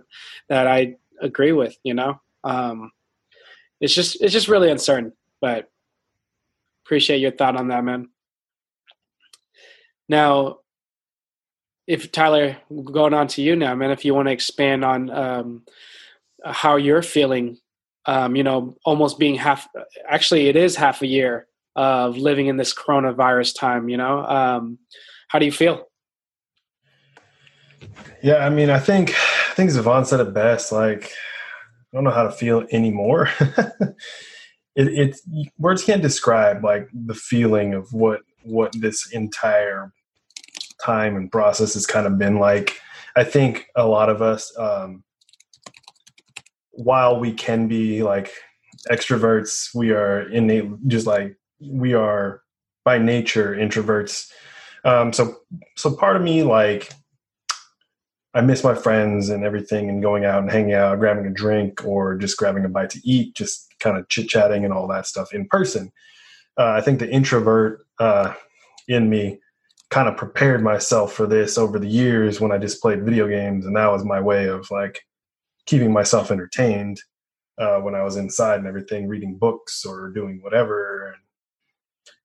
that 0.49 0.67
I 0.67 0.97
agree 1.21 1.53
with. 1.53 1.77
You 1.85 1.95
know, 1.95 2.21
um, 2.45 2.91
it's 3.81 3.95
just 3.95 4.21
it's 4.21 4.33
just 4.33 4.49
really 4.49 4.71
uncertain. 4.71 5.13
But 5.41 5.69
appreciate 6.85 7.19
your 7.19 7.33
thought 7.33 7.57
on 7.57 7.69
that, 7.69 7.85
man. 7.85 8.09
Now, 10.09 10.59
if 11.87 12.13
Tyler, 12.13 12.57
going 12.85 13.15
on 13.15 13.27
to 13.29 13.43
you 13.43 13.57
now, 13.57 13.75
man, 13.75 13.91
if 13.91 14.05
you 14.05 14.15
want 14.15 14.29
to 14.29 14.33
expand 14.33 14.85
on 14.85 15.11
um, 15.11 15.63
how 16.45 16.77
you're 16.77 17.03
feeling, 17.03 17.59
um, 18.07 18.37
you 18.37 18.43
know, 18.43 18.77
almost 18.85 19.19
being 19.19 19.35
half, 19.35 19.69
actually, 20.09 20.49
it 20.49 20.57
is 20.57 20.77
half 20.77 21.03
a 21.03 21.07
year 21.07 21.47
of 21.75 22.17
living 22.17 22.47
in 22.47 22.57
this 22.57 22.75
coronavirus 22.75 23.59
time, 23.59 23.89
you 23.89 23.97
know, 23.97 24.25
um, 24.27 24.79
how 25.29 25.39
do 25.39 25.47
you 25.47 25.53
feel? 25.53 25.89
Yeah, 28.23 28.45
I 28.45 28.51
mean, 28.51 28.71
I 28.71 28.79
think, 28.79 29.11
I 29.11 29.55
think 29.55 29.71
Zavon 29.71 30.07
said 30.07 30.21
it 30.21 30.35
best. 30.35 30.71
Like, 30.71 31.13
I 31.93 31.97
don't 31.97 32.05
know 32.05 32.11
how 32.11 32.25
to 32.25 32.33
feel 32.33 32.65
anymore. 32.73 33.29
it, 33.41 33.97
it's 34.77 35.23
words 35.59 35.85
can't 35.85 36.03
describe 36.03 36.65
like 36.65 36.89
the 36.93 37.15
feeling 37.15 37.75
of 37.75 37.93
what 37.93 38.21
what 38.45 38.73
this 38.81 39.11
entire 39.13 39.93
time 40.83 41.17
and 41.17 41.31
process 41.31 41.75
has 41.75 41.87
kind 41.87 42.07
of 42.07 42.19
been 42.19 42.39
like. 42.39 42.81
I 43.15 43.25
think 43.25 43.67
a 43.77 43.87
lot 43.87 44.09
of 44.09 44.23
us, 44.23 44.57
um, 44.59 45.05
while 46.71 47.21
we 47.21 47.33
can 47.33 47.69
be 47.69 48.03
like 48.03 48.33
extroverts, 48.91 49.75
we 49.75 49.91
are 49.91 50.23
innate, 50.31 50.71
just 50.89 51.07
like 51.07 51.37
we 51.61 51.93
are 51.95 52.43
by 52.85 52.99
nature 52.99 53.55
introverts. 53.55 54.31
Um, 54.85 55.13
so, 55.13 55.37
so 55.77 55.95
part 55.95 56.17
of 56.17 56.23
me, 56.23 56.43
like, 56.43 56.93
I 58.35 58.41
miss 58.41 58.65
my 58.65 58.75
friends 58.75 59.29
and 59.29 59.45
everything, 59.45 59.89
and 59.89 60.03
going 60.03 60.25
out 60.25 60.43
and 60.43 60.51
hanging 60.51 60.75
out, 60.75 60.99
grabbing 60.99 61.27
a 61.27 61.31
drink, 61.31 61.85
or 61.85 62.17
just 62.17 62.39
grabbing 62.39 62.65
a 62.65 62.69
bite 62.69 62.91
to 62.91 63.01
eat, 63.05 63.35
just 63.35 63.75
kind 63.79 63.99
of 63.99 64.09
chit 64.09 64.29
chatting 64.29 64.65
and 64.65 64.73
all 64.73 64.89
that 64.89 65.07
stuff 65.07 65.35
in 65.35 65.47
person. 65.49 65.93
Uh, 66.59 66.71
I 66.71 66.81
think 66.81 66.99
the 66.99 67.11
introvert 67.11 67.87
uh, 67.99 68.35
in 68.89 69.11
me 69.11 69.39
kind 69.91 70.09
of 70.09 70.17
prepared 70.17 70.63
myself 70.63 71.13
for 71.13 71.27
this 71.27 71.59
over 71.59 71.79
the 71.79 71.89
years 71.89 72.41
when 72.41 72.53
I 72.53 72.59
just 72.59 72.81
played 72.81 73.05
video 73.05 73.29
games, 73.29 73.67
and 73.67 73.77
that 73.77 73.93
was 73.93 74.05
my 74.05 74.21
way 74.21 74.47
of 74.47 74.71
like 74.71 75.01
keeping 75.67 75.93
myself 75.93 76.31
entertained 76.31 77.01
uh, 77.59 77.79
when 77.79 77.95
I 77.95 78.03
was 78.03 78.17
inside 78.17 78.59
and 78.59 78.67
everything, 78.67 79.09
reading 79.09 79.37
books 79.37 79.85
or 79.85 80.09
doing 80.09 80.41
whatever 80.43 81.17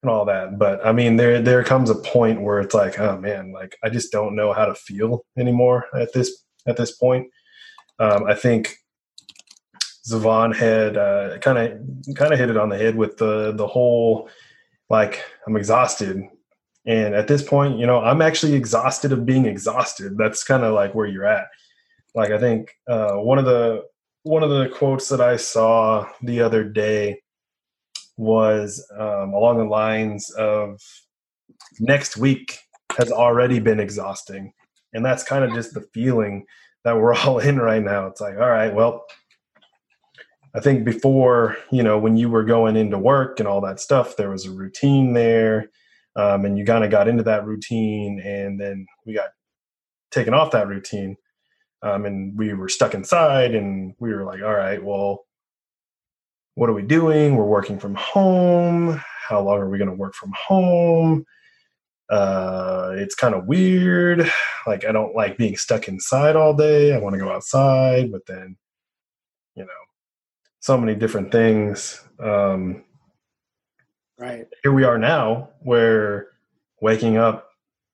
and, 0.04 0.12
all 0.12 0.26
that. 0.26 0.58
But 0.58 0.86
I 0.86 0.92
mean, 0.92 1.18
there 1.18 1.42
there 1.42 1.64
comes 1.64 1.90
a 1.90 1.96
point 1.96 2.42
where 2.42 2.60
it's 2.60 2.74
like, 2.74 3.00
oh 3.00 3.18
man, 3.18 3.52
like 3.52 3.78
I 3.84 3.90
just 3.90 4.12
don't 4.12 4.36
know 4.36 4.54
how 4.54 4.66
to 4.66 4.76
feel 4.76 5.26
anymore 5.38 5.86
at 5.94 6.14
this 6.14 6.46
at 6.68 6.78
this 6.78 6.92
point. 6.92 7.28
Um, 8.00 8.26
I 8.26 8.36
think 8.36 8.78
Zavon 10.08 10.56
had 10.56 11.42
kind 11.42 11.58
of 11.58 12.16
kind 12.16 12.34
of 12.34 12.40
hit 12.40 12.50
it 12.50 12.58
on 12.58 12.70
the 12.70 12.78
head 12.78 12.96
with 12.96 13.18
the 13.18 13.52
the 13.54 13.68
whole 13.68 14.30
like 14.90 15.24
I'm 15.46 15.58
exhausted 15.58 16.24
and 16.88 17.14
at 17.14 17.28
this 17.28 17.44
point, 17.44 17.78
you 17.78 17.86
know, 17.86 18.00
I'm 18.00 18.22
actually 18.22 18.54
exhausted 18.54 19.12
of 19.12 19.26
being 19.26 19.46
exhausted. 19.46 20.18
That's 20.18 20.46
kind 20.46 20.64
of 20.64 20.74
like 20.74 20.96
where 20.96 21.06
you're 21.06 21.26
at. 21.26 21.48
Like 22.16 22.32
I 22.32 22.40
think 22.40 22.74
uh, 22.88 23.16
one 23.16 23.38
of 23.38 23.46
the 23.46 23.84
one 24.24 24.42
of 24.42 24.50
the 24.50 24.70
quotes 24.70 25.10
that 25.10 25.20
I 25.20 25.36
saw 25.36 26.08
the 26.24 26.42
other 26.42 26.64
day 26.64 27.22
was 28.18 28.86
um, 28.98 29.34
along 29.34 29.58
the 29.58 29.66
lines 29.66 30.30
of 30.32 30.82
next 31.80 32.18
week 32.18 32.60
has 32.98 33.12
already 33.12 33.60
been 33.60 33.80
exhausting. 33.80 34.54
And 34.94 35.06
that's 35.06 35.24
kind 35.24 35.44
of 35.44 35.54
just 35.54 35.74
the 35.74 35.86
feeling 35.94 36.46
that 36.84 36.98
we're 36.98 37.14
all 37.16 37.40
in 37.40 37.58
right 37.60 37.84
now. 37.84 38.08
It's 38.08 38.22
like, 38.22 38.36
all 38.36 38.50
right, 38.50 38.74
well, 38.74 39.06
I 40.56 40.60
think 40.60 40.86
before, 40.86 41.58
you 41.72 41.84
know, 41.84 42.00
when 42.00 42.18
you 42.18 42.30
were 42.30 42.44
going 42.44 42.76
into 42.76 42.98
work 42.98 43.40
and 43.40 43.48
all 43.48 43.62
that 43.62 43.80
stuff, 43.80 44.18
there 44.18 44.32
was 44.32 44.46
a 44.46 44.52
routine 44.52 45.14
there 45.14 45.70
um, 46.18 46.46
and 46.46 46.58
you 46.58 46.66
kind 46.66 46.84
of 46.84 46.92
got 46.92 47.08
into 47.08 47.24
that 47.24 47.46
routine 47.46 48.20
and 48.20 48.60
then 48.60 48.86
we 49.06 49.14
got 49.14 49.30
taken 50.12 50.34
off 50.34 50.52
that 50.52 50.68
routine 50.68 51.16
um, 51.84 52.06
and 52.06 52.38
we 52.38 52.54
were 52.54 52.68
stuck 52.68 52.94
inside 52.94 53.54
and 53.54 53.94
we 54.00 54.14
were 54.14 54.26
like 54.26 54.42
all 54.42 54.56
right 54.56 54.84
well 54.84 55.27
what 56.58 56.72
are 56.72 56.74
we 56.74 56.82
doing? 56.82 57.36
We're 57.36 57.46
working 57.46 57.78
from 57.78 57.94
home. 57.94 59.00
How 59.30 59.42
long 59.42 59.60
are 59.60 59.70
we 59.70 59.78
going 59.78 59.92
to 59.92 59.96
work 59.96 60.16
from 60.16 60.34
home? 60.36 61.24
Uh, 62.10 62.94
it's 62.96 63.14
kind 63.14 63.36
of 63.36 63.46
weird. 63.46 64.32
Like 64.66 64.84
i 64.84 64.92
don't 64.92 65.16
like 65.16 65.38
being 65.38 65.56
stuck 65.56 65.88
inside 65.88 66.36
all 66.36 66.54
day. 66.54 66.94
I 66.94 66.98
want 66.98 67.14
to 67.14 67.20
go 67.20 67.32
outside 67.32 68.12
but 68.12 68.26
then 68.26 68.58
you 69.56 69.64
know 69.64 69.84
so 70.60 70.78
many 70.78 70.96
different 70.96 71.32
things. 71.32 72.02
Um, 72.20 72.84
Right. 74.20 74.48
Here 74.64 74.74
we 74.74 74.84
are 74.84 74.98
now 74.98 75.50
where 75.60 76.30
waking 76.82 77.18
up, 77.18 77.50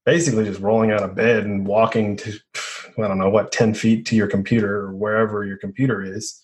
basically 0.06 0.46
just 0.46 0.62
rolling 0.62 0.92
out 0.92 1.04
of 1.04 1.16
bed 1.16 1.44
and 1.44 1.68
walking 1.68 2.16
to, 2.16 2.40
I 2.98 3.08
don't 3.10 3.18
know, 3.18 3.30
what, 3.30 3.52
10 3.52 3.74
feet 3.74 4.06
to 4.06 4.16
your 4.16 4.28
computer 4.28 4.86
or 4.86 4.94
wherever 4.94 5.44
your 5.44 5.58
computer 5.58 6.02
is, 6.02 6.42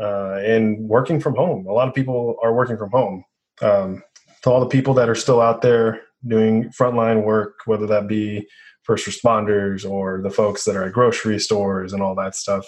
uh, 0.00 0.40
and 0.44 0.88
working 0.88 1.20
from 1.20 1.34
home. 1.34 1.66
A 1.66 1.72
lot 1.72 1.88
of 1.88 1.94
people 1.94 2.36
are 2.42 2.54
working 2.54 2.76
from 2.76 2.90
home. 2.90 3.24
Um, 3.60 4.02
to 4.42 4.50
all 4.50 4.60
the 4.60 4.66
people 4.66 4.94
that 4.94 5.08
are 5.08 5.16
still 5.16 5.40
out 5.40 5.62
there 5.62 6.00
doing 6.26 6.70
frontline 6.78 7.24
work, 7.24 7.54
whether 7.66 7.86
that 7.86 8.06
be 8.06 8.46
first 8.84 9.06
responders 9.06 9.88
or 9.88 10.22
the 10.22 10.30
folks 10.30 10.64
that 10.64 10.76
are 10.76 10.84
at 10.84 10.92
grocery 10.92 11.38
stores 11.40 11.92
and 11.92 12.02
all 12.02 12.14
that 12.14 12.36
stuff, 12.36 12.64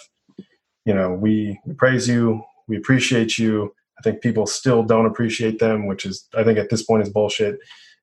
you 0.84 0.94
know, 0.94 1.12
we, 1.12 1.58
we 1.64 1.74
praise 1.74 2.08
you, 2.08 2.42
we 2.66 2.76
appreciate 2.76 3.38
you 3.38 3.72
I 4.00 4.02
think 4.02 4.22
people 4.22 4.46
still 4.46 4.82
don't 4.82 5.04
appreciate 5.04 5.58
them, 5.58 5.86
which 5.86 6.06
is 6.06 6.26
I 6.34 6.42
think 6.42 6.58
at 6.58 6.70
this 6.70 6.82
point 6.82 7.02
is 7.02 7.10
bullshit. 7.10 7.58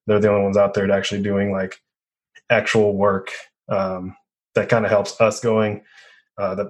They're 0.06 0.20
the 0.20 0.30
only 0.30 0.44
ones 0.44 0.58
out 0.58 0.76
there 0.76 0.90
actually 0.92 1.24
doing 1.24 1.52
like 1.52 1.82
actual 2.52 2.96
work 2.96 3.32
um, 3.68 4.16
that 4.54 4.70
kind 4.70 4.86
of 4.86 4.92
helps 4.92 5.20
us 5.20 5.40
going. 5.40 5.84
Uh, 6.38 6.54
that 6.54 6.68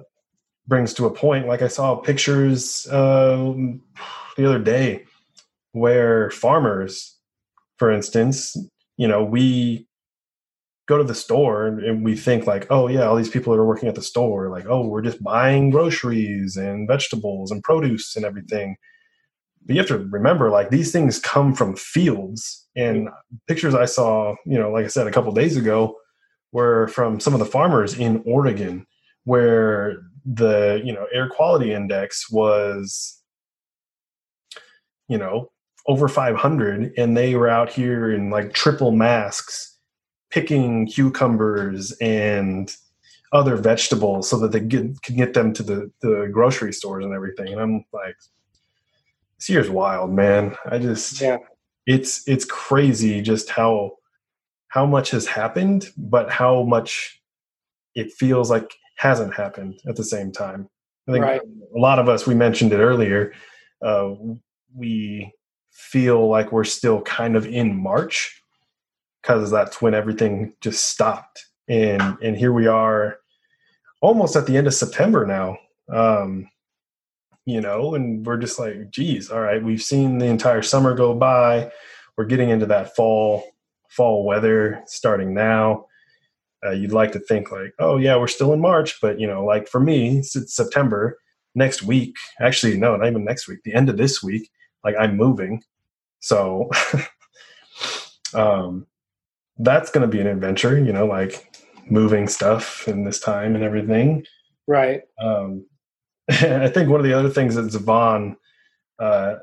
brings 0.68 0.92
to 0.94 1.06
a 1.06 1.10
point. 1.10 1.48
Like 1.48 1.62
I 1.62 1.68
saw 1.68 1.96
pictures 1.96 2.86
uh, 2.88 3.54
the 4.36 4.46
other 4.46 4.58
day 4.58 5.04
where 5.72 6.30
farmers, 6.30 7.16
for 7.78 7.90
instance, 7.90 8.56
you 8.96 9.08
know, 9.08 9.24
we 9.24 9.88
go 10.86 10.98
to 10.98 11.04
the 11.04 11.14
store 11.14 11.66
and 11.66 12.04
we 12.04 12.16
think 12.16 12.46
like, 12.46 12.66
oh 12.70 12.88
yeah, 12.88 13.02
all 13.02 13.16
these 13.16 13.30
people 13.30 13.52
that 13.52 13.58
are 13.60 13.66
working 13.66 13.88
at 13.88 13.94
the 13.94 14.02
store, 14.02 14.50
like, 14.50 14.66
oh, 14.68 14.86
we're 14.86 15.02
just 15.02 15.22
buying 15.22 15.70
groceries 15.70 16.56
and 16.56 16.86
vegetables 16.86 17.50
and 17.50 17.62
produce 17.62 18.14
and 18.14 18.24
everything. 18.24 18.76
But 19.64 19.74
you 19.74 19.80
have 19.80 19.88
to 19.88 19.98
remember 19.98 20.50
like 20.50 20.70
these 20.70 20.92
things 20.92 21.18
come 21.18 21.54
from 21.54 21.76
fields. 21.76 22.66
And 22.76 23.08
pictures 23.48 23.74
i 23.74 23.84
saw 23.84 24.36
you 24.46 24.56
know 24.58 24.70
like 24.70 24.84
i 24.84 24.88
said 24.88 25.08
a 25.08 25.10
couple 25.10 25.32
days 25.32 25.56
ago 25.56 25.96
were 26.52 26.86
from 26.88 27.18
some 27.18 27.32
of 27.32 27.40
the 27.40 27.44
farmers 27.44 27.98
in 27.98 28.22
oregon 28.24 28.86
where 29.24 29.96
the 30.34 30.80
you 30.84 30.92
know 30.92 31.06
air 31.12 31.28
quality 31.28 31.72
index 31.72 32.30
was 32.30 33.22
you 35.08 35.16
know 35.16 35.50
over 35.86 36.06
500 36.06 36.92
and 36.98 37.16
they 37.16 37.34
were 37.34 37.48
out 37.48 37.70
here 37.70 38.12
in 38.12 38.28
like 38.28 38.52
triple 38.52 38.92
masks 38.92 39.78
picking 40.30 40.86
cucumbers 40.86 41.92
and 42.00 42.76
other 43.32 43.56
vegetables 43.56 44.28
so 44.28 44.38
that 44.38 44.52
they 44.52 44.60
get, 44.60 45.00
can 45.02 45.16
get 45.16 45.32
them 45.34 45.52
to 45.54 45.62
the, 45.62 45.90
the 46.02 46.28
grocery 46.30 46.72
stores 46.72 47.04
and 47.04 47.14
everything 47.14 47.48
and 47.52 47.60
i'm 47.60 47.84
like 47.92 48.16
this 49.38 49.48
year's 49.48 49.70
wild, 49.70 50.12
man. 50.12 50.56
I 50.66 50.78
just 50.78 51.20
yeah. 51.20 51.38
it's 51.86 52.26
it's 52.26 52.44
crazy 52.44 53.22
just 53.22 53.48
how 53.48 53.92
how 54.68 54.84
much 54.84 55.10
has 55.12 55.26
happened, 55.26 55.90
but 55.96 56.30
how 56.30 56.64
much 56.64 57.22
it 57.94 58.12
feels 58.12 58.50
like 58.50 58.74
hasn't 58.98 59.32
happened 59.32 59.80
at 59.88 59.94
the 59.96 60.04
same 60.04 60.32
time. 60.32 60.68
I 61.08 61.12
think 61.12 61.24
Right. 61.24 61.40
a 61.40 61.78
lot 61.78 61.98
of 61.98 62.08
us, 62.08 62.26
we 62.26 62.34
mentioned 62.34 62.72
it 62.72 62.80
earlier, 62.80 63.32
uh, 63.80 64.12
we 64.74 65.32
feel 65.70 66.28
like 66.28 66.50
we're 66.52 66.64
still 66.64 67.00
kind 67.02 67.36
of 67.36 67.46
in 67.46 67.80
March 67.80 68.42
because 69.22 69.50
that's 69.50 69.80
when 69.80 69.94
everything 69.94 70.52
just 70.60 70.84
stopped. 70.86 71.46
And, 71.68 72.18
and 72.22 72.36
here 72.36 72.52
we 72.52 72.66
are 72.66 73.18
almost 74.02 74.34
at 74.36 74.46
the 74.46 74.56
end 74.56 74.66
of 74.66 74.74
September 74.74 75.24
now. 75.24 75.56
Um, 75.88 76.50
you 77.46 77.60
know, 77.60 77.94
and 77.94 78.26
we're 78.26 78.36
just 78.36 78.58
like, 78.58 78.90
geez, 78.90 79.30
all 79.30 79.40
right, 79.40 79.62
we've 79.62 79.82
seen 79.82 80.18
the 80.18 80.26
entire 80.26 80.62
summer 80.62 80.94
go 80.94 81.14
by. 81.14 81.70
We're 82.16 82.26
getting 82.26 82.50
into 82.50 82.66
that 82.66 82.96
fall, 82.96 83.44
fall 83.88 84.24
weather 84.26 84.82
starting 84.86 85.32
now. 85.34 85.86
Uh, 86.64 86.70
you'd 86.70 86.92
like 86.92 87.12
to 87.12 87.20
think 87.20 87.52
like, 87.52 87.72
oh 87.78 87.96
yeah, 87.96 88.16
we're 88.16 88.26
still 88.26 88.52
in 88.52 88.60
March, 88.60 89.00
but 89.00 89.20
you 89.20 89.26
know, 89.26 89.44
like 89.44 89.68
for 89.68 89.80
me, 89.80 90.18
it's, 90.18 90.54
September. 90.54 91.18
Next 91.54 91.82
week, 91.82 92.14
actually, 92.40 92.76
no, 92.78 92.94
not 92.94 93.08
even 93.08 93.24
next 93.24 93.48
week. 93.48 93.60
The 93.64 93.74
end 93.74 93.88
of 93.88 93.96
this 93.96 94.22
week, 94.22 94.48
like 94.84 94.94
I'm 95.00 95.16
moving, 95.16 95.62
so 96.20 96.70
um, 98.34 98.86
that's 99.58 99.90
going 99.90 100.08
to 100.08 100.14
be 100.14 100.20
an 100.20 100.28
adventure. 100.28 100.78
You 100.78 100.92
know, 100.92 101.06
like 101.06 101.58
moving 101.90 102.28
stuff 102.28 102.86
in 102.86 103.04
this 103.04 103.18
time 103.18 103.54
and 103.54 103.64
everything. 103.64 104.24
Right. 104.66 105.02
Um, 105.20 105.66
I 106.30 106.68
think 106.68 106.90
one 106.90 107.00
of 107.00 107.06
the 107.06 107.18
other 107.18 107.30
things 107.30 107.54
that 107.54 107.66
Zavon 107.66 108.36
uh, 108.98 109.36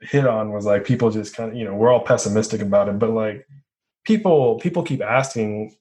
hit 0.00 0.26
on 0.26 0.52
was 0.52 0.66
like 0.66 0.84
people 0.84 1.10
just 1.10 1.34
kind 1.34 1.50
of, 1.50 1.56
you 1.56 1.64
know, 1.64 1.74
we're 1.74 1.90
all 1.90 2.04
pessimistic 2.04 2.60
about 2.60 2.88
it, 2.88 2.98
but 2.98 3.10
like 3.10 3.46
people 4.04 4.58
people 4.58 4.82
keep 4.82 5.02
asking 5.02 5.74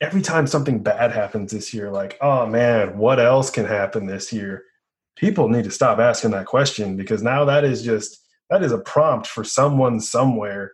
every 0.00 0.22
time 0.22 0.46
something 0.46 0.82
bad 0.82 1.10
happens 1.12 1.52
this 1.52 1.74
year, 1.74 1.90
like, 1.90 2.16
oh 2.20 2.46
man, 2.46 2.96
what 2.98 3.18
else 3.18 3.50
can 3.50 3.64
happen 3.64 4.06
this 4.06 4.32
year? 4.32 4.64
People 5.16 5.48
need 5.48 5.64
to 5.64 5.70
stop 5.70 5.98
asking 5.98 6.30
that 6.32 6.46
question 6.46 6.96
because 6.96 7.22
now 7.22 7.44
that 7.44 7.64
is 7.64 7.82
just 7.82 8.24
that 8.50 8.62
is 8.62 8.72
a 8.72 8.78
prompt 8.78 9.26
for 9.26 9.44
someone 9.44 10.00
somewhere 10.00 10.72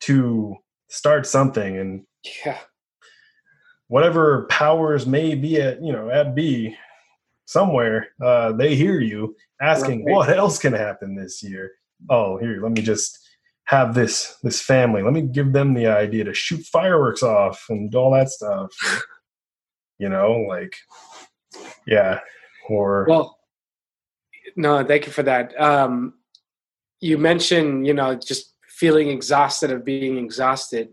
to 0.00 0.56
start 0.88 1.26
something 1.26 1.78
and 1.78 2.04
Yeah. 2.44 2.58
whatever 3.88 4.46
powers 4.48 5.06
may 5.06 5.34
be 5.34 5.60
at 5.60 5.82
you 5.82 5.92
know 5.92 6.08
at 6.10 6.34
B 6.34 6.76
somewhere, 7.44 8.08
uh, 8.22 8.52
they 8.52 8.74
hear 8.74 9.00
you 9.00 9.36
asking 9.60 10.04
Right. 10.04 10.12
what 10.14 10.30
else 10.30 10.58
can 10.58 10.72
happen 10.72 11.14
this 11.14 11.42
year. 11.42 11.72
Oh, 12.08 12.38
here, 12.38 12.62
let 12.62 12.72
me 12.72 12.80
just 12.80 13.21
have 13.64 13.94
this 13.94 14.36
this 14.42 14.60
family. 14.60 15.02
Let 15.02 15.12
me 15.12 15.22
give 15.22 15.52
them 15.52 15.74
the 15.74 15.86
idea 15.86 16.24
to 16.24 16.34
shoot 16.34 16.64
fireworks 16.64 17.22
off 17.22 17.64
and 17.68 17.94
all 17.94 18.12
that 18.12 18.30
stuff. 18.30 18.72
you 19.98 20.08
know, 20.08 20.44
like 20.48 20.74
yeah, 21.86 22.20
or 22.68 23.06
Well, 23.08 23.38
no, 24.56 24.84
thank 24.84 25.06
you 25.06 25.12
for 25.12 25.22
that. 25.22 25.58
Um, 25.60 26.14
you 27.00 27.18
mentioned, 27.18 27.86
you 27.86 27.94
know, 27.94 28.14
just 28.14 28.54
feeling 28.68 29.08
exhausted 29.08 29.70
of 29.70 29.84
being 29.84 30.18
exhausted, 30.18 30.88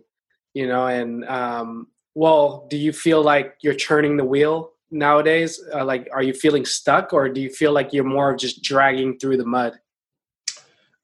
you 0.53 0.67
know, 0.67 0.88
and 0.88 1.26
um, 1.26 1.88
well, 2.15 2.67
do 2.70 2.78
you 2.78 2.91
feel 2.93 3.22
like 3.22 3.55
you're 3.61 3.76
turning 3.76 4.17
the 4.17 4.26
wheel 4.26 4.72
nowadays? 4.91 5.59
Uh, 5.74 5.86
like, 5.86 6.07
are 6.11 6.24
you 6.24 6.34
feeling 6.34 6.65
stuck, 6.65 7.13
or 7.13 7.30
do 7.30 7.41
you 7.41 7.49
feel 7.49 7.72
like 7.72 7.93
you're 7.93 8.03
more 8.03 8.32
of 8.32 8.39
just 8.39 8.63
dragging 8.63 9.17
through 9.17 9.38
the 9.38 9.45
mud? 9.45 9.80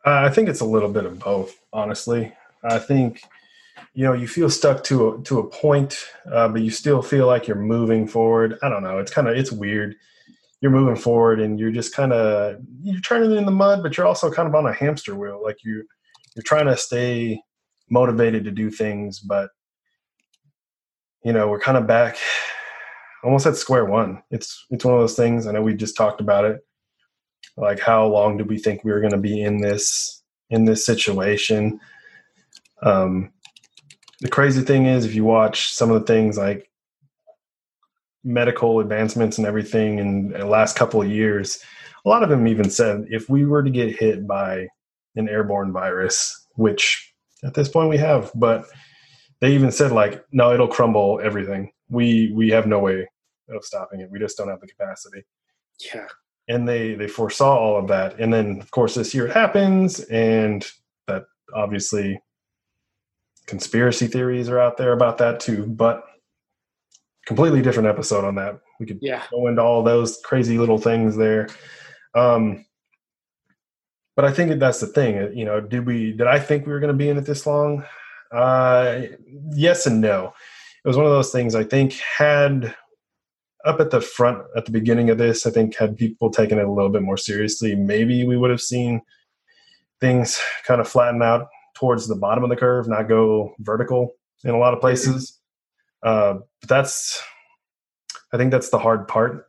Uh, 0.06 0.22
I 0.24 0.30
think 0.30 0.49
it's 0.49 0.60
a 0.62 0.66
little 0.66 0.89
bit 0.89 1.06
of 1.06 1.18
both, 1.20 1.60
honestly. 1.74 2.32
I 2.64 2.78
think 2.78 3.24
you 3.95 4.06
know 4.06 4.14
you 4.14 4.28
feel 4.28 4.49
stuck 4.51 4.84
to 4.86 5.10
a, 5.10 5.22
to 5.24 5.39
a 5.39 5.47
point, 5.47 5.97
uh, 6.32 6.47
but 6.47 6.62
you 6.62 6.70
still 6.70 7.01
feel 7.01 7.26
like 7.26 7.47
you're 7.47 7.58
moving 7.58 8.08
forward. 8.08 8.60
I 8.62 8.70
don't 8.70 8.84
know. 8.84 8.99
It's 8.99 9.12
kind 9.12 9.28
of 9.28 9.36
it's 9.36 9.51
weird. 9.51 9.95
You're 10.62 10.72
moving 10.72 10.95
forward, 10.95 11.39
and 11.39 11.60
you're 11.60 11.72
just 11.72 11.95
kind 11.95 12.14
of 12.14 12.58
you're 12.84 13.01
turning 13.01 13.36
in 13.36 13.45
the 13.45 13.51
mud, 13.51 13.82
but 13.82 13.97
you're 13.97 14.06
also 14.06 14.32
kind 14.32 14.47
of 14.47 14.53
on 14.53 14.68
a 14.68 14.74
hamster 14.74 15.16
wheel. 15.16 15.41
Like 15.43 15.64
you 15.64 15.84
you're 16.36 16.43
trying 16.43 16.68
to 16.68 16.78
stay 16.78 17.41
motivated 17.89 18.43
to 18.45 18.51
do 18.51 18.70
things, 18.70 19.20
but 19.20 19.49
you 21.24 21.34
know 21.34 21.47
we're 21.47 21.60
kind 21.60 21.78
of 21.78 21.88
back 21.88 22.18
almost 23.24 23.47
at 23.47 23.58
square 23.58 23.86
one. 23.86 24.22
It's 24.30 24.68
it's 24.70 24.86
one 24.86 24.93
of 24.93 24.99
those 24.99 25.16
things. 25.16 25.47
I 25.47 25.51
know 25.51 25.64
we 25.64 25.74
just 25.74 25.97
talked 25.97 26.22
about 26.22 26.45
it 26.45 26.62
like 27.58 27.80
how 27.80 28.06
long 28.06 28.38
do 28.38 28.43
we 28.43 28.58
think 28.58 28.84
we 28.84 28.91
were 28.91 29.00
going 29.00 29.12
to 29.12 29.18
be 29.18 29.41
in 29.41 29.60
this 29.60 30.24
in 30.50 30.66
this 30.66 30.86
situation? 30.86 31.80
Um 32.82 33.32
the 34.22 34.30
crazy 34.30 34.62
thing 34.62 34.86
is 34.86 35.06
if 35.06 35.14
you 35.14 35.26
watch 35.26 35.74
some 35.74 35.91
of 35.91 36.00
the 36.00 36.08
things 36.08 36.38
like 36.38 36.70
medical 38.24 38.80
advancements 38.80 39.38
and 39.38 39.46
everything 39.46 40.00
in 40.00 40.30
the 40.30 40.46
last 40.46 40.76
couple 40.76 41.02
of 41.02 41.08
years 41.08 41.60
a 42.06 42.10
lot 42.10 42.24
of 42.24 42.30
them 42.30 42.48
even 42.48 42.70
said 42.70 43.06
if 43.10 43.30
we 43.30 43.46
were 43.46 43.62
to 43.62 43.70
get 43.70 44.00
hit 44.00 44.26
by 44.26 44.68
an 45.16 45.30
airborne 45.30 45.72
virus 45.72 46.48
which 46.56 47.14
at 47.43 47.54
this 47.54 47.70
point 47.70 47.89
we 47.89 47.98
have 47.98 48.32
but 48.34 48.66
they 49.39 49.54
even 49.54 49.72
said 49.72 49.91
like 49.91 50.26
no 50.32 50.54
it'll 50.54 50.68
crumble 50.68 51.20
everything. 51.24 51.72
We 51.89 52.32
we 52.34 52.50
have 52.50 52.68
no 52.68 52.80
way 52.80 53.08
of 53.50 53.64
stopping 53.64 54.02
it. 54.02 54.10
We 54.10 54.20
just 54.20 54.38
don't 54.38 54.50
have 54.50 54.62
the 54.62 54.68
capacity. 54.68 55.24
Yeah, 55.93 56.08
and 56.48 56.68
they 56.68 56.93
they 56.93 57.08
foresaw 57.08 57.58
all 57.58 57.78
of 57.78 57.88
that. 57.88 58.20
And 58.20 58.34
then 58.34 58.60
of 58.60 58.72
course 58.72 58.96
this 58.96 59.14
year 59.14 59.28
it 59.28 59.34
happens 59.34 60.00
and 60.02 60.66
that 61.08 61.26
obviously 61.54 62.20
conspiracy 63.48 64.08
theories 64.08 64.50
are 64.50 64.60
out 64.60 64.78
there 64.78 64.93
about 64.93 65.20
that 65.20 65.39
too 65.39 65.68
but 65.68 66.04
completely 67.26 67.62
different 67.62 67.89
episode 67.89 68.24
on 68.24 68.36
that. 68.36 68.60
We 68.80 68.86
could 68.86 69.00
yeah, 69.02 69.24
go 69.32 69.48
into 69.48 69.62
all 69.62 69.84
those 69.84 70.20
crazy 70.24 70.58
little 70.58 70.78
things 70.78 71.16
there. 71.16 71.50
Um 72.14 72.66
but 74.16 74.24
i 74.24 74.32
think 74.32 74.58
that's 74.62 74.80
the 74.80 74.88
thing 74.88 75.38
you 75.38 75.43
know 75.43 75.60
did 75.60 75.86
we 75.86 76.14
did 76.14 76.26
i 76.26 76.39
think 76.39 76.66
we 76.66 76.72
were 76.72 76.80
going 76.80 76.93
to 76.93 76.98
be 76.98 77.10
in 77.10 77.18
it 77.18 77.26
this 77.26 77.46
long? 77.46 77.84
Uh 78.32 79.02
yes 79.52 79.86
and 79.86 80.02
no. 80.02 80.34
It 80.84 80.88
was 80.88 80.98
one 80.98 81.06
of 81.06 81.12
those 81.12 81.32
things 81.32 81.56
i 81.56 81.64
think 81.64 81.93
had 81.93 82.76
up 83.66 83.80
at 83.80 83.91
the 83.91 84.01
front 84.01 84.43
at 84.55 84.66
the 84.66 84.72
beginning 84.72 85.09
of 85.09 85.18
this 85.18 85.45
i 85.45 85.49
think 85.49 85.76
had 85.76 85.97
people 85.97 86.30
taken 86.30 86.59
it 86.59 86.66
a 86.66 86.72
little 86.72 86.89
bit 86.91 87.01
more 87.01 87.18
seriously. 87.18 87.76
Maybe 87.76 88.26
we 88.26 88.38
would 88.38 88.51
have 88.51 88.61
seen 88.61 89.01
things 89.99 90.39
kind 90.68 90.82
of 90.82 90.88
flatten 90.88 91.22
out 91.22 91.47
towards 91.76 92.07
the 92.07 92.16
bottom 92.16 92.43
of 92.43 92.49
the 92.49 92.55
curve 92.55 92.88
not 92.88 93.07
go 93.07 93.53
vertical 93.59 94.13
in 94.43 94.51
a 94.51 94.57
lot 94.57 94.74
of 94.74 94.82
places. 94.82 95.39
Uh, 96.03 96.36
but 96.61 96.70
that's 96.70 97.22
i 98.34 98.38
think 98.38 98.51
that's 98.51 98.70
the 98.70 98.80
hard 98.80 99.07
part 99.07 99.47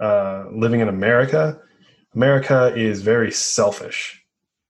uh, 0.00 0.44
living 0.52 0.80
in 0.80 0.88
america. 0.88 1.58
America 2.14 2.72
is 2.74 3.02
very 3.02 3.30
selfish 3.30 4.22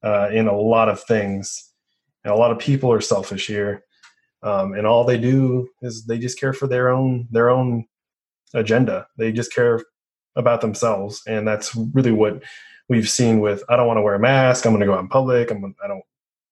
uh, 0.02 0.28
in 0.32 0.48
a 0.48 0.56
lot 0.56 0.88
of 0.88 1.00
things 1.02 1.72
and 2.26 2.34
a 2.34 2.36
lot 2.36 2.50
of 2.50 2.58
people 2.58 2.92
are 2.92 3.00
selfish 3.00 3.46
here. 3.46 3.84
Um, 4.42 4.74
and 4.74 4.84
all 4.84 5.04
they 5.04 5.16
do 5.16 5.68
is 5.80 6.06
they 6.06 6.18
just 6.18 6.40
care 6.40 6.52
for 6.52 6.66
their 6.66 6.90
own 6.90 7.28
their 7.30 7.48
own 7.48 7.86
agenda. 8.54 9.06
They 9.16 9.32
just 9.32 9.52
care 9.52 9.82
about 10.36 10.60
themselves, 10.60 11.22
and 11.26 11.46
that's 11.46 11.74
really 11.94 12.12
what 12.12 12.42
we've 12.88 13.08
seen 13.08 13.40
with. 13.40 13.62
I 13.68 13.76
don't 13.76 13.86
want 13.86 13.98
to 13.98 14.02
wear 14.02 14.14
a 14.14 14.20
mask. 14.20 14.64
I'm 14.64 14.72
going 14.72 14.80
to 14.80 14.86
go 14.86 14.94
out 14.94 15.00
in 15.00 15.08
public. 15.08 15.50
I'm. 15.50 15.74
I 15.82 15.88
don't. 15.88 16.02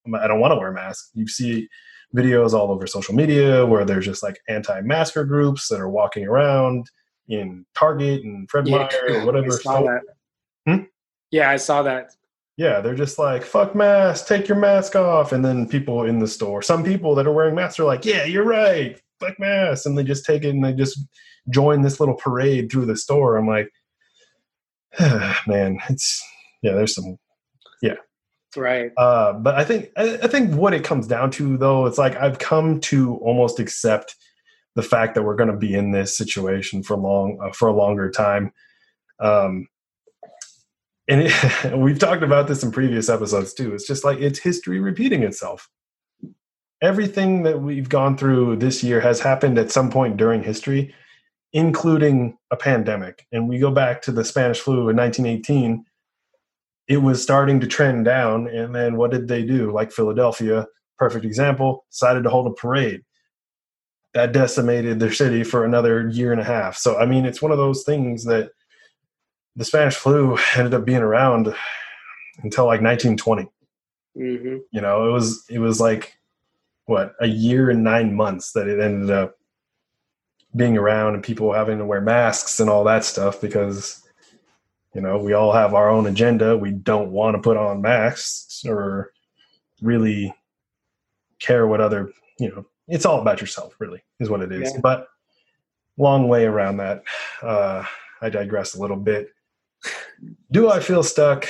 I'm- 0.06 0.28
don't 0.28 0.40
want 0.40 0.52
to 0.52 0.58
wear 0.58 0.68
a 0.68 0.74
mask. 0.74 1.10
You 1.14 1.26
see 1.26 1.68
videos 2.14 2.52
all 2.52 2.70
over 2.70 2.86
social 2.86 3.14
media 3.14 3.66
where 3.66 3.84
there's 3.84 4.04
just 4.04 4.22
like 4.22 4.38
anti-masker 4.48 5.24
groups 5.24 5.68
that 5.68 5.80
are 5.80 5.88
walking 5.88 6.26
around 6.26 6.90
in 7.28 7.64
Target 7.74 8.22
and 8.22 8.48
Fred 8.50 8.68
yeah. 8.68 8.76
Meyer 8.76 8.88
or 9.08 9.16
I 9.20 9.24
whatever. 9.24 9.50
saw 9.50 9.82
that. 9.82 10.02
Hmm? 10.66 10.84
Yeah, 11.30 11.50
I 11.50 11.56
saw 11.56 11.82
that. 11.82 12.12
Yeah, 12.56 12.80
they're 12.80 12.94
just 12.94 13.18
like, 13.18 13.42
fuck 13.42 13.74
masks, 13.74 14.28
take 14.28 14.46
your 14.46 14.58
mask 14.58 14.94
off. 14.94 15.32
And 15.32 15.44
then 15.44 15.66
people 15.66 16.04
in 16.04 16.20
the 16.20 16.28
store, 16.28 16.62
some 16.62 16.84
people 16.84 17.14
that 17.16 17.26
are 17.26 17.32
wearing 17.32 17.56
masks 17.56 17.80
are 17.80 17.84
like, 17.84 18.04
yeah, 18.04 18.24
you're 18.24 18.44
right, 18.44 19.00
fuck 19.18 19.40
masks. 19.40 19.86
And 19.86 19.98
they 19.98 20.04
just 20.04 20.24
take 20.24 20.44
it 20.44 20.50
and 20.50 20.64
they 20.64 20.72
just 20.72 21.00
join 21.50 21.82
this 21.82 22.00
little 22.00 22.14
parade 22.14 22.70
through 22.70 22.86
the 22.86 22.96
store. 22.96 23.36
I'm 23.36 23.46
like, 23.46 23.70
man, 25.46 25.78
it's, 25.88 26.22
yeah, 26.62 26.72
there's 26.72 26.94
some, 26.94 27.18
yeah. 27.82 27.94
Right. 28.56 28.92
uh, 28.96 29.32
but 29.32 29.56
I 29.56 29.64
think, 29.64 29.90
I, 29.96 30.18
I 30.22 30.28
think 30.28 30.54
what 30.54 30.74
it 30.74 30.84
comes 30.84 31.06
down 31.06 31.30
to 31.32 31.56
though, 31.56 31.86
it's 31.86 31.98
like 31.98 32.16
I've 32.16 32.38
come 32.38 32.80
to 32.82 33.16
almost 33.16 33.58
accept 33.58 34.14
the 34.76 34.82
fact 34.82 35.14
that 35.14 35.22
we're 35.22 35.36
going 35.36 35.50
to 35.50 35.56
be 35.56 35.74
in 35.74 35.90
this 35.90 36.16
situation 36.16 36.82
for 36.82 36.96
long, 36.96 37.38
uh, 37.42 37.52
for 37.52 37.68
a 37.68 37.72
longer 37.72 38.10
time. 38.10 38.52
Um, 39.20 39.68
and 41.08 41.22
it, 41.22 41.74
we've 41.78 41.98
talked 41.98 42.22
about 42.22 42.48
this 42.48 42.62
in 42.62 42.72
previous 42.72 43.08
episodes 43.08 43.54
too. 43.54 43.74
It's 43.74 43.86
just 43.86 44.04
like 44.04 44.18
it's 44.18 44.38
history 44.38 44.80
repeating 44.80 45.22
itself. 45.22 45.68
Everything 46.82 47.44
that 47.44 47.62
we've 47.62 47.88
gone 47.88 48.16
through 48.16 48.56
this 48.56 48.82
year 48.82 49.00
has 49.00 49.20
happened 49.20 49.58
at 49.58 49.70
some 49.70 49.90
point 49.90 50.16
during 50.16 50.42
history, 50.42 50.94
including 51.54 52.36
a 52.50 52.56
pandemic. 52.56 53.26
And 53.32 53.48
we 53.48 53.58
go 53.58 53.70
back 53.70 54.02
to 54.02 54.12
the 54.12 54.24
Spanish 54.24 54.58
flu 54.58 54.88
in 54.90 54.96
1918. 54.96 55.84
It 56.88 56.96
was 56.98 57.22
starting 57.22 57.60
to 57.60 57.66
trend 57.66 58.04
down. 58.04 58.48
And 58.48 58.74
then 58.74 58.96
what 58.96 59.12
did 59.12 59.28
they 59.28 59.44
do? 59.44 59.72
Like 59.72 59.92
Philadelphia, 59.92 60.66
perfect 60.98 61.24
example, 61.24 61.86
decided 61.90 62.24
to 62.24 62.30
hold 62.30 62.48
a 62.48 62.50
parade. 62.50 63.02
That 64.14 64.32
decimated 64.32 65.00
their 65.00 65.12
city 65.12 65.42
for 65.42 65.64
another 65.64 66.08
year 66.08 66.32
and 66.32 66.40
a 66.40 66.44
half. 66.44 66.76
So, 66.76 66.98
I 66.98 67.06
mean, 67.06 67.24
it's 67.24 67.42
one 67.42 67.52
of 67.52 67.58
those 67.58 67.84
things 67.84 68.24
that 68.24 68.50
the 69.56 69.64
Spanish 69.64 69.94
flu 69.94 70.36
ended 70.56 70.74
up 70.74 70.84
being 70.84 70.98
around 70.98 71.54
until 72.42 72.64
like 72.66 72.80
1920. 72.80 73.48
Mm-hmm. 74.16 74.56
You 74.70 74.80
know, 74.80 75.08
it 75.08 75.12
was 75.12 75.44
it 75.48 75.58
was 75.58 75.80
like 75.80 76.16
what 76.86 77.14
a 77.20 77.26
year 77.26 77.70
and 77.70 77.82
nine 77.82 78.14
months 78.14 78.52
that 78.52 78.68
it 78.68 78.78
ended 78.78 79.10
up 79.10 79.36
being 80.56 80.76
around 80.78 81.14
and 81.14 81.22
people 81.22 81.52
having 81.52 81.78
to 81.78 81.84
wear 81.84 82.00
masks 82.00 82.60
and 82.60 82.70
all 82.70 82.84
that 82.84 83.04
stuff 83.04 83.40
because 83.40 84.02
you 84.94 85.00
know 85.00 85.18
we 85.18 85.32
all 85.32 85.52
have 85.52 85.74
our 85.74 85.88
own 85.90 86.06
agenda. 86.06 86.56
We 86.56 86.70
don't 86.70 87.10
want 87.10 87.34
to 87.36 87.42
put 87.42 87.56
on 87.56 87.82
masks 87.82 88.64
or 88.66 89.12
really 89.82 90.32
care 91.40 91.66
what 91.66 91.80
other 91.80 92.10
you 92.38 92.48
know 92.48 92.64
it's 92.88 93.04
all 93.04 93.20
about 93.20 93.40
yourself 93.40 93.74
really 93.78 94.02
is 94.20 94.30
what 94.30 94.42
it 94.42 94.52
is. 94.52 94.72
Yeah. 94.72 94.80
but 94.80 95.08
long 95.96 96.26
way 96.28 96.44
around 96.44 96.76
that 96.78 97.04
uh 97.42 97.84
i 98.20 98.28
digress 98.28 98.74
a 98.74 98.80
little 98.80 98.96
bit. 98.96 99.28
Do 100.52 100.70
i 100.70 100.80
feel 100.80 101.02
stuck? 101.02 101.46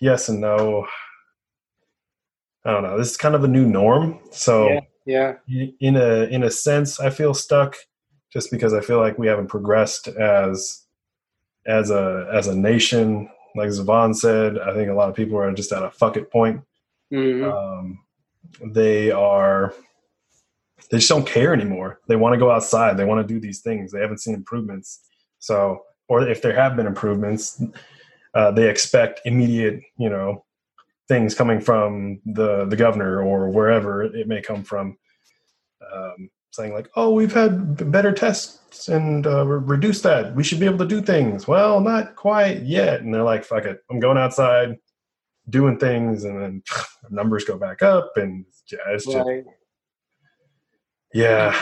Yes 0.00 0.28
and 0.28 0.40
no. 0.40 0.86
I 2.64 2.70
don't 2.70 2.82
know. 2.84 2.96
This 2.96 3.10
is 3.10 3.16
kind 3.16 3.34
of 3.34 3.42
a 3.44 3.48
new 3.48 3.66
norm. 3.66 4.20
So 4.30 4.68
Yeah. 5.04 5.34
Yeah. 5.46 5.66
in 5.80 5.96
a 5.96 6.24
in 6.26 6.44
a 6.44 6.50
sense 6.50 7.00
i 7.00 7.10
feel 7.10 7.34
stuck 7.34 7.76
just 8.32 8.50
because 8.50 8.72
i 8.72 8.80
feel 8.80 8.98
like 8.98 9.18
we 9.18 9.26
haven't 9.26 9.48
progressed 9.48 10.08
as 10.08 10.84
as 11.66 11.90
a 11.90 12.28
as 12.32 12.48
a 12.48 12.56
nation. 12.56 13.28
Like 13.54 13.68
Zavon 13.68 14.14
said 14.14 14.58
i 14.58 14.72
think 14.74 14.88
a 14.88 14.94
lot 14.94 15.08
of 15.10 15.14
people 15.14 15.38
are 15.38 15.52
just 15.52 15.72
at 15.72 15.82
a 15.82 15.90
fuck 15.90 16.16
it 16.16 16.30
point. 16.30 16.62
Hmm 17.10 17.44
um, 17.44 17.98
they 18.64 19.10
are 19.10 19.74
they 20.90 20.98
just 20.98 21.08
don't 21.08 21.26
care 21.26 21.54
anymore. 21.54 22.00
They 22.06 22.16
want 22.16 22.34
to 22.34 22.38
go 22.38 22.50
outside. 22.50 22.96
They 22.96 23.04
want 23.04 23.26
to 23.26 23.34
do 23.34 23.40
these 23.40 23.60
things. 23.60 23.92
They 23.92 24.00
haven't 24.00 24.18
seen 24.18 24.34
improvements. 24.34 25.00
So 25.38 25.82
or 26.08 26.28
if 26.28 26.42
there 26.42 26.54
have 26.54 26.76
been 26.76 26.86
improvements 26.86 27.62
uh, 28.34 28.50
they 28.50 28.68
expect 28.68 29.20
immediate 29.24 29.82
you 29.98 30.08
know 30.08 30.44
things 31.08 31.34
coming 31.34 31.60
from 31.60 32.20
the 32.24 32.64
the 32.64 32.76
governor 32.76 33.22
or 33.22 33.50
wherever 33.50 34.02
it 34.02 34.28
may 34.28 34.40
come 34.40 34.62
from. 34.64 34.96
Um, 35.92 36.30
saying 36.52 36.72
like 36.72 36.88
oh 36.96 37.10
we've 37.12 37.32
had 37.32 37.90
better 37.90 38.12
tests 38.12 38.88
and 38.88 39.26
uh, 39.26 39.44
re- 39.46 39.62
reduce 39.76 40.00
that 40.02 40.34
we 40.34 40.44
should 40.44 40.60
be 40.60 40.66
able 40.66 40.78
to 40.78 40.86
do 40.86 41.00
things 41.02 41.46
well 41.48 41.80
not 41.80 42.14
quite 42.16 42.62
yet 42.62 43.00
and 43.00 43.12
they're 43.12 43.22
like 43.22 43.44
fuck 43.44 43.64
it 43.64 43.80
i'm 43.90 43.98
going 43.98 44.16
outside 44.18 44.76
doing 45.50 45.78
things 45.78 46.24
and 46.24 46.40
then 46.40 46.62
numbers 47.10 47.44
go 47.44 47.56
back 47.58 47.82
up 47.82 48.12
and 48.16 48.44
yeah 48.70 48.78
it's 48.88 49.04
just 49.06 49.16
Right. 49.26 49.44
yeah 51.12 51.60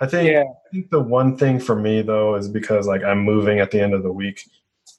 i 0.00 0.06
think 0.06 0.30
Yeah. 0.30 0.44
I 0.44 0.70
think 0.72 0.90
the 0.90 1.00
one 1.00 1.36
thing 1.36 1.58
for 1.58 1.74
me 1.74 2.02
though 2.02 2.34
is 2.36 2.48
because 2.48 2.86
like 2.86 3.02
I'm 3.02 3.20
moving 3.24 3.58
at 3.58 3.70
the 3.72 3.80
end 3.80 3.92
of 3.94 4.02
the 4.02 4.12
week 4.12 4.48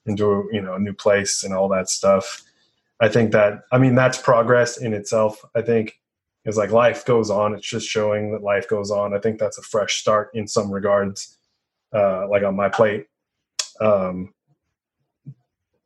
into 0.05 0.47
you 0.51 0.61
know 0.61 0.75
a 0.75 0.79
new 0.79 0.93
place 0.93 1.43
and 1.45 1.53
all 1.53 1.69
that 1.69 1.87
stuff. 1.89 2.41
I 2.99 3.07
think 3.07 3.31
that 3.31 3.61
I 3.71 3.77
mean 3.77 3.95
that's 3.95 4.17
progress 4.17 4.77
in 4.77 4.93
itself. 4.93 5.41
I 5.55 5.61
think 5.61 6.00
is 6.45 6.57
like 6.57 6.71
life 6.71 7.05
goes 7.05 7.29
on. 7.29 7.53
It's 7.53 7.67
just 7.67 7.87
showing 7.87 8.31
that 8.31 8.41
life 8.41 8.67
goes 8.67 8.89
on. 8.91 9.13
I 9.13 9.19
think 9.19 9.39
that's 9.39 9.57
a 9.57 9.61
fresh 9.61 9.95
start 10.01 10.31
in 10.33 10.47
some 10.47 10.71
regards, 10.71 11.37
uh, 11.93 12.27
like 12.29 12.43
on 12.43 12.55
my 12.55 12.69
plate. 12.69 13.05
Um, 13.79 14.33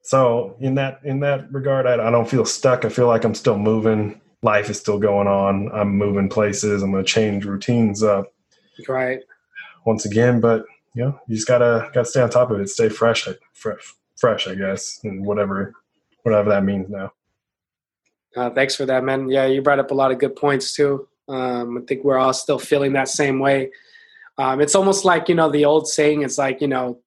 so 0.02 0.56
in 0.60 0.76
that 0.76 1.00
in 1.04 1.20
that 1.22 1.52
regard, 1.52 1.88
I, 1.88 1.94
I 2.08 2.12
don't 2.12 2.30
feel 2.30 2.46
stuck. 2.46 2.86
I 2.86 2.90
feel 2.90 3.08
like 3.08 3.24
I'm 3.24 3.36
still 3.36 3.58
moving. 3.58 4.22
Life 4.44 4.70
is 4.70 4.80
still 4.80 5.00
going 5.00 5.28
on. 5.28 5.72
I'm 5.74 5.96
moving 5.98 6.30
places. 6.30 6.84
I'm 6.84 6.92
going 6.92 7.04
to 7.04 7.12
change 7.12 7.46
routines 7.46 8.04
up 8.04 8.32
Right. 8.88 9.20
once 9.86 10.06
again. 10.06 10.40
But 10.40 10.66
you 10.94 11.04
know, 11.06 11.20
you 11.28 11.36
just 11.36 11.48
gotta 11.48 11.90
gotta 11.94 12.06
stay 12.06 12.22
on 12.22 12.30
top 12.30 12.52
of 12.52 12.60
it. 12.60 12.70
Stay 12.70 12.90
fresh, 12.90 13.28
fresh, 13.54 13.94
fresh. 14.18 14.48
I 14.48 14.56
guess, 14.56 15.00
and 15.04 15.26
whatever 15.26 15.74
whatever 16.24 16.50
that 16.50 16.64
means 16.64 16.90
now. 16.90 17.12
Uh, 18.36 18.50
thanks 18.50 18.76
for 18.76 18.86
that, 18.86 19.04
man. 19.04 19.30
Yeah, 19.30 19.46
you 19.46 19.62
brought 19.62 19.80
up 19.80 19.92
a 19.92 19.96
lot 19.96 20.12
of 20.12 20.20
good 20.20 20.36
points 20.36 20.74
too. 20.74 21.08
Um, 21.28 21.78
I 21.78 21.82
think 21.82 22.04
we're 22.04 22.18
all 22.18 22.34
still 22.34 22.60
feeling 22.60 22.94
that 22.94 23.08
same 23.08 23.40
way. 23.40 23.72
Um, 24.38 24.60
it's 24.60 24.76
almost 24.76 25.06
like 25.06 25.30
you 25.30 25.36
know 25.36 25.50
the 25.50 25.66
old 25.66 25.88
saying. 25.88 26.24
It's 26.24 26.38
like 26.38 26.62
you 26.62 26.68
know, 26.68 27.00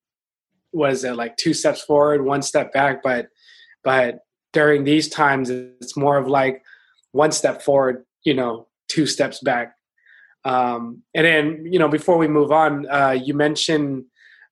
what 0.70 0.91
is 0.91 1.05
it 1.05 1.16
like 1.16 1.37
two 1.37 1.53
steps 1.53 1.83
forward, 1.83 2.24
one 2.24 2.43
step 2.43 2.72
back. 2.72 3.03
But 3.03 3.29
but 3.85 4.24
during 4.53 4.85
these 4.85 5.09
times, 5.09 5.51
it's 5.51 5.97
more 5.97 6.16
of 6.16 6.26
like 6.26 6.62
one 7.12 7.33
step 7.33 7.62
forward, 7.62 8.05
you 8.24 8.35
know, 8.35 8.66
two 8.89 9.07
steps 9.07 9.41
back. 9.41 9.74
Um, 10.45 11.03
and 11.14 11.26
then 11.26 11.66
you 11.70 11.79
know, 11.79 11.89
before 11.89 12.16
we 12.16 12.29
move 12.29 12.51
on, 12.51 12.89
uh, 12.91 13.11
you 13.11 13.35
mentioned 13.35 14.05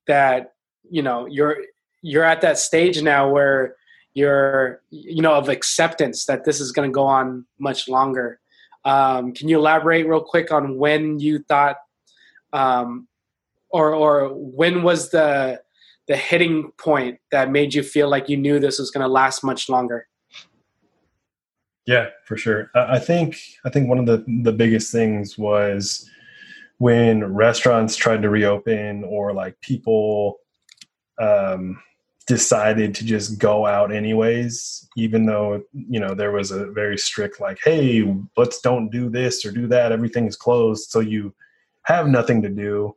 that 0.07 0.53
you 0.89 1.03
know 1.03 1.27
you're 1.27 1.57
you're 2.03 2.25
at 2.25 2.43
that 2.43 2.59
stage 2.59 3.03
now 3.03 3.31
where 3.31 3.77
you're 4.17 4.81
you 4.91 5.21
know 5.21 5.35
of 5.35 5.51
acceptance 5.51 6.25
that 6.25 6.45
this 6.45 6.59
is 6.59 6.73
going 6.73 6.89
to 6.89 6.93
go 6.93 7.05
on 7.05 7.45
much 7.59 7.87
longer 7.87 8.41
um, 8.87 9.33
can 9.35 9.49
you 9.49 9.59
elaborate 9.59 10.09
real 10.09 10.23
quick 10.23 10.51
on 10.51 10.79
when 10.79 11.21
you 11.21 11.39
thought 11.41 11.77
um, 12.55 13.07
or 13.71 13.95
or 13.95 14.31
when 14.33 14.83
was 14.83 15.11
the 15.11 15.61
the 16.09 16.17
hitting 16.17 16.73
point 16.79 17.19
that 17.31 17.51
made 17.51 17.75
you 17.75 17.83
feel 17.83 18.09
like 18.09 18.29
you 18.29 18.39
knew 18.39 18.59
this 18.59 18.79
was 18.79 18.91
going 18.91 19.03
to 19.03 19.09
last 19.09 19.45
much 19.45 19.69
longer 19.69 20.09
Yeah, 21.85 22.09
for 22.25 22.37
sure. 22.39 22.71
I 22.75 22.99
think 22.99 23.39
I 23.67 23.71
think 23.71 23.89
one 23.89 23.99
of 23.99 24.07
the 24.07 24.25
the 24.43 24.53
biggest 24.53 24.91
things 24.91 25.37
was 25.37 26.09
when 26.79 27.23
restaurants 27.25 27.97
tried 27.97 28.23
to 28.23 28.31
reopen 28.31 29.05
or 29.05 29.35
like 29.35 29.61
people 29.61 30.39
um, 31.19 31.79
decided 32.27 32.95
to 32.97 33.05
just 33.05 33.39
go 33.39 33.67
out 33.67 33.93
anyways, 33.93 34.89
even 34.97 35.27
though 35.27 35.63
you 35.73 36.01
know 36.01 36.15
there 36.15 36.33
was 36.33 36.51
a 36.51 36.67
very 36.67 36.99
strict 36.99 37.41
like, 37.41 37.59
hey, 37.63 38.05
let's 38.37 38.61
don't 38.61 38.91
do 38.91 39.09
this 39.09 39.45
or 39.45 39.53
do 39.53 39.67
that. 39.69 39.93
Everything's 39.93 40.37
closed, 40.37 40.91
so 40.91 41.01
you 41.01 41.35
have 41.85 42.09
nothing 42.09 42.43
to 42.43 42.49
do. 42.49 42.95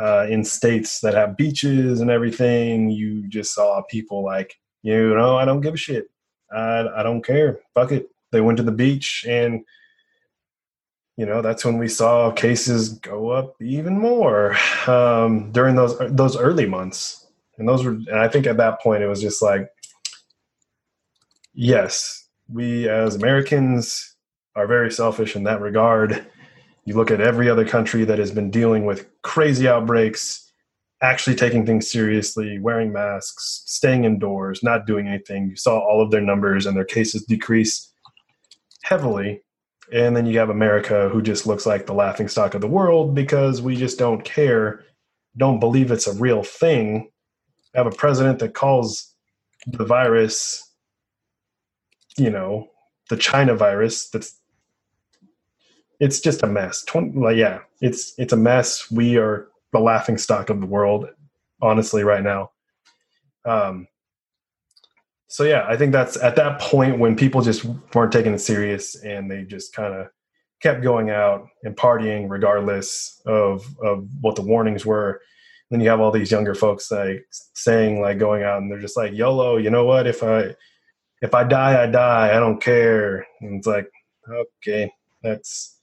Uh, 0.00 0.28
in 0.30 0.44
states 0.44 1.00
that 1.00 1.12
have 1.14 1.36
beaches 1.36 2.00
and 2.00 2.08
everything, 2.08 2.88
you 2.88 3.26
just 3.28 3.52
saw 3.52 3.82
people 3.90 4.22
like, 4.22 4.54
you 4.82 5.12
know, 5.16 5.36
I 5.36 5.44
don't 5.44 5.60
give 5.60 5.74
a 5.74 5.76
shit. 5.76 6.08
I, 6.52 6.86
I 6.94 7.02
don't 7.02 7.24
care. 7.24 7.58
Fuck 7.74 7.90
it. 7.90 8.08
They 8.30 8.40
went 8.40 8.58
to 8.58 8.62
the 8.62 8.70
beach 8.70 9.24
and 9.28 9.64
you 11.16 11.26
know 11.26 11.42
that's 11.42 11.64
when 11.64 11.78
we 11.78 11.88
saw 11.88 12.30
cases 12.30 12.90
go 12.90 13.30
up 13.30 13.60
even 13.60 13.98
more 13.98 14.56
um, 14.86 15.50
during 15.50 15.74
those 15.74 15.98
those 16.10 16.36
early 16.36 16.64
months 16.64 17.26
and 17.58 17.68
those 17.68 17.84
were 17.84 17.92
and 17.92 18.18
i 18.18 18.28
think 18.28 18.46
at 18.46 18.56
that 18.56 18.80
point 18.80 19.02
it 19.02 19.08
was 19.08 19.20
just 19.20 19.42
like 19.42 19.68
yes 21.54 22.28
we 22.48 22.88
as 22.88 23.14
americans 23.14 24.16
are 24.58 24.66
very 24.66 24.90
selfish 24.90 25.36
in 25.36 25.44
that 25.44 25.60
regard. 25.60 26.26
You 26.84 26.94
look 26.96 27.10
at 27.10 27.20
every 27.20 27.48
other 27.48 27.66
country 27.66 28.04
that 28.04 28.18
has 28.18 28.32
been 28.32 28.50
dealing 28.50 28.84
with 28.84 29.06
crazy 29.22 29.68
outbreaks 29.68 30.44
actually 31.00 31.36
taking 31.36 31.64
things 31.64 31.88
seriously 31.88 32.58
wearing 32.58 32.92
masks 32.92 33.62
staying 33.66 34.02
indoors 34.02 34.64
not 34.64 34.84
doing 34.84 35.06
anything. 35.06 35.50
You 35.50 35.56
saw 35.56 35.78
all 35.78 36.02
of 36.02 36.10
their 36.10 36.20
numbers 36.20 36.66
and 36.66 36.76
their 36.76 36.84
cases 36.84 37.24
decrease 37.24 37.92
heavily. 38.82 39.42
And 39.92 40.16
then 40.16 40.26
you 40.26 40.38
have 40.40 40.50
America, 40.50 41.08
who 41.08 41.22
just 41.22 41.46
looks 41.46 41.64
like 41.64 41.86
the 41.86 41.94
laughing 41.94 42.26
stock 42.26 42.54
of 42.54 42.60
the 42.60 42.66
world 42.66 43.14
because 43.14 43.62
we 43.62 43.76
just 43.76 43.96
don't 43.96 44.24
care, 44.24 44.84
don't 45.36 45.60
believe 45.60 45.92
it's 45.92 46.08
a 46.08 46.18
real 46.18 46.42
thing. 46.42 47.10
Have 47.78 47.86
a 47.86 47.92
president 47.92 48.40
that 48.40 48.54
calls 48.54 49.14
the 49.68 49.84
virus, 49.84 50.68
you 52.16 52.28
know, 52.28 52.70
the 53.08 53.16
China 53.16 53.54
virus. 53.54 54.08
That's 54.08 54.40
it's 56.00 56.18
just 56.18 56.42
a 56.42 56.48
mess. 56.48 56.82
20, 56.84 57.20
like, 57.20 57.36
yeah, 57.36 57.60
it's 57.80 58.14
it's 58.18 58.32
a 58.32 58.36
mess. 58.36 58.90
We 58.90 59.16
are 59.16 59.46
the 59.72 59.78
laughing 59.78 60.18
stock 60.18 60.50
of 60.50 60.58
the 60.58 60.66
world, 60.66 61.06
honestly, 61.62 62.02
right 62.02 62.24
now. 62.24 62.50
Um, 63.44 63.86
so 65.28 65.44
yeah, 65.44 65.64
I 65.68 65.76
think 65.76 65.92
that's 65.92 66.16
at 66.16 66.34
that 66.34 66.60
point 66.60 66.98
when 66.98 67.14
people 67.14 67.42
just 67.42 67.64
weren't 67.94 68.10
taking 68.10 68.34
it 68.34 68.40
serious 68.40 68.96
and 69.04 69.30
they 69.30 69.44
just 69.44 69.72
kind 69.72 69.94
of 69.94 70.08
kept 70.60 70.82
going 70.82 71.10
out 71.10 71.46
and 71.62 71.76
partying 71.76 72.28
regardless 72.28 73.22
of 73.24 73.64
of 73.84 74.08
what 74.20 74.34
the 74.34 74.42
warnings 74.42 74.84
were. 74.84 75.20
Then 75.70 75.80
you 75.80 75.88
have 75.90 76.00
all 76.00 76.10
these 76.10 76.30
younger 76.30 76.54
folks 76.54 76.90
like 76.90 77.26
saying 77.54 78.00
like 78.00 78.18
going 78.18 78.42
out 78.42 78.62
and 78.62 78.70
they're 78.70 78.80
just 78.80 78.96
like 78.96 79.12
YOLO, 79.12 79.56
you 79.58 79.70
know 79.70 79.84
what? 79.84 80.06
If 80.06 80.22
I 80.22 80.54
if 81.20 81.34
I 81.34 81.44
die, 81.44 81.82
I 81.82 81.86
die. 81.86 82.34
I 82.34 82.38
don't 82.40 82.60
care. 82.62 83.26
And 83.40 83.58
it's 83.58 83.66
like, 83.66 83.90
okay, 84.30 84.90
that's 85.22 85.80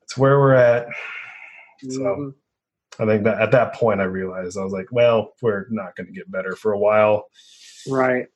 that's 0.00 0.16
where 0.16 0.38
we're 0.38 0.54
at. 0.54 0.86
So 1.88 2.00
Mhm. 2.00 2.34
I 2.98 3.06
think 3.06 3.24
that 3.24 3.40
at 3.40 3.50
that 3.52 3.72
point 3.74 4.00
I 4.00 4.04
realized 4.04 4.58
I 4.58 4.62
was 4.64 4.72
like, 4.72 4.88
well, 4.92 5.32
we're 5.40 5.66
not 5.70 5.96
going 5.96 6.06
to 6.08 6.12
get 6.12 6.30
better 6.30 6.54
for 6.54 6.72
a 6.72 6.78
while. 6.78 7.26
right 7.88 8.26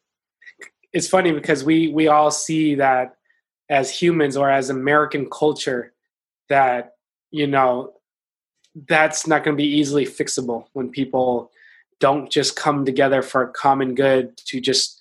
it's 0.95 1.09
funny 1.09 1.33
because 1.33 1.65
we 1.65 1.89
we 1.89 2.09
all 2.09 2.31
see 2.31 2.77
that 2.77 3.17
as 3.69 3.91
humans 3.91 4.37
or 4.37 4.49
as 4.51 4.71
american 4.71 5.29
culture 5.29 5.93
that 6.49 6.93
you 7.31 7.47
know 7.47 7.93
that's 8.89 9.27
not 9.27 9.45
going 9.45 9.57
to 9.57 9.63
be 9.63 9.69
easily 9.69 10.05
fixable 10.05 10.67
when 10.73 10.91
people 10.91 11.51
don't 12.01 12.31
just 12.31 12.57
come 12.57 12.85
together 12.85 13.23
for 13.23 13.43
a 13.43 13.53
common 13.53 13.95
good 13.95 14.37
to 14.37 14.61
just 14.61 15.01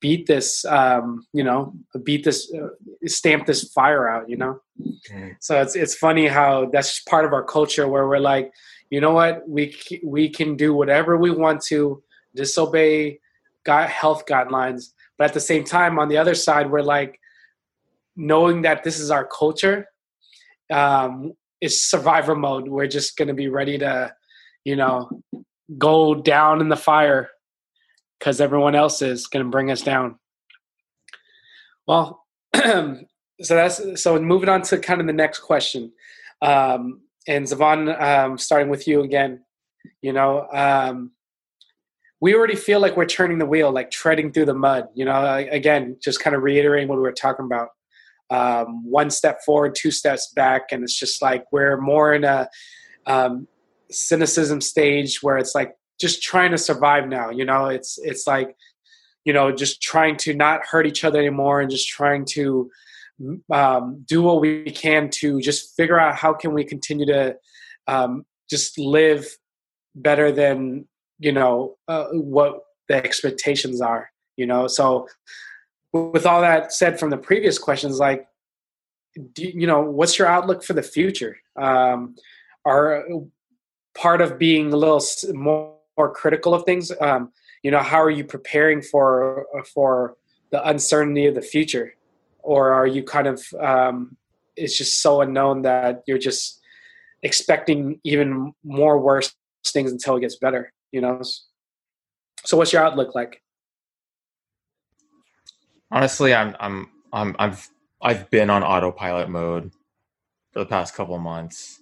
beat 0.00 0.26
this 0.26 0.64
um, 0.64 1.26
you 1.32 1.44
know 1.44 1.74
beat 2.02 2.24
this 2.24 2.52
uh, 2.54 2.68
stamp 3.06 3.46
this 3.46 3.64
fire 3.72 4.08
out 4.08 4.28
you 4.28 4.36
know 4.36 4.60
mm. 4.80 5.36
so 5.40 5.60
it's 5.60 5.76
it's 5.76 5.94
funny 5.94 6.26
how 6.26 6.66
that's 6.72 7.02
part 7.02 7.24
of 7.24 7.32
our 7.32 7.44
culture 7.44 7.86
where 7.86 8.08
we're 8.08 8.18
like 8.18 8.52
you 8.88 9.00
know 9.00 9.12
what 9.12 9.46
we 9.48 9.76
we 10.02 10.28
can 10.28 10.56
do 10.56 10.72
whatever 10.74 11.16
we 11.16 11.30
want 11.30 11.60
to 11.62 12.02
disobey 12.34 13.20
God, 13.64 13.90
health 13.90 14.24
guidelines 14.26 14.92
but 15.18 15.24
at 15.24 15.34
the 15.34 15.40
same 15.40 15.64
time 15.64 15.98
on 15.98 16.08
the 16.08 16.16
other 16.16 16.34
side 16.34 16.70
we're 16.70 16.80
like 16.80 17.20
knowing 18.16 18.62
that 18.62 18.82
this 18.82 18.98
is 18.98 19.10
our 19.10 19.26
culture 19.26 19.86
um, 20.70 21.34
is 21.60 21.82
survivor 21.82 22.34
mode 22.34 22.68
we're 22.68 22.86
just 22.86 23.16
going 23.16 23.28
to 23.28 23.34
be 23.34 23.48
ready 23.48 23.78
to 23.78 24.12
you 24.64 24.76
know 24.76 25.08
go 25.78 26.14
down 26.14 26.60
in 26.60 26.68
the 26.68 26.76
fire 26.76 27.30
because 28.18 28.40
everyone 28.40 28.74
else 28.74 29.02
is 29.02 29.26
going 29.26 29.44
to 29.44 29.50
bring 29.50 29.70
us 29.70 29.82
down. 29.82 30.18
Well, 31.86 32.24
so 32.54 33.04
that's 33.40 34.02
so 34.02 34.20
moving 34.20 34.48
on 34.48 34.62
to 34.62 34.78
kind 34.78 35.00
of 35.00 35.06
the 35.06 35.12
next 35.12 35.40
question. 35.40 35.92
Um, 36.42 37.02
and 37.26 37.46
Zavon, 37.46 38.00
um, 38.00 38.38
starting 38.38 38.68
with 38.68 38.86
you 38.86 39.00
again, 39.02 39.44
you 40.02 40.12
know, 40.12 40.46
um, 40.52 41.12
we 42.20 42.34
already 42.34 42.56
feel 42.56 42.80
like 42.80 42.96
we're 42.96 43.06
turning 43.06 43.38
the 43.38 43.46
wheel, 43.46 43.72
like 43.72 43.90
treading 43.90 44.32
through 44.32 44.44
the 44.46 44.54
mud. 44.54 44.88
You 44.94 45.06
know, 45.06 45.46
again, 45.50 45.96
just 46.02 46.20
kind 46.20 46.36
of 46.36 46.42
reiterating 46.42 46.88
what 46.88 46.96
we 46.96 47.02
were 47.02 47.12
talking 47.12 47.46
about. 47.46 47.68
Um, 48.30 48.88
one 48.88 49.10
step 49.10 49.40
forward, 49.44 49.74
two 49.74 49.90
steps 49.90 50.32
back, 50.34 50.70
and 50.70 50.84
it's 50.84 50.98
just 50.98 51.20
like 51.20 51.44
we're 51.50 51.80
more 51.80 52.14
in 52.14 52.24
a 52.24 52.48
um, 53.06 53.48
cynicism 53.90 54.60
stage 54.60 55.22
where 55.22 55.36
it's 55.36 55.54
like 55.54 55.74
just 56.00 56.22
trying 56.22 56.52
to 56.52 56.58
survive 56.58 57.08
now 57.08 57.30
you 57.30 57.44
know? 57.44 57.66
It's 57.66 57.98
it's 57.98 58.26
like 58.26 58.56
you 59.24 59.32
know 59.32 59.50
just 59.50 59.82
trying 59.82 60.16
to 60.18 60.34
not 60.34 60.64
hurt 60.64 60.86
each 60.86 61.04
other 61.04 61.18
anymore 61.18 61.60
and 61.60 61.70
just 61.70 61.88
trying 61.88 62.24
to 62.30 62.70
um, 63.52 64.04
do 64.06 64.22
what 64.22 64.40
we 64.40 64.70
can 64.70 65.10
to 65.10 65.40
just 65.40 65.74
figure 65.76 66.00
out 66.00 66.14
how 66.14 66.32
can 66.32 66.54
we 66.54 66.64
continue 66.64 67.06
to 67.06 67.36
um, 67.86 68.24
just 68.48 68.78
live 68.78 69.26
better 69.94 70.30
than 70.30 70.86
you 71.18 71.32
know 71.32 71.76
uh, 71.88 72.06
what 72.12 72.60
the 72.88 72.94
expectations 72.94 73.80
are 73.80 74.10
you 74.40 74.46
know? 74.46 74.66
So 74.66 75.06
with 75.92 76.26
all 76.26 76.40
that 76.40 76.72
said 76.72 76.98
from 76.98 77.10
the 77.10 77.16
previous 77.16 77.58
questions 77.58 77.98
like 77.98 78.26
do, 79.32 79.44
you 79.44 79.66
know 79.66 79.80
what's 79.80 80.18
your 80.18 80.28
outlook 80.28 80.62
for 80.62 80.72
the 80.72 80.82
future? 80.82 81.36
Um, 81.56 82.14
are 82.64 83.04
part 83.94 84.20
of 84.20 84.38
being 84.38 84.72
a 84.72 84.76
little 84.76 85.02
more 85.32 85.76
more 85.98 86.14
critical 86.14 86.54
of 86.54 86.64
things 86.64 86.92
um, 87.00 87.32
you 87.62 87.70
know 87.70 87.80
how 87.80 88.00
are 88.00 88.10
you 88.10 88.24
preparing 88.24 88.80
for 88.80 89.46
for 89.74 90.16
the 90.50 90.66
uncertainty 90.68 91.26
of 91.26 91.34
the 91.34 91.42
future? 91.42 91.94
Or 92.42 92.72
are 92.72 92.86
you 92.86 93.02
kind 93.02 93.26
of 93.26 93.44
um, 93.60 94.16
it's 94.56 94.78
just 94.78 95.02
so 95.02 95.20
unknown 95.20 95.62
that 95.62 96.02
you're 96.06 96.18
just 96.18 96.60
expecting 97.22 98.00
even 98.04 98.52
more 98.64 98.98
worse 98.98 99.34
things 99.66 99.92
until 99.92 100.16
it 100.16 100.20
gets 100.20 100.36
better 100.36 100.72
you 100.92 101.00
know? 101.00 101.22
So 102.44 102.56
what's 102.56 102.72
your 102.72 102.82
outlook 102.82 103.14
like 103.14 103.42
honestly 105.90 106.34
i'm 106.34 106.56
i'm 106.60 106.88
i'm 107.12 107.36
i've 107.38 107.68
i've 108.02 108.30
been 108.30 108.50
on 108.50 108.62
autopilot 108.62 109.28
mode 109.28 109.70
for 110.52 110.60
the 110.60 110.66
past 110.66 110.94
couple 110.94 111.18
months 111.18 111.80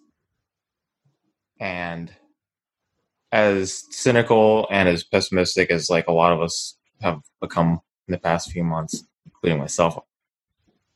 and 1.60 2.12
as 3.32 3.84
cynical 3.90 4.66
and 4.70 4.88
as 4.88 5.04
pessimistic 5.04 5.70
as 5.70 5.90
like 5.90 6.06
a 6.08 6.12
lot 6.12 6.32
of 6.32 6.40
us 6.40 6.76
have 7.00 7.20
become 7.40 7.80
in 8.08 8.12
the 8.12 8.18
past 8.18 8.50
few 8.50 8.64
months, 8.64 9.04
including 9.26 9.58
myself, 9.58 9.98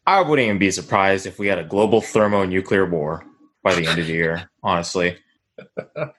I 0.07 0.21
wouldn't 0.21 0.47
even 0.47 0.59
be 0.59 0.71
surprised 0.71 1.27
if 1.27 1.39
we 1.39 1.47
had 1.47 1.59
a 1.59 1.65
global 1.65 2.01
thermonuclear 2.01 2.87
war 2.87 3.25
by 3.63 3.75
the 3.75 3.87
end 3.87 3.99
of 3.99 4.07
the 4.07 4.13
year. 4.13 4.51
Honestly, 4.63 5.19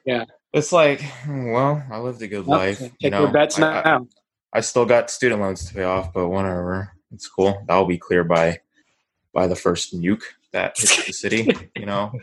yeah, 0.06 0.26
it's 0.54 0.72
like, 0.72 1.02
hmm, 1.02 1.52
well, 1.52 1.84
I 1.91 2.00
lived 2.00 2.22
a 2.22 2.28
good 2.28 2.46
well, 2.46 2.60
life. 2.60 2.82
you 3.00 3.10
know, 3.10 3.28
bets 3.28 3.58
I, 3.58 3.62
now. 3.62 3.82
I, 3.84 4.00
I 4.54 4.62
still 4.62 4.86
got 4.86 5.10
student 5.10 5.41
loans 5.41 5.66
to 5.66 5.74
pay 5.74 5.84
off, 5.84 6.14
but 6.14 6.30
whatever, 6.30 6.91
it's 7.12 7.28
cool. 7.28 7.64
That'll 7.68 7.86
be 7.86 7.97
clear 7.97 8.24
by 8.24 8.60
by 9.34 9.47
the 9.47 9.56
first 9.56 9.99
nuke 9.99 10.24
that 10.51 10.78
hits 10.78 11.06
the 11.06 11.14
city. 11.14 11.51
You 11.76 11.86
know, 11.86 12.14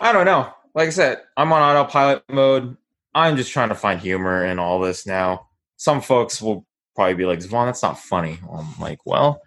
I 0.00 0.12
don't 0.12 0.24
know 0.24 0.54
like 0.74 0.88
I 0.88 0.90
said, 0.90 1.22
I'm 1.36 1.52
on 1.52 1.62
autopilot 1.62 2.24
mode. 2.28 2.76
I'm 3.14 3.36
just 3.36 3.52
trying 3.52 3.70
to 3.70 3.74
find 3.74 4.00
humor 4.00 4.44
in 4.44 4.58
all 4.58 4.80
this 4.80 5.06
now. 5.06 5.48
Some 5.76 6.00
folks 6.00 6.40
will 6.40 6.66
probably 6.94 7.14
be 7.14 7.24
like, 7.24 7.40
Zavon, 7.40 7.66
that's 7.66 7.82
not 7.82 7.98
funny. 7.98 8.38
I'm 8.52 8.78
like, 8.78 9.04
well, 9.04 9.42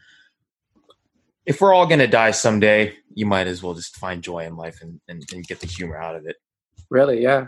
if 1.45 1.61
we're 1.61 1.73
all 1.73 1.86
going 1.86 1.99
to 1.99 2.07
die 2.07 2.31
someday, 2.31 2.95
you 3.13 3.25
might 3.25 3.47
as 3.47 3.63
well 3.63 3.73
just 3.73 3.95
find 3.97 4.21
joy 4.21 4.39
in 4.39 4.57
life 4.57 4.81
and, 4.81 4.99
and, 5.07 5.23
and 5.34 5.47
get 5.47 5.59
the 5.59 5.67
humor 5.67 5.97
out 5.97 6.15
of 6.15 6.25
it. 6.25 6.38
Really? 6.89 7.21
Yeah. 7.21 7.47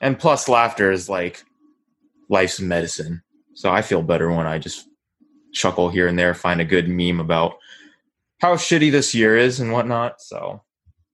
And 0.00 0.18
plus, 0.18 0.48
laughter 0.48 0.90
is 0.90 1.08
like 1.08 1.44
life's 2.28 2.60
medicine. 2.60 3.22
So 3.54 3.70
I 3.70 3.82
feel 3.82 4.02
better 4.02 4.30
when 4.30 4.46
I 4.46 4.58
just 4.58 4.88
chuckle 5.52 5.88
here 5.88 6.08
and 6.08 6.18
there, 6.18 6.34
find 6.34 6.60
a 6.60 6.64
good 6.64 6.88
meme 6.88 7.20
about 7.20 7.56
how 8.40 8.56
shitty 8.56 8.90
this 8.90 9.14
year 9.14 9.36
is 9.36 9.60
and 9.60 9.72
whatnot. 9.72 10.20
So, 10.20 10.62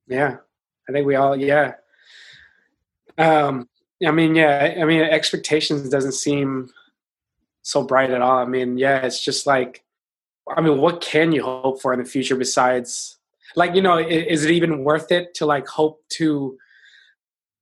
yeah, 0.06 0.36
I 0.88 0.92
think 0.92 1.06
we 1.06 1.14
all, 1.16 1.36
yeah. 1.36 1.74
Um, 3.18 3.68
I 4.04 4.10
mean, 4.10 4.34
yeah, 4.34 4.76
I 4.80 4.84
mean, 4.84 5.02
expectations 5.02 5.88
doesn't 5.90 6.12
seem 6.12 6.70
so 7.62 7.84
bright 7.84 8.10
at 8.10 8.22
all. 8.22 8.38
I 8.38 8.46
mean, 8.46 8.78
yeah, 8.78 9.04
it's 9.04 9.22
just 9.22 9.46
like, 9.46 9.84
I 10.48 10.62
mean, 10.62 10.78
what 10.78 11.02
can 11.02 11.32
you 11.32 11.42
hope 11.42 11.82
for 11.82 11.92
in 11.92 11.98
the 11.98 12.06
future 12.06 12.34
besides, 12.34 13.18
like, 13.56 13.74
you 13.74 13.82
know, 13.82 13.98
is 13.98 14.44
it 14.44 14.50
even 14.50 14.84
worth 14.84 15.12
it 15.12 15.34
to 15.34 15.46
like 15.46 15.68
hope 15.68 16.02
to 16.10 16.56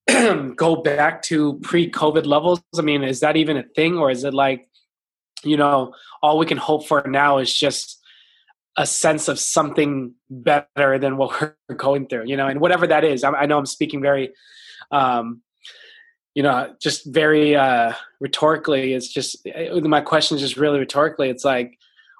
go 0.56 0.76
back 0.76 1.22
to 1.22 1.58
pre-COVID 1.60 2.26
levels? 2.26 2.60
I 2.76 2.82
mean, 2.82 3.02
is 3.02 3.20
that 3.20 3.36
even 3.36 3.56
a 3.56 3.62
thing, 3.62 3.98
or 3.98 4.10
is 4.10 4.24
it 4.24 4.34
like, 4.34 4.68
you 5.44 5.56
know, 5.56 5.94
all 6.22 6.38
we 6.38 6.46
can 6.46 6.58
hope 6.58 6.86
for 6.86 7.02
now 7.06 7.38
is 7.38 7.52
just 7.52 8.00
a 8.76 8.86
sense 8.86 9.28
of 9.28 9.38
something 9.38 10.14
better 10.30 10.98
than 10.98 11.16
what 11.16 11.40
we're 11.40 11.74
going 11.76 12.06
through, 12.06 12.26
you 12.26 12.36
know, 12.36 12.46
and 12.46 12.60
whatever 12.60 12.86
that 12.86 13.04
is. 13.04 13.24
I, 13.24 13.30
I 13.30 13.46
know 13.46 13.58
I'm 13.58 13.66
speaking 13.66 14.00
very 14.00 14.32
um, 14.90 15.42
you 16.34 16.42
know, 16.42 16.72
just 16.80 17.04
very 17.06 17.56
uh, 17.56 17.92
rhetorically, 18.20 18.92
it's 18.92 19.08
just 19.08 19.44
uh, 19.48 19.80
my 19.80 20.00
question 20.00 20.36
is 20.36 20.40
just 20.40 20.56
really 20.56 20.78
rhetorically. 20.78 21.30
It's 21.30 21.44
like, 21.44 21.76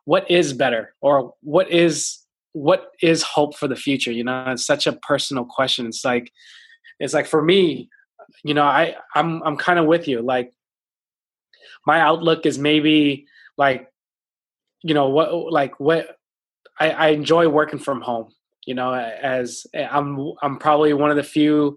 what 0.06 0.28
is 0.30 0.52
better, 0.52 0.94
or 1.00 1.34
what 1.42 1.70
is 1.70 2.18
what 2.52 2.90
is 3.00 3.22
hope 3.22 3.56
for 3.56 3.68
the 3.68 3.76
future? 3.76 4.10
You 4.10 4.24
know, 4.24 4.44
it's 4.48 4.66
such 4.66 4.86
a 4.86 4.92
personal 4.92 5.44
question. 5.44 5.86
It's 5.86 6.04
like, 6.04 6.32
it's 6.98 7.14
like 7.14 7.26
for 7.26 7.42
me, 7.42 7.88
you 8.44 8.54
know, 8.54 8.64
I 8.64 8.96
I'm 9.14 9.42
I'm 9.42 9.56
kind 9.56 9.78
of 9.78 9.86
with 9.86 10.08
you. 10.08 10.22
Like, 10.22 10.52
my 11.86 12.00
outlook 12.00 12.46
is 12.46 12.58
maybe 12.58 13.26
like, 13.56 13.88
you 14.82 14.94
know, 14.94 15.08
what 15.08 15.52
like 15.52 15.78
what 15.80 16.16
I, 16.78 16.90
I 16.90 17.08
enjoy 17.08 17.48
working 17.48 17.78
from 17.78 18.00
home. 18.00 18.32
You 18.66 18.74
know, 18.74 18.92
as 18.94 19.66
I'm 19.74 20.32
I'm 20.42 20.58
probably 20.58 20.92
one 20.92 21.10
of 21.10 21.16
the 21.16 21.22
few 21.22 21.76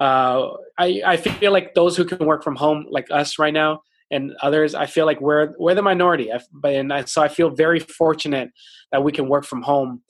uh, 0.00 0.56
I, 0.78 1.02
I 1.04 1.16
feel 1.18 1.52
like 1.52 1.74
those 1.74 1.94
who 1.96 2.06
can 2.06 2.26
work 2.26 2.42
from 2.42 2.56
home, 2.56 2.86
like 2.88 3.08
us 3.10 3.38
right 3.38 3.52
now, 3.52 3.82
and 4.10 4.32
others, 4.42 4.74
I 4.74 4.86
feel 4.86 5.04
like 5.04 5.20
we're 5.20 5.54
we're 5.58 5.74
the 5.74 5.82
minority. 5.82 6.32
I, 6.32 6.40
and 6.64 6.92
I, 6.92 7.04
so 7.04 7.22
I 7.22 7.28
feel 7.28 7.50
very 7.50 7.78
fortunate 7.78 8.50
that 8.92 9.04
we 9.04 9.12
can 9.12 9.28
work 9.28 9.44
from 9.44 9.62
home. 9.62 10.02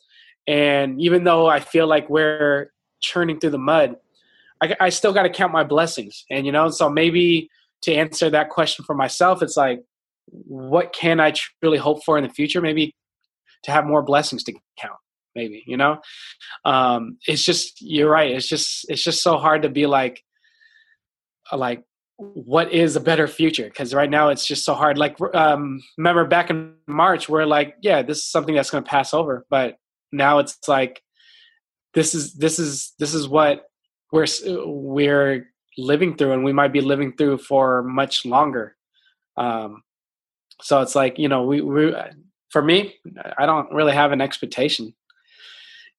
And 0.47 1.01
even 1.01 1.25
though 1.25 1.49
I 1.49 1.61
feel 1.61 1.87
like 1.87 2.09
we're 2.09 2.73
churning 3.01 3.41
through 3.41 3.51
the 3.51 3.59
mud, 3.59 3.97
I, 4.63 4.77
I 4.81 4.89
still 4.91 5.13
got 5.13 5.23
to 5.23 5.31
count 5.31 5.53
my 5.53 5.65
blessings. 5.65 6.25
And 6.31 6.47
you 6.47 6.53
know, 6.53 6.69
so 6.71 6.89
maybe 6.89 7.49
to 7.83 7.95
answer 7.95 8.31
that 8.31 8.51
question 8.51 8.85
for 8.85 8.95
myself, 8.95 9.43
it's 9.43 9.57
like, 9.57 9.83
what 10.27 10.93
can 10.93 11.19
I 11.19 11.33
truly 11.33 11.79
hope 11.79 12.05
for 12.05 12.19
in 12.19 12.25
the 12.25 12.31
future? 12.31 12.61
Maybe 12.61 12.95
to 13.65 13.73
have 13.73 13.85
more 13.85 14.03
blessings 14.03 14.45
to 14.45 14.53
count 14.79 14.97
maybe 15.35 15.63
you 15.67 15.77
know 15.77 15.99
um 16.65 17.19
it's 17.27 17.45
just 17.45 17.81
you're 17.81 18.11
right 18.11 18.33
it's 18.33 18.49
just 18.49 18.87
it's 18.89 19.03
just 19.03 19.23
so 19.23 19.39
hard 19.39 19.63
to 19.63 19.69
be 19.69 19.87
like 19.87 20.23
like 21.53 21.83
what 22.17 22.73
is 22.73 22.97
a 22.97 23.01
better 23.01 23.27
future 23.27 23.65
because 23.65 23.95
right 23.95 24.11
now 24.11 24.29
it's 24.29 24.47
just 24.47 24.65
so 24.65 24.75
hard 24.75 24.99
like 24.99 25.17
um 25.35 25.81
remember 25.97 26.25
back 26.27 26.51
in 26.51 26.75
march 26.87 27.29
we're 27.29 27.47
like 27.47 27.77
yeah 27.81 28.03
this 28.03 28.19
is 28.19 28.27
something 28.27 28.55
that's 28.55 28.71
going 28.71 28.83
to 28.83 28.91
pass 28.91 29.15
over 29.15 29.47
but 29.49 29.77
now 30.13 30.39
it's 30.39 30.69
like 30.69 31.03
this 31.95 32.15
is 32.15 32.35
this 32.35 32.59
is 32.59 32.93
this 32.99 33.15
is 33.15 33.27
what 33.27 33.65
we're 34.13 34.27
we're 34.65 35.47
living 35.79 36.17
through 36.17 36.33
and 36.33 36.45
we 36.45 36.53
might 36.53 36.73
be 36.73 36.81
living 36.81 37.13
through 37.17 37.39
for 37.39 37.83
much 37.83 38.25
longer 38.27 38.77
um 39.37 39.83
so 40.61 40.81
it's 40.81 40.95
like 40.95 41.19
you 41.19 41.29
know 41.29 41.45
we, 41.45 41.61
we 41.61 41.95
for 42.51 42.61
me 42.61 42.95
i 43.39 43.47
don't 43.47 43.73
really 43.73 43.93
have 43.93 44.13
an 44.13 44.21
expectation 44.21 44.93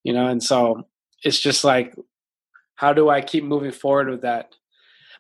you 0.03 0.14
know 0.14 0.28
and 0.28 0.43
so 0.43 0.88
it's 1.24 1.39
just 1.39 1.64
like 1.64 1.95
how 2.76 2.93
do 2.93 3.09
i 3.09 3.22
keep 3.22 3.43
moving 3.43 3.72
forward 3.72 4.09
with 4.09 4.22
that 4.22 4.53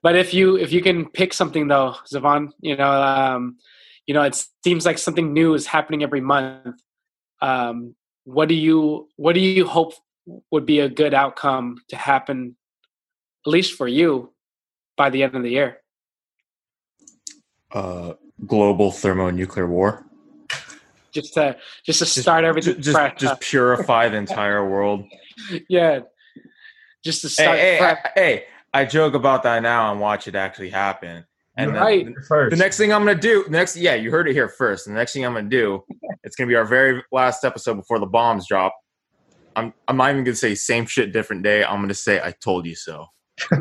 but 0.03 0.15
if 0.15 0.33
you 0.33 0.57
if 0.57 0.71
you 0.71 0.81
can 0.81 1.09
pick 1.09 1.33
something 1.33 1.67
though, 1.67 1.95
Zavon, 2.11 2.49
you 2.59 2.75
know, 2.75 2.91
um, 2.91 3.57
you 4.07 4.13
know, 4.13 4.23
it 4.23 4.43
seems 4.63 4.85
like 4.85 4.97
something 4.97 5.33
new 5.33 5.53
is 5.53 5.67
happening 5.67 6.03
every 6.03 6.21
month. 6.21 6.81
Um, 7.41 7.95
what 8.23 8.49
do 8.49 8.55
you 8.55 9.09
what 9.17 9.33
do 9.33 9.41
you 9.41 9.65
hope 9.67 9.93
would 10.51 10.65
be 10.65 10.79
a 10.79 10.89
good 10.89 11.13
outcome 11.13 11.77
to 11.89 11.95
happen, 11.95 12.55
at 13.45 13.49
least 13.51 13.73
for 13.73 13.87
you, 13.87 14.31
by 14.97 15.09
the 15.09 15.23
end 15.23 15.35
of 15.35 15.43
the 15.43 15.49
year? 15.49 15.77
Uh, 17.71 18.13
global 18.45 18.91
thermonuclear 18.91 19.67
war. 19.67 20.05
Just 21.11 21.33
to 21.33 21.57
just 21.85 21.99
to 21.99 22.05
start 22.05 22.45
everything. 22.45 22.81
Just 22.81 22.95
fresh. 22.95 23.19
just 23.19 23.41
purify 23.41 24.07
the 24.09 24.17
entire 24.25 24.67
world. 24.67 25.03
yeah, 25.67 25.99
just 27.03 27.21
to 27.21 27.29
start. 27.29 27.57
Hey, 27.57 27.77
hey. 27.77 27.85
I, 27.85 28.09
hey, 28.15 28.43
I 28.73 28.85
joke 28.85 29.13
about 29.13 29.43
that 29.43 29.61
now 29.61 29.91
and 29.91 29.99
watch 29.99 30.27
it 30.27 30.35
actually 30.35 30.69
happen. 30.69 31.25
And 31.57 31.75
then 31.75 31.81
Right. 31.81 32.05
the, 32.05 32.21
First, 32.27 32.51
the 32.51 32.57
next 32.57 32.77
thing 32.77 32.93
I'm 32.93 33.01
gonna 33.05 33.19
do, 33.19 33.43
next, 33.49 33.75
yeah, 33.75 33.95
you 33.95 34.09
heard 34.09 34.29
it 34.29 34.33
here 34.33 34.47
first. 34.47 34.85
The 34.85 34.93
next 34.93 35.11
thing 35.11 35.25
I'm 35.25 35.33
gonna 35.33 35.49
do, 35.49 35.83
it's 36.23 36.35
gonna 36.37 36.47
be 36.47 36.55
our 36.55 36.63
very 36.65 37.03
last 37.11 37.43
episode 37.43 37.75
before 37.75 37.99
the 37.99 38.05
bombs 38.05 38.47
drop. 38.47 38.73
I'm, 39.57 39.73
I'm 39.89 39.97
not 39.97 40.11
even 40.11 40.23
gonna 40.23 40.35
say 40.35 40.55
same 40.55 40.85
shit, 40.85 41.11
different 41.11 41.43
day. 41.43 41.63
I'm 41.65 41.81
gonna 41.81 41.93
say 41.93 42.21
I 42.23 42.31
told 42.41 42.65
you 42.65 42.75
so. 42.75 43.07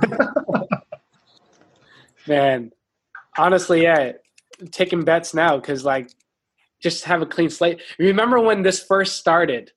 Man, 2.26 2.70
honestly, 3.38 3.82
yeah, 3.82 4.12
taking 4.70 5.04
bets 5.04 5.34
now 5.34 5.56
because 5.56 5.84
like 5.84 6.10
just 6.80 7.04
have 7.04 7.22
a 7.22 7.26
clean 7.26 7.50
slate. 7.50 7.80
Remember 7.98 8.40
when 8.40 8.62
this 8.62 8.82
first 8.82 9.16
started, 9.16 9.72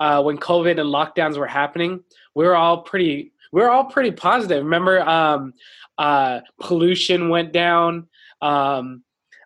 uh, 0.00 0.22
when 0.22 0.38
COVID 0.38 0.80
and 0.80 0.90
lockdowns 0.90 1.36
were 1.36 1.46
happening? 1.46 2.02
We 2.34 2.44
were 2.44 2.56
all 2.56 2.82
pretty, 2.82 3.32
we 3.52 3.60
were 3.60 3.70
all 3.70 3.84
pretty 3.84 4.10
positive. 4.10 4.64
Remember, 4.64 5.00
um, 5.08 5.54
uh, 5.98 6.40
pollution 6.60 7.28
went 7.28 7.52
down. 7.52 8.08
Um, 8.42 9.02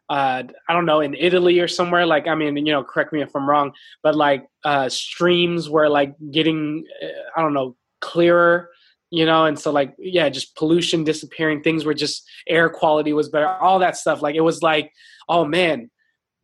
uh, 0.08 0.42
I 0.68 0.72
don't 0.72 0.86
know 0.86 1.00
in 1.00 1.14
Italy 1.14 1.60
or 1.60 1.68
somewhere. 1.68 2.06
Like, 2.06 2.26
I 2.26 2.34
mean, 2.34 2.56
you 2.56 2.72
know, 2.72 2.82
correct 2.82 3.12
me 3.12 3.20
if 3.20 3.34
I'm 3.36 3.48
wrong, 3.48 3.72
but 4.02 4.14
like 4.14 4.48
uh, 4.64 4.88
streams 4.88 5.68
were 5.68 5.88
like 5.88 6.14
getting, 6.30 6.84
uh, 7.02 7.06
I 7.36 7.42
don't 7.42 7.52
know, 7.52 7.76
clearer 8.00 8.70
you 9.10 9.24
know 9.24 9.44
and 9.44 9.58
so 9.58 9.70
like 9.70 9.94
yeah 9.98 10.28
just 10.28 10.54
pollution 10.56 11.04
disappearing 11.04 11.62
things 11.62 11.84
were 11.84 11.94
just 11.94 12.28
air 12.48 12.68
quality 12.68 13.12
was 13.12 13.28
better 13.28 13.46
all 13.46 13.78
that 13.78 13.96
stuff. 13.96 14.22
Like 14.22 14.34
it 14.34 14.42
was 14.42 14.62
like 14.62 14.92
oh 15.28 15.44
man 15.44 15.90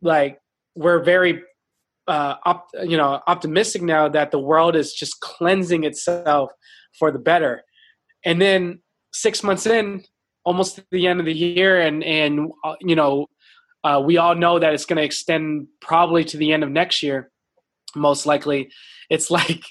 like 0.02 0.38
we're 0.74 1.02
very 1.02 1.42
uh 2.06 2.34
op- 2.44 2.68
you 2.82 2.96
know 2.96 3.20
optimistic 3.26 3.82
now 3.82 4.08
that 4.08 4.30
the 4.30 4.38
world 4.38 4.76
is 4.76 4.92
just 4.92 5.20
cleansing 5.20 5.84
itself 5.84 6.50
for 6.98 7.10
the 7.10 7.18
better. 7.18 7.62
And 8.24 8.40
then 8.40 8.80
6 9.12 9.42
months 9.42 9.66
in 9.66 10.02
almost 10.44 10.80
the 10.90 11.06
end 11.06 11.20
of 11.20 11.26
the 11.26 11.34
year 11.34 11.80
and 11.80 12.02
and 12.04 12.50
uh, 12.64 12.74
you 12.80 12.96
know 12.96 13.26
uh, 13.84 14.00
we 14.02 14.16
all 14.16 14.34
know 14.34 14.58
that 14.58 14.72
it's 14.72 14.86
going 14.86 14.96
to 14.96 15.02
extend 15.02 15.66
probably 15.82 16.24
to 16.24 16.38
the 16.38 16.54
end 16.54 16.64
of 16.64 16.70
next 16.70 17.02
year 17.02 17.30
most 17.94 18.26
likely. 18.26 18.70
It's 19.10 19.30
like 19.38 19.64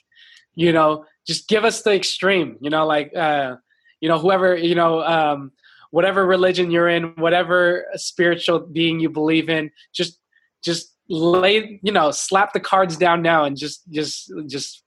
you 0.56 0.72
know 0.72 1.06
just 1.28 1.48
give 1.48 1.64
us 1.66 1.82
the 1.82 1.94
extreme 1.94 2.58
you 2.62 2.70
know 2.70 2.86
like 2.86 3.16
uh 3.16 3.56
you 4.02 4.10
know 4.10 4.20
whoever 4.20 4.56
you 4.56 4.76
know 4.76 5.02
um 5.04 5.52
whatever 5.92 6.26
religion 6.26 6.72
you're 6.72 6.90
in 6.90 7.14
whatever 7.16 7.86
spiritual 7.96 8.60
being 8.60 9.00
you 9.00 9.10
believe 9.10 9.50
in 9.50 9.70
just 9.94 10.20
just 10.64 10.96
lay 11.10 11.80
you 11.84 11.92
know 11.92 12.12
slap 12.12 12.54
the 12.54 12.60
cards 12.60 12.98
down 12.98 13.22
now 13.22 13.44
and 13.44 13.58
just 13.58 13.84
just 13.92 14.32
just 14.48 14.84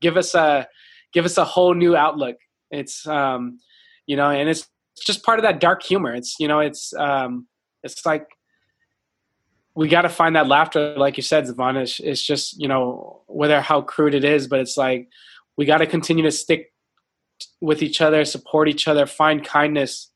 give 0.00 0.16
us 0.16 0.34
a 0.34 0.66
give 1.12 1.24
us 1.24 1.36
a 1.36 1.44
whole 1.44 1.74
new 1.74 1.96
outlook 1.96 2.36
it's 2.70 3.06
um 3.06 3.58
you 4.06 4.16
know 4.16 4.30
and 4.30 4.48
it's 4.48 4.68
just 5.04 5.22
part 5.22 5.38
of 5.38 5.42
that 5.42 5.60
dark 5.60 5.82
humor 5.82 6.14
it's 6.14 6.36
you 6.38 6.46
know 6.46 6.60
it's 6.60 6.92
um 6.94 7.46
it's 7.82 8.04
like 8.04 8.28
we 9.74 9.88
got 9.88 10.02
to 10.02 10.08
find 10.08 10.36
that 10.36 10.46
laughter 10.46 10.94
like 10.96 11.16
you 11.16 11.22
said 11.22 11.44
Zavon. 11.44 11.80
It's, 11.80 12.00
it's 12.00 12.22
just 12.22 12.60
you 12.60 12.68
know 12.68 13.22
whether 13.26 13.60
how 13.60 13.80
crude 13.80 14.14
it 14.14 14.24
is 14.24 14.46
but 14.46 14.60
it's 14.60 14.76
like 14.76 15.08
we 15.56 15.64
got 15.64 15.78
to 15.78 15.86
continue 15.86 16.24
to 16.24 16.30
stick 16.30 16.72
with 17.60 17.82
each 17.82 18.00
other 18.00 18.24
support 18.24 18.68
each 18.68 18.86
other 18.88 19.06
find 19.06 19.44
kindness 19.44 20.10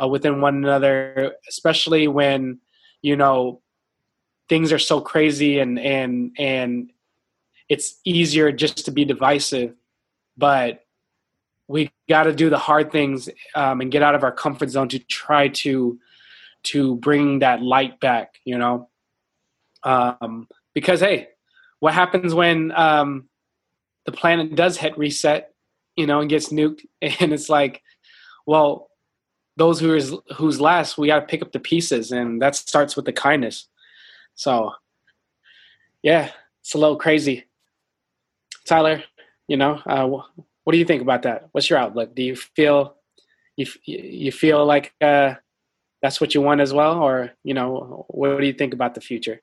uh, 0.00 0.06
within 0.06 0.40
one 0.40 0.56
another 0.56 1.34
especially 1.48 2.08
when 2.08 2.58
you 3.02 3.16
know 3.16 3.60
things 4.48 4.72
are 4.72 4.78
so 4.78 5.00
crazy 5.00 5.58
and 5.60 5.78
and 5.78 6.30
and 6.38 6.92
it's 7.68 7.98
easier 8.04 8.52
just 8.52 8.84
to 8.84 8.90
be 8.90 9.06
divisive. 9.06 9.74
But 10.36 10.84
we 11.68 11.90
got 12.06 12.24
to 12.24 12.34
do 12.34 12.50
the 12.50 12.58
hard 12.58 12.92
things 12.92 13.30
um, 13.54 13.80
and 13.80 13.90
get 13.90 14.02
out 14.02 14.14
of 14.14 14.24
our 14.24 14.32
comfort 14.32 14.68
zone 14.68 14.88
to 14.90 14.98
try 14.98 15.48
to 15.48 15.98
to 16.64 16.96
bring 16.96 17.40
that 17.40 17.62
light 17.62 17.98
back 17.98 18.34
you 18.44 18.56
know? 18.58 18.88
Um, 19.82 20.48
because 20.74 21.00
hey 21.00 21.28
what 21.80 21.94
happens 21.94 22.34
when 22.34 22.72
um, 22.72 23.28
the 24.06 24.12
planet 24.12 24.54
does 24.54 24.76
hit 24.76 24.96
reset 24.98 25.52
you 25.96 26.06
know 26.06 26.20
and 26.20 26.30
gets 26.30 26.50
nuked. 26.50 26.84
And 27.20 27.32
it's 27.32 27.48
like 27.48 27.82
well 28.46 28.90
those 29.56 29.80
who 29.80 29.94
is 29.94 30.14
who's 30.36 30.60
last 30.60 30.96
we 30.96 31.08
got 31.08 31.20
to 31.20 31.26
pick 31.26 31.42
up 31.42 31.52
the 31.52 31.60
pieces. 31.60 32.12
And 32.12 32.40
that 32.40 32.56
starts 32.56 32.96
with 32.96 33.04
the 33.04 33.12
kindness. 33.12 33.68
So 34.34 34.72
yeah 36.02 36.30
it's 36.60 36.74
a 36.74 36.78
little 36.78 36.96
crazy. 36.96 37.44
Tyler 38.66 39.02
you 39.48 39.56
know 39.56 39.80
uh, 39.86 40.06
what 40.64 40.72
do 40.72 40.78
you 40.78 40.84
think 40.84 41.02
about 41.02 41.22
that? 41.22 41.48
What's 41.52 41.68
your 41.68 41.78
outlook? 41.78 42.14
Do 42.14 42.22
you 42.22 42.36
feel 42.36 42.96
you, 43.56 43.66
you 43.84 44.32
feel 44.32 44.64
like 44.64 44.94
uh, 45.00 45.34
that's 46.00 46.20
what 46.20 46.34
you 46.34 46.40
want 46.40 46.60
as 46.60 46.72
well? 46.72 47.02
Or 47.02 47.32
you 47.44 47.54
know 47.54 48.06
what 48.08 48.40
do 48.40 48.46
you 48.46 48.52
think 48.52 48.72
about 48.72 48.94
the 48.94 49.00
future? 49.00 49.40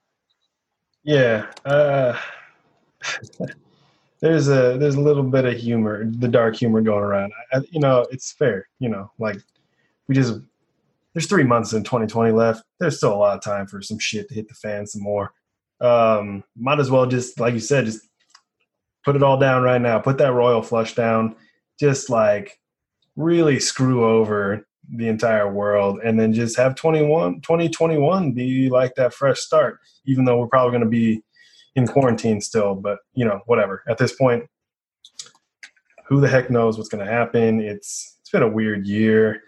Yeah. 1.03 1.47
Uh, 1.65 2.17
there's 4.21 4.49
a 4.49 4.77
there's 4.77 4.95
a 4.95 5.01
little 5.01 5.23
bit 5.23 5.45
of 5.45 5.55
humor, 5.55 6.05
the 6.05 6.27
dark 6.27 6.55
humor 6.55 6.81
going 6.81 7.03
around. 7.03 7.31
I, 7.53 7.59
you 7.71 7.79
know, 7.79 8.05
it's 8.11 8.31
fair. 8.31 8.67
You 8.79 8.89
know, 8.89 9.11
like 9.17 9.37
we 10.07 10.15
just 10.15 10.39
there's 11.13 11.27
three 11.27 11.43
months 11.43 11.73
in 11.73 11.83
2020 11.83 12.31
left. 12.31 12.63
There's 12.79 12.97
still 12.97 13.13
a 13.13 13.15
lot 13.15 13.37
of 13.37 13.43
time 13.43 13.67
for 13.67 13.81
some 13.81 13.99
shit 13.99 14.27
to 14.29 14.35
hit 14.35 14.47
the 14.47 14.53
fan 14.55 14.85
some 14.85 15.01
more. 15.01 15.31
Um, 15.81 16.43
might 16.57 16.79
as 16.79 16.91
well 16.91 17.05
just 17.05 17.39
like 17.39 17.53
you 17.53 17.59
said, 17.59 17.85
just 17.85 18.01
put 19.05 19.15
it 19.15 19.23
all 19.23 19.39
down 19.39 19.63
right 19.63 19.81
now. 19.81 19.99
Put 19.99 20.17
that 20.17 20.33
royal 20.33 20.61
flush 20.61 20.95
down. 20.95 21.35
Just 21.79 22.09
like 22.09 22.59
really 23.15 23.59
screw 23.59 24.05
over 24.05 24.65
the 24.95 25.07
entire 25.07 25.51
world 25.51 25.99
and 26.03 26.19
then 26.19 26.33
just 26.33 26.57
have 26.57 26.73
21 26.73 27.41
2021 27.41 28.31
be 28.31 28.69
like 28.69 28.95
that 28.95 29.13
fresh 29.13 29.39
start 29.39 29.77
even 30.05 30.25
though 30.25 30.39
we're 30.39 30.47
probably 30.47 30.71
going 30.71 30.83
to 30.83 30.89
be 30.89 31.21
in 31.75 31.87
quarantine 31.87 32.41
still 32.41 32.75
but 32.75 32.99
you 33.13 33.25
know 33.25 33.41
whatever. 33.45 33.83
At 33.87 33.97
this 33.97 34.13
point 34.13 34.43
who 36.09 36.19
the 36.19 36.27
heck 36.27 36.49
knows 36.49 36.77
what's 36.77 36.89
going 36.89 37.05
to 37.05 37.11
happen. 37.11 37.61
It's 37.61 38.17
it's 38.19 38.31
been 38.31 38.41
a 38.43 38.49
weird 38.49 38.85
year. 38.87 39.43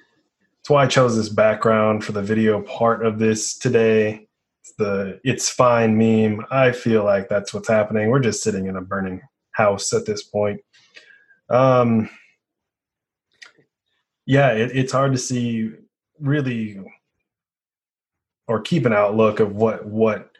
That's 0.57 0.69
why 0.69 0.84
i 0.84 0.88
chose 0.88 1.15
this 1.17 1.30
background 1.30 2.03
for 2.03 2.11
the 2.11 2.22
video 2.22 2.61
part 2.61 3.03
of 3.03 3.17
this 3.17 3.57
today. 3.57 4.28
It's 4.61 4.74
the 4.78 5.19
it's 5.24 5.49
fine 5.49 5.97
meme. 5.97 6.45
I 6.51 6.72
feel 6.72 7.03
like 7.03 7.30
that's 7.30 7.53
what's 7.53 7.67
happening. 7.67 8.09
We're 8.09 8.19
just 8.19 8.43
sitting 8.43 8.67
in 8.67 8.76
a 8.76 8.82
burning 8.82 9.22
house 9.51 9.91
at 9.91 10.05
this 10.05 10.24
point. 10.24 10.61
Um 11.49 12.09
yeah, 14.28 14.51
it, 14.51 14.72
it's 14.76 14.93
hard 14.93 15.13
to 15.13 15.17
see 15.17 15.72
really 16.19 16.80
or 18.47 18.61
keep 18.61 18.86
an 18.86 18.93
outlook 18.93 19.39
of 19.39 19.55
what 19.55 19.86
what 19.86 20.30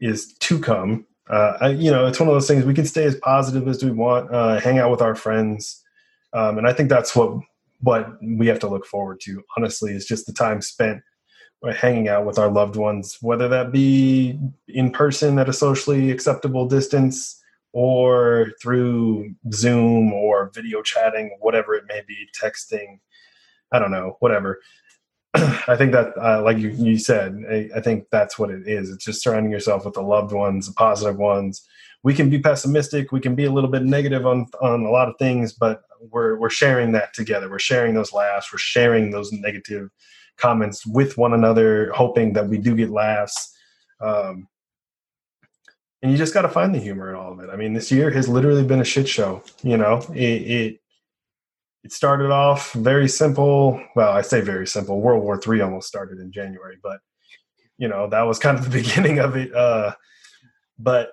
is 0.00 0.34
to 0.34 0.58
come. 0.58 1.06
Uh, 1.28 1.56
I, 1.60 1.68
you 1.70 1.90
know, 1.90 2.06
it's 2.06 2.18
one 2.18 2.28
of 2.28 2.34
those 2.34 2.48
things 2.48 2.64
we 2.64 2.74
can 2.74 2.86
stay 2.86 3.04
as 3.04 3.16
positive 3.16 3.68
as 3.68 3.84
we 3.84 3.90
want, 3.90 4.32
uh, 4.32 4.58
hang 4.60 4.78
out 4.78 4.90
with 4.90 5.02
our 5.02 5.14
friends, 5.14 5.82
um, 6.32 6.58
and 6.58 6.66
I 6.66 6.72
think 6.72 6.88
that's 6.88 7.14
what 7.14 7.38
what 7.80 8.08
we 8.22 8.48
have 8.48 8.58
to 8.60 8.68
look 8.68 8.86
forward 8.86 9.20
to. 9.22 9.42
Honestly, 9.56 9.92
is 9.92 10.06
just 10.06 10.26
the 10.26 10.32
time 10.32 10.60
spent 10.62 11.02
uh, 11.62 11.72
hanging 11.72 12.08
out 12.08 12.24
with 12.24 12.38
our 12.38 12.50
loved 12.50 12.76
ones, 12.76 13.18
whether 13.20 13.48
that 13.48 13.72
be 13.72 14.38
in 14.68 14.90
person 14.90 15.38
at 15.38 15.48
a 15.48 15.52
socially 15.52 16.10
acceptable 16.10 16.66
distance 16.66 17.40
or 17.72 18.52
through 18.62 19.34
Zoom 19.52 20.12
or 20.12 20.50
video 20.54 20.82
chatting, 20.82 21.36
whatever 21.40 21.74
it 21.74 21.84
may 21.88 22.02
be, 22.06 22.26
texting. 22.40 23.00
I 23.72 23.78
don't 23.78 23.90
know, 23.90 24.16
whatever. 24.20 24.60
I 25.34 25.76
think 25.76 25.92
that, 25.92 26.16
uh, 26.16 26.42
like 26.42 26.58
you, 26.58 26.70
you 26.70 26.98
said, 26.98 27.44
I, 27.50 27.68
I, 27.76 27.80
think 27.80 28.06
that's 28.10 28.38
what 28.38 28.50
it 28.50 28.66
is. 28.66 28.90
It's 28.90 29.04
just 29.04 29.22
surrounding 29.22 29.52
yourself 29.52 29.84
with 29.84 29.94
the 29.94 30.02
loved 30.02 30.32
ones, 30.32 30.66
the 30.66 30.72
positive 30.72 31.18
ones. 31.18 31.66
We 32.02 32.14
can 32.14 32.30
be 32.30 32.38
pessimistic, 32.38 33.12
we 33.12 33.20
can 33.20 33.34
be 33.34 33.44
a 33.44 33.52
little 33.52 33.70
bit 33.70 33.82
negative 33.82 34.24
on 34.24 34.46
on 34.62 34.82
a 34.82 34.90
lot 34.90 35.08
of 35.08 35.16
things, 35.18 35.52
but 35.52 35.82
we're 36.00 36.38
we're 36.38 36.50
sharing 36.50 36.92
that 36.92 37.12
together. 37.12 37.50
We're 37.50 37.58
sharing 37.58 37.94
those 37.94 38.12
laughs. 38.12 38.52
We're 38.52 38.58
sharing 38.58 39.10
those 39.10 39.32
negative 39.32 39.90
comments 40.38 40.86
with 40.86 41.18
one 41.18 41.34
another, 41.34 41.92
hoping 41.92 42.32
that 42.34 42.48
we 42.48 42.58
do 42.58 42.74
get 42.74 42.90
laughs. 42.90 43.54
Um, 44.00 44.48
and 46.00 46.12
you 46.12 46.16
just 46.16 46.32
got 46.32 46.42
to 46.42 46.48
find 46.48 46.74
the 46.74 46.78
humor 46.78 47.10
in 47.10 47.16
all 47.16 47.32
of 47.32 47.40
it. 47.40 47.50
I 47.50 47.56
mean, 47.56 47.74
this 47.74 47.90
year 47.90 48.10
has 48.12 48.28
literally 48.28 48.64
been 48.64 48.80
a 48.80 48.84
shit 48.84 49.08
show. 49.08 49.42
You 49.62 49.76
know, 49.76 49.98
it, 50.14 50.20
it 50.20 50.80
it 51.84 51.92
started 51.92 52.30
off 52.30 52.72
very 52.72 53.08
simple. 53.08 53.82
Well, 53.94 54.10
I 54.10 54.22
say 54.22 54.40
very 54.40 54.66
simple. 54.66 55.00
World 55.00 55.22
War 55.22 55.40
Three 55.40 55.60
almost 55.60 55.88
started 55.88 56.18
in 56.18 56.32
January, 56.32 56.76
but 56.82 57.00
you 57.76 57.88
know 57.88 58.08
that 58.08 58.22
was 58.22 58.38
kind 58.38 58.58
of 58.58 58.64
the 58.64 58.78
beginning 58.82 59.18
of 59.18 59.36
it. 59.36 59.54
Uh, 59.54 59.94
but 60.78 61.12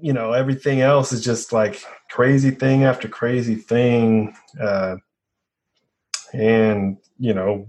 you 0.00 0.12
know 0.12 0.32
everything 0.32 0.80
else 0.80 1.12
is 1.12 1.22
just 1.22 1.52
like 1.52 1.82
crazy 2.10 2.50
thing 2.50 2.84
after 2.84 3.08
crazy 3.08 3.54
thing, 3.54 4.34
uh, 4.60 4.96
and 6.32 6.98
you 7.18 7.34
know 7.34 7.68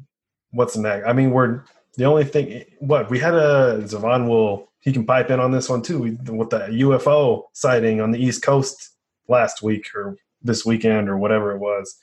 what's 0.51 0.73
the 0.73 0.81
next. 0.81 1.07
I 1.07 1.13
mean, 1.13 1.31
we're 1.31 1.63
the 1.97 2.05
only 2.05 2.23
thing. 2.23 2.63
What 2.79 3.09
we 3.09 3.19
had 3.19 3.33
a 3.33 3.81
Zavon 3.83 4.27
will 4.27 4.69
he 4.79 4.93
can 4.93 5.05
pipe 5.05 5.29
in 5.29 5.39
on 5.39 5.51
this 5.51 5.69
one 5.69 5.81
too 5.81 5.99
with 5.99 6.49
the 6.49 6.59
UFO 6.59 7.43
sighting 7.53 7.99
on 8.01 8.11
the 8.11 8.19
East 8.19 8.41
Coast 8.41 8.95
last 9.27 9.61
week 9.61 9.87
or 9.93 10.17
this 10.41 10.65
weekend 10.65 11.09
or 11.09 11.17
whatever 11.17 11.51
it 11.51 11.59
was. 11.59 11.97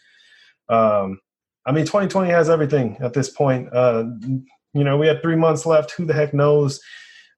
Um, 0.69 1.21
I 1.67 1.73
mean, 1.73 1.85
2020 1.85 2.31
has 2.31 2.49
everything 2.49 2.97
at 3.01 3.13
this 3.13 3.29
point. 3.29 3.69
Uh, 3.73 4.05
you 4.73 4.85
know, 4.85 4.97
we 4.97 5.07
had 5.09 5.21
three 5.21 5.37
months 5.37 5.67
left. 5.67 5.93
Who 5.93 6.05
the 6.05 6.13
heck 6.13 6.33
knows? 6.33 6.81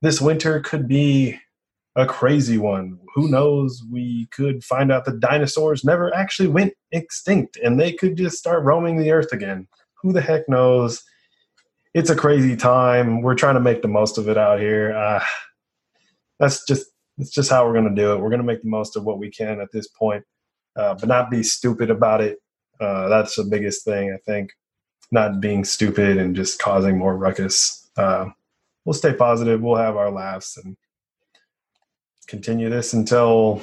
This 0.03 0.21
winter 0.21 0.61
could 0.61 0.87
be 0.87 1.39
a 1.97 2.07
crazy 2.07 2.59
one. 2.59 2.99
Who 3.15 3.29
knows? 3.29 3.83
We 3.91 4.29
could 4.31 4.63
find 4.63 4.93
out 4.93 5.05
the 5.05 5.13
dinosaurs 5.13 5.83
never 5.83 6.15
actually 6.15 6.49
went 6.49 6.75
extinct 6.93 7.57
and 7.57 7.81
they 7.81 7.93
could 7.93 8.17
just 8.17 8.39
start 8.39 8.65
roaming 8.65 8.99
the 8.99 9.11
earth 9.11 9.33
again. 9.33 9.67
Who 10.03 10.13
the 10.13 10.21
heck 10.21 10.49
knows? 10.49 11.03
It's 11.95 12.11
a 12.11 12.17
crazy 12.17 12.55
time. 12.55 13.23
We're 13.23 13.35
trying 13.35 13.55
to 13.55 13.61
make 13.61 13.83
the 13.83 13.89
most 13.89 14.19
of 14.19 14.29
it 14.29 14.37
out 14.37 14.61
here. 14.61 14.93
Uh, 14.93 15.25
that's 16.39 16.65
just 16.67 16.87
that's 17.17 17.31
just 17.31 17.51
how 17.51 17.67
we're 17.67 17.73
going 17.73 17.89
to 17.89 18.01
do 18.01 18.13
it. 18.13 18.21
We're 18.21 18.31
going 18.31 18.43
to 18.43 18.47
make 18.47 18.63
the 18.63 18.69
most 18.69 18.95
of 18.95 19.05
what 19.05 19.19
we 19.19 19.31
can 19.31 19.61
at 19.61 19.73
this 19.73 19.89
point, 19.89 20.23
uh, 20.77 20.95
but 20.95 21.09
not 21.09 21.31
be 21.31 21.43
stupid 21.43 21.91
about 21.91 22.21
it 22.21 22.39
uh, 22.81 23.09
that's 23.09 23.37
the 23.37 23.45
biggest 23.45 23.85
thing, 23.85 24.13
I 24.13 24.19
think. 24.19 24.53
Not 25.11 25.41
being 25.41 25.65
stupid 25.65 26.19
and 26.19 26.37
just 26.37 26.59
causing 26.59 26.99
more 26.99 27.17
ruckus. 27.17 27.91
Uh, 27.97 28.27
we'll 28.85 28.93
stay 28.95 29.13
positive. 29.13 29.63
We'll 29.63 29.77
have 29.77 29.97
our 29.97 30.11
laughs 30.11 30.57
and 30.57 30.77
continue 32.27 32.69
this 32.69 32.93
until 32.93 33.63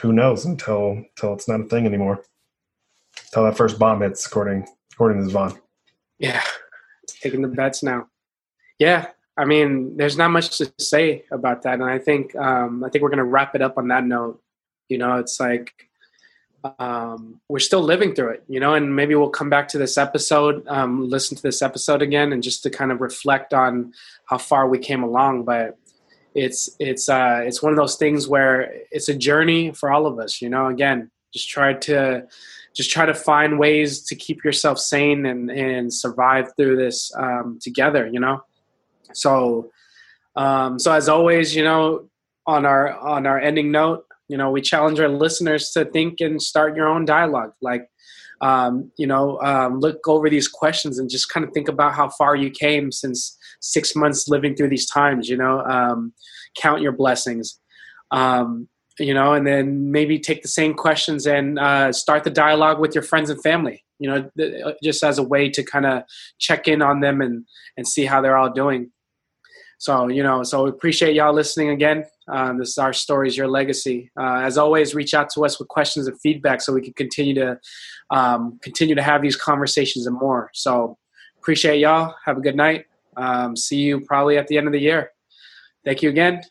who 0.00 0.12
knows 0.12 0.44
until 0.44 1.04
until 1.16 1.34
it's 1.34 1.48
not 1.48 1.60
a 1.60 1.64
thing 1.64 1.86
anymore. 1.86 2.24
Until 3.26 3.44
that 3.44 3.56
first 3.56 3.78
bomb 3.78 4.02
hits, 4.02 4.26
according 4.26 4.66
according 4.92 5.26
to 5.26 5.32
Zavon. 5.32 5.58
Yeah, 6.18 6.42
taking 7.06 7.42
the 7.42 7.48
bets 7.48 7.82
now. 7.82 8.08
Yeah, 8.78 9.08
I 9.36 9.44
mean, 9.44 9.96
there's 9.96 10.16
not 10.16 10.30
much 10.30 10.58
to 10.58 10.72
say 10.78 11.24
about 11.30 11.62
that, 11.62 11.74
and 11.74 11.84
I 11.84 11.98
think 11.98 12.34
um, 12.36 12.84
I 12.84 12.90
think 12.90 13.02
we're 13.02 13.10
gonna 13.10 13.24
wrap 13.24 13.54
it 13.54 13.62
up 13.62 13.78
on 13.78 13.88
that 13.88 14.04
note. 14.04 14.42
You 14.88 14.98
know, 14.98 15.16
it's 15.16 15.38
like 15.38 15.72
um, 16.78 17.40
we're 17.48 17.58
still 17.58 17.82
living 17.82 18.14
through 18.14 18.30
it, 18.30 18.44
you 18.48 18.60
know, 18.60 18.74
and 18.74 18.94
maybe 18.94 19.14
we'll 19.14 19.30
come 19.30 19.50
back 19.50 19.68
to 19.68 19.78
this 19.78 19.98
episode, 19.98 20.66
um, 20.68 21.08
listen 21.08 21.36
to 21.36 21.42
this 21.42 21.62
episode 21.62 22.02
again, 22.02 22.32
and 22.32 22.42
just 22.42 22.62
to 22.62 22.70
kind 22.70 22.92
of 22.92 23.00
reflect 23.00 23.52
on 23.52 23.92
how 24.26 24.38
far 24.38 24.68
we 24.68 24.78
came 24.78 25.02
along. 25.02 25.44
But 25.44 25.78
it's 26.34 26.70
it's 26.78 27.08
uh, 27.08 27.42
it's 27.44 27.62
one 27.62 27.72
of 27.72 27.76
those 27.76 27.96
things 27.96 28.28
where 28.28 28.72
it's 28.90 29.08
a 29.08 29.14
journey 29.14 29.72
for 29.72 29.90
all 29.90 30.06
of 30.06 30.18
us, 30.18 30.40
you 30.40 30.48
know. 30.48 30.66
Again, 30.68 31.10
just 31.32 31.48
try 31.48 31.74
to 31.74 32.26
just 32.74 32.90
try 32.90 33.06
to 33.06 33.14
find 33.14 33.58
ways 33.58 34.02
to 34.04 34.14
keep 34.14 34.44
yourself 34.44 34.78
sane 34.78 35.26
and 35.26 35.50
and 35.50 35.92
survive 35.92 36.52
through 36.56 36.76
this 36.76 37.12
um, 37.16 37.58
together, 37.60 38.06
you 38.06 38.20
know. 38.20 38.44
So, 39.14 39.70
um, 40.36 40.78
so 40.78 40.92
as 40.92 41.08
always, 41.08 41.54
you 41.54 41.64
know, 41.64 42.08
on 42.46 42.64
our 42.64 42.96
on 42.96 43.26
our 43.26 43.38
ending 43.38 43.70
note, 43.70 44.06
you 44.28 44.36
know, 44.36 44.50
we 44.50 44.60
challenge 44.60 45.00
our 45.00 45.08
listeners 45.08 45.70
to 45.70 45.84
think 45.84 46.20
and 46.20 46.40
start 46.40 46.76
your 46.76 46.88
own 46.88 47.04
dialogue. 47.04 47.52
Like, 47.60 47.88
um, 48.40 48.90
you 48.98 49.06
know, 49.06 49.40
um, 49.42 49.78
look 49.78 50.06
over 50.08 50.28
these 50.28 50.48
questions 50.48 50.98
and 50.98 51.10
just 51.10 51.28
kind 51.28 51.46
of 51.46 51.52
think 51.52 51.68
about 51.68 51.94
how 51.94 52.08
far 52.08 52.34
you 52.34 52.50
came 52.50 52.90
since 52.90 53.38
six 53.60 53.94
months 53.94 54.28
living 54.28 54.56
through 54.56 54.70
these 54.70 54.90
times. 54.90 55.28
You 55.28 55.36
know, 55.36 55.60
um, 55.60 56.12
count 56.56 56.82
your 56.82 56.92
blessings. 56.92 57.58
Um, 58.10 58.68
you 58.98 59.14
know, 59.14 59.32
and 59.32 59.46
then 59.46 59.90
maybe 59.90 60.18
take 60.18 60.42
the 60.42 60.48
same 60.48 60.74
questions 60.74 61.26
and 61.26 61.58
uh, 61.58 61.92
start 61.92 62.24
the 62.24 62.30
dialogue 62.30 62.78
with 62.78 62.94
your 62.94 63.02
friends 63.02 63.30
and 63.30 63.42
family. 63.42 63.84
You 63.98 64.10
know, 64.10 64.30
th- 64.36 64.76
just 64.82 65.02
as 65.02 65.18
a 65.18 65.22
way 65.22 65.48
to 65.50 65.62
kind 65.62 65.86
of 65.86 66.02
check 66.38 66.68
in 66.68 66.82
on 66.82 67.00
them 67.00 67.20
and 67.20 67.44
and 67.76 67.86
see 67.86 68.04
how 68.04 68.20
they're 68.20 68.36
all 68.36 68.52
doing. 68.52 68.90
So, 69.78 70.08
you 70.08 70.22
know, 70.22 70.42
so 70.42 70.64
we 70.64 70.70
appreciate 70.70 71.14
y'all 71.14 71.32
listening 71.32 71.70
again. 71.70 72.04
Um, 72.28 72.58
this 72.58 72.70
is 72.70 72.78
our 72.78 72.92
stories, 72.92 73.36
your 73.36 73.48
legacy. 73.48 74.10
Uh, 74.18 74.40
as 74.42 74.58
always, 74.58 74.94
reach 74.94 75.14
out 75.14 75.30
to 75.30 75.44
us 75.44 75.58
with 75.58 75.68
questions 75.68 76.06
and 76.06 76.20
feedback 76.20 76.60
so 76.60 76.72
we 76.72 76.82
can 76.82 76.92
continue 76.94 77.34
to 77.34 77.58
um, 78.10 78.58
continue 78.62 78.94
to 78.94 79.02
have 79.02 79.22
these 79.22 79.36
conversations 79.36 80.06
and 80.06 80.18
more. 80.18 80.50
So, 80.54 80.98
appreciate 81.38 81.80
y'all. 81.80 82.14
Have 82.24 82.38
a 82.38 82.40
good 82.40 82.56
night. 82.56 82.86
Um, 83.16 83.56
see 83.56 83.78
you 83.78 84.00
probably 84.00 84.38
at 84.38 84.46
the 84.46 84.56
end 84.56 84.66
of 84.66 84.72
the 84.72 84.80
year. 84.80 85.10
Thank 85.84 86.02
you 86.02 86.08
again. 86.08 86.42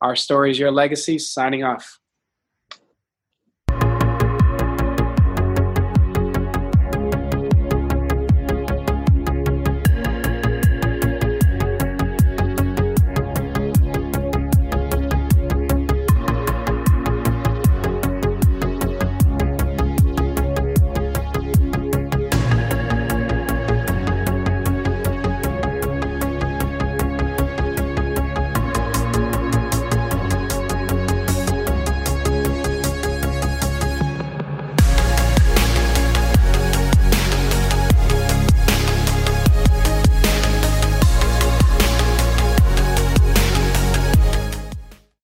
Our 0.00 0.14
stories, 0.14 0.58
your 0.58 0.70
legacy. 0.70 1.18
Signing 1.18 1.64
off. 1.64 1.98